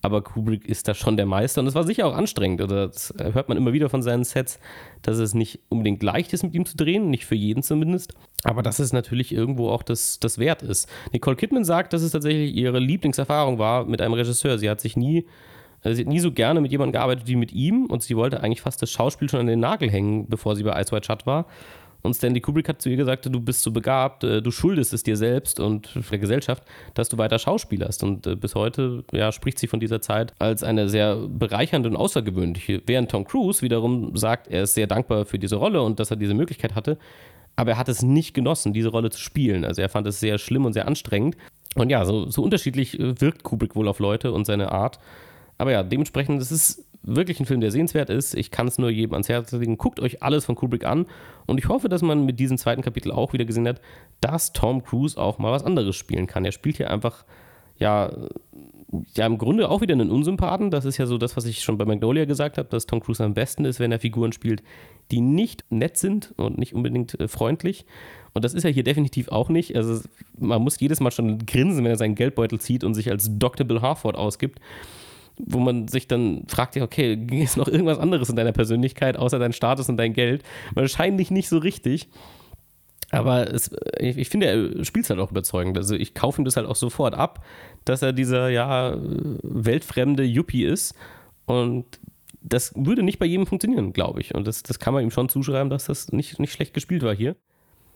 aber 0.03 0.23
Kubrick 0.23 0.67
ist 0.67 0.89
da 0.89 0.95
schon 0.95 1.17
der 1.17 1.27
Meister 1.27 1.61
und 1.61 1.69
es 1.69 1.77
war 1.77 1.85
sicher 1.85 2.07
auch 2.07 2.15
anstrengend. 2.17 2.61
Das 2.61 3.15
hört 3.19 3.49
man 3.49 3.57
immer 3.57 3.73
wieder 3.73 3.89
von 3.89 4.03
seinen 4.03 4.25
Sets, 4.25 4.59
dass 5.03 5.19
es 5.19 5.33
nicht 5.33 5.61
unbedingt 5.69 6.03
leicht 6.03 6.33
ist, 6.33 6.43
mit 6.43 6.55
ihm 6.55 6.67
zu 6.67 6.77
drehen, 6.77 7.09
nicht 7.09 7.25
für 7.25 7.37
jeden 7.37 7.63
zumindest. 7.63 8.15
Aber 8.43 8.63
dass 8.63 8.81
es 8.81 8.93
natürlich 8.93 9.33
irgendwo 9.33 9.69
auch 9.69 9.85
das, 9.85 10.19
das 10.19 10.39
wert 10.39 10.63
ist. 10.63 10.89
Nicole 11.13 11.37
Kidman 11.37 11.65
sagt, 11.65 11.93
dass 11.93 12.03
es 12.03 12.11
tatsächlich 12.11 12.55
ihre 12.55 12.81
Lieblingserfahrung 12.81 13.59
war 13.59 13.85
mit 13.85 14.01
einem 14.01 14.15
Regisseur. 14.15 14.59
Sie 14.59 14.69
hat 14.69 14.81
sich 14.81 14.97
nie 14.97 15.27
sie 15.83 16.03
hat 16.03 16.09
nie 16.09 16.21
so 16.21 16.33
gerne 16.33 16.61
mit 16.61 16.71
jemandem 16.71 16.93
gearbeitet 16.93 17.27
wie 17.27 17.37
mit 17.37 17.53
ihm 17.53 17.87
und 17.87 18.03
sie 18.03 18.17
wollte 18.17 18.43
eigentlich 18.43 18.63
fast 18.63 18.81
das 18.83 18.91
Schauspiel 18.91 19.29
schon 19.29 19.41
an 19.41 19.47
den 19.47 19.61
Nagel 19.61 19.91
hängen, 19.91 20.29
bevor 20.29 20.57
sie 20.57 20.63
bei 20.63 20.81
Ice 20.81 20.93
White 20.93 21.07
Shut 21.07 21.27
war. 21.27 21.47
Und 22.03 22.15
Stanley 22.15 22.41
Kubrick 22.41 22.69
hat 22.69 22.83
zu 22.83 22.89
ihr 22.91 22.97
gesagt, 22.97 23.27
du 23.27 23.41
bist 23.41 23.63
so 23.63 23.71
begabt, 23.71 24.25
äh, 24.25 24.43
du 24.43 24.51
schuldest 24.51 24.93
es 24.93 25.05
dir 25.05 25.17
selbst 25.17 25.61
und 25.61 25.89
der 26.11 26.19
Gesellschaft, 26.19 26.65
dass 26.95 27.09
du 27.09 27.17
weiter 27.17 27.39
schauspielerst. 27.39 28.03
Und 28.03 28.27
äh, 28.27 28.35
bis 28.35 28.55
heute 28.55 29.05
ja, 29.13 29.31
spricht 29.31 29.59
sie 29.59 29.69
von 29.69 29.79
dieser 29.79 30.01
Zeit 30.01 30.35
als 30.39 30.65
eine 30.65 30.89
sehr 30.89 31.17
bereichernde 31.17 31.89
und 31.89 31.97
außergewöhnliche. 31.97 32.83
Während 32.87 33.11
Tom 33.11 33.25
Cruise 33.25 33.63
wiederum 33.63 34.17
sagt, 34.17 34.49
er 34.49 34.65
ist 34.65 34.75
sehr 34.75 34.89
dankbar 34.89 35.27
für 35.27 35.39
diese 35.39 35.57
Rolle 35.57 35.81
und 35.83 36.01
dass 36.01 36.11
er 36.11 36.17
diese 36.17 36.35
Möglichkeit 36.35 36.75
hatte, 36.75 36.99
aber 37.55 37.73
er 37.73 37.79
hat 37.79 37.89
es 37.89 38.03
nicht 38.03 38.35
genossen, 38.35 38.73
diese 38.73 38.89
Rolle 38.89 39.11
zu 39.11 39.21
spielen. 39.21 39.65
Also 39.65 39.83
er 39.83 39.89
fand 39.89 40.07
es 40.07 40.19
sehr 40.19 40.39
schlimm 40.39 40.65
und 40.65 40.73
sehr 40.73 40.89
anstrengend. 40.89 41.37
Und 41.75 41.91
ja, 41.91 42.05
so, 42.05 42.29
so 42.29 42.43
unterschiedlich 42.43 42.99
äh, 42.99 43.21
wirkt 43.21 43.45
Kubrick 43.45 43.77
wohl 43.77 43.89
auf 43.89 44.01
Leute 44.01 44.33
und 44.33 44.45
seine 44.45 44.73
Art. 44.73 44.99
Aber 45.59 45.73
ja, 45.73 45.83
dementsprechend, 45.83 46.41
es 46.41 46.53
ist 46.53 46.87
wirklich 47.03 47.41
ein 47.41 47.47
Film, 47.47 47.61
der 47.61 47.71
sehenswert 47.71 48.11
ist. 48.11 48.35
Ich 48.35 48.51
kann 48.51 48.69
es 48.69 48.79
nur 48.79 48.91
jedem 48.91 49.13
ans 49.13 49.29
Herz 49.29 49.51
legen. 49.53 49.77
Guckt 49.77 50.01
euch 50.01 50.23
alles 50.23 50.45
von 50.45 50.55
Kubrick 50.55 50.85
an. 50.85 51.07
Und 51.47 51.59
ich 51.59 51.69
hoffe, 51.69 51.89
dass 51.89 52.03
man 52.03 52.25
mit 52.25 52.39
diesem 52.39 52.59
zweiten 52.59 52.83
Kapitel 52.83 53.11
auch 53.11 53.33
wieder 53.33 53.45
gesehen 53.45 53.67
hat, 53.67 53.81
dass 54.21 54.53
Tom 54.53 54.85
Cruise 54.85 55.21
auch 55.21 55.39
mal 55.39 55.53
was 55.53 55.65
anderes 55.65 55.97
spielen 55.97 56.27
kann. 56.27 56.45
Er 56.45 56.53
spielt 56.53 56.77
hier 56.77 56.91
einfach, 56.91 57.25
ja, 57.79 58.13
ja, 59.17 59.27
im 59.27 59.39
Grunde 59.39 59.71
auch 59.71 59.81
wieder 59.81 59.95
einen 59.95 60.11
Unsympathen. 60.11 60.71
Das 60.71 60.85
ist 60.85 60.99
ja 60.99 61.07
so 61.07 61.19
das, 61.19 61.37
was 61.37 61.47
ich 61.47 61.63
schon 61.63 61.79
bei 61.79 61.85
Magnolia 61.85 62.25
gesagt 62.25 62.59
habe, 62.59 62.69
dass 62.69 62.87
Tom 62.87 63.01
Cruise 63.01 63.25
am 63.25 63.35
besten 63.35 63.65
ist, 63.65 63.81
wenn 63.81 63.91
er 63.91 63.99
Figuren 63.99 64.33
spielt, 64.33 64.63
die 65.11 65.21
nicht 65.21 65.65
nett 65.71 65.97
sind 65.97 66.35
und 66.37 66.59
nicht 66.59 66.75
unbedingt 66.75 67.19
äh, 67.19 67.27
freundlich. 67.27 67.87
Und 68.35 68.45
das 68.45 68.55
ist 68.55 68.65
er 68.65 68.71
hier 68.71 68.85
definitiv 68.85 69.29
auch 69.29 69.49
nicht. 69.49 69.75
Also 69.75 70.07
man 70.39 70.63
muss 70.63 70.79
jedes 70.79 71.01
Mal 71.01 71.11
schon 71.11 71.45
grinsen, 71.47 71.85
wenn 71.85 71.91
er 71.91 71.99
seinen 71.99 72.15
Geldbeutel 72.15 72.61
zieht 72.61 72.85
und 72.85 72.95
sich 72.95 73.11
als 73.11 73.29
Dr. 73.39 73.67
Bill 73.67 73.81
Harford 73.81 74.17
ausgibt 74.17 74.61
wo 75.39 75.59
man 75.59 75.89
sich 75.89 76.09
dann 76.09 76.45
fragt, 76.49 76.77
ja, 76.77 76.83
okay, 76.83 77.17
ging 77.17 77.43
es 77.43 77.57
noch 77.57 77.69
irgendwas 77.69 77.99
anderes 77.99 78.29
in 78.29 78.37
deiner 78.37 78.53
Persönlichkeit, 78.53 79.17
außer 79.17 79.39
dein 79.39 79.53
Status 79.53 79.89
und 79.89 79.97
dein 79.97 80.13
Geld? 80.13 80.43
Wahrscheinlich 80.75 81.31
nicht 81.31 81.49
so 81.49 81.59
richtig. 81.59 82.09
Aber 83.11 83.53
es, 83.53 83.71
ich, 83.99 84.17
ich, 84.17 84.29
finde, 84.31 84.47
er 84.47 84.85
spielt 84.85 85.05
es 85.05 85.11
halt 85.11 85.21
auch 85.21 85.31
überzeugend. 85.31 85.77
Also 85.77 85.95
ich 85.95 86.15
kaufe 86.15 86.41
ihm 86.41 86.47
das 86.47 86.57
halt 86.57 86.67
auch 86.67 86.77
sofort 86.77 87.15
ab, 87.15 87.45
dass 87.85 88.01
er 88.01 88.15
dieser, 88.15 88.49
ja, 88.49 88.97
weltfremde 89.43 90.25
Yuppie 90.25 90.65
ist. 90.65 90.95
Und 91.45 91.85
das 92.41 92.73
würde 92.75 93.03
nicht 93.03 93.19
bei 93.19 93.27
jedem 93.27 93.47
funktionieren, 93.47 93.93
glaube 93.93 94.21
ich. 94.21 94.35
Und 94.35 94.47
das, 94.47 94.63
das 94.63 94.79
kann 94.79 94.95
man 94.95 95.03
ihm 95.03 95.11
schon 95.11 95.29
zuschreiben, 95.29 95.69
dass 95.69 95.85
das 95.85 96.11
nicht, 96.11 96.41
nicht 96.41 96.53
schlecht 96.53 96.73
gespielt 96.73 97.03
war 97.03 97.15
hier. 97.15 97.37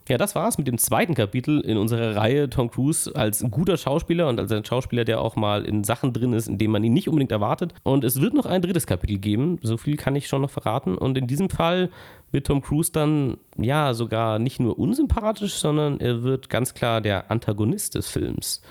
Ja, 0.07 0.17
das 0.17 0.35
war's 0.35 0.57
mit 0.57 0.67
dem 0.67 0.77
zweiten 0.77 1.15
Kapitel 1.15 1.59
in 1.59 1.77
unserer 1.77 2.15
Reihe 2.15 2.49
Tom 2.49 2.71
Cruise 2.71 3.13
als 3.13 3.45
guter 3.51 3.75
Schauspieler 3.75 4.29
und 4.29 4.39
als 4.39 4.51
ein 4.51 4.63
Schauspieler, 4.63 5.03
der 5.03 5.19
auch 5.19 5.35
mal 5.35 5.65
in 5.65 5.83
Sachen 5.83 6.13
drin 6.13 6.31
ist, 6.33 6.47
in 6.47 6.57
denen 6.57 6.71
man 6.71 6.83
ihn 6.83 6.93
nicht 6.93 7.09
unbedingt 7.09 7.31
erwartet. 7.31 7.73
Und 7.83 8.03
es 8.03 8.21
wird 8.21 8.33
noch 8.33 8.45
ein 8.45 8.61
drittes 8.61 8.87
Kapitel 8.87 9.17
geben, 9.17 9.59
so 9.61 9.75
viel 9.75 9.97
kann 9.97 10.15
ich 10.15 10.27
schon 10.27 10.41
noch 10.41 10.49
verraten. 10.49 10.97
Und 10.97 11.17
in 11.17 11.27
diesem 11.27 11.49
Fall 11.49 11.89
wird 12.31 12.47
Tom 12.47 12.61
Cruise 12.61 12.91
dann 12.91 13.37
ja 13.57 13.93
sogar 13.93 14.39
nicht 14.39 14.59
nur 14.59 14.79
unsympathisch, 14.79 15.53
sondern 15.55 15.99
er 15.99 16.23
wird 16.23 16.49
ganz 16.49 16.73
klar 16.73 17.01
der 17.01 17.29
Antagonist 17.29 17.95
des 17.95 18.09
Films. 18.09 18.61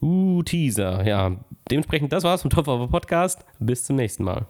Uh, 0.00 0.42
Teaser, 0.42 1.04
ja. 1.06 1.32
Dementsprechend, 1.70 2.12
das 2.12 2.22
war's 2.22 2.42
vom 2.42 2.50
Top 2.50 2.68
of 2.68 2.90
Podcast. 2.90 3.44
Bis 3.58 3.84
zum 3.84 3.96
nächsten 3.96 4.24
Mal. 4.24 4.46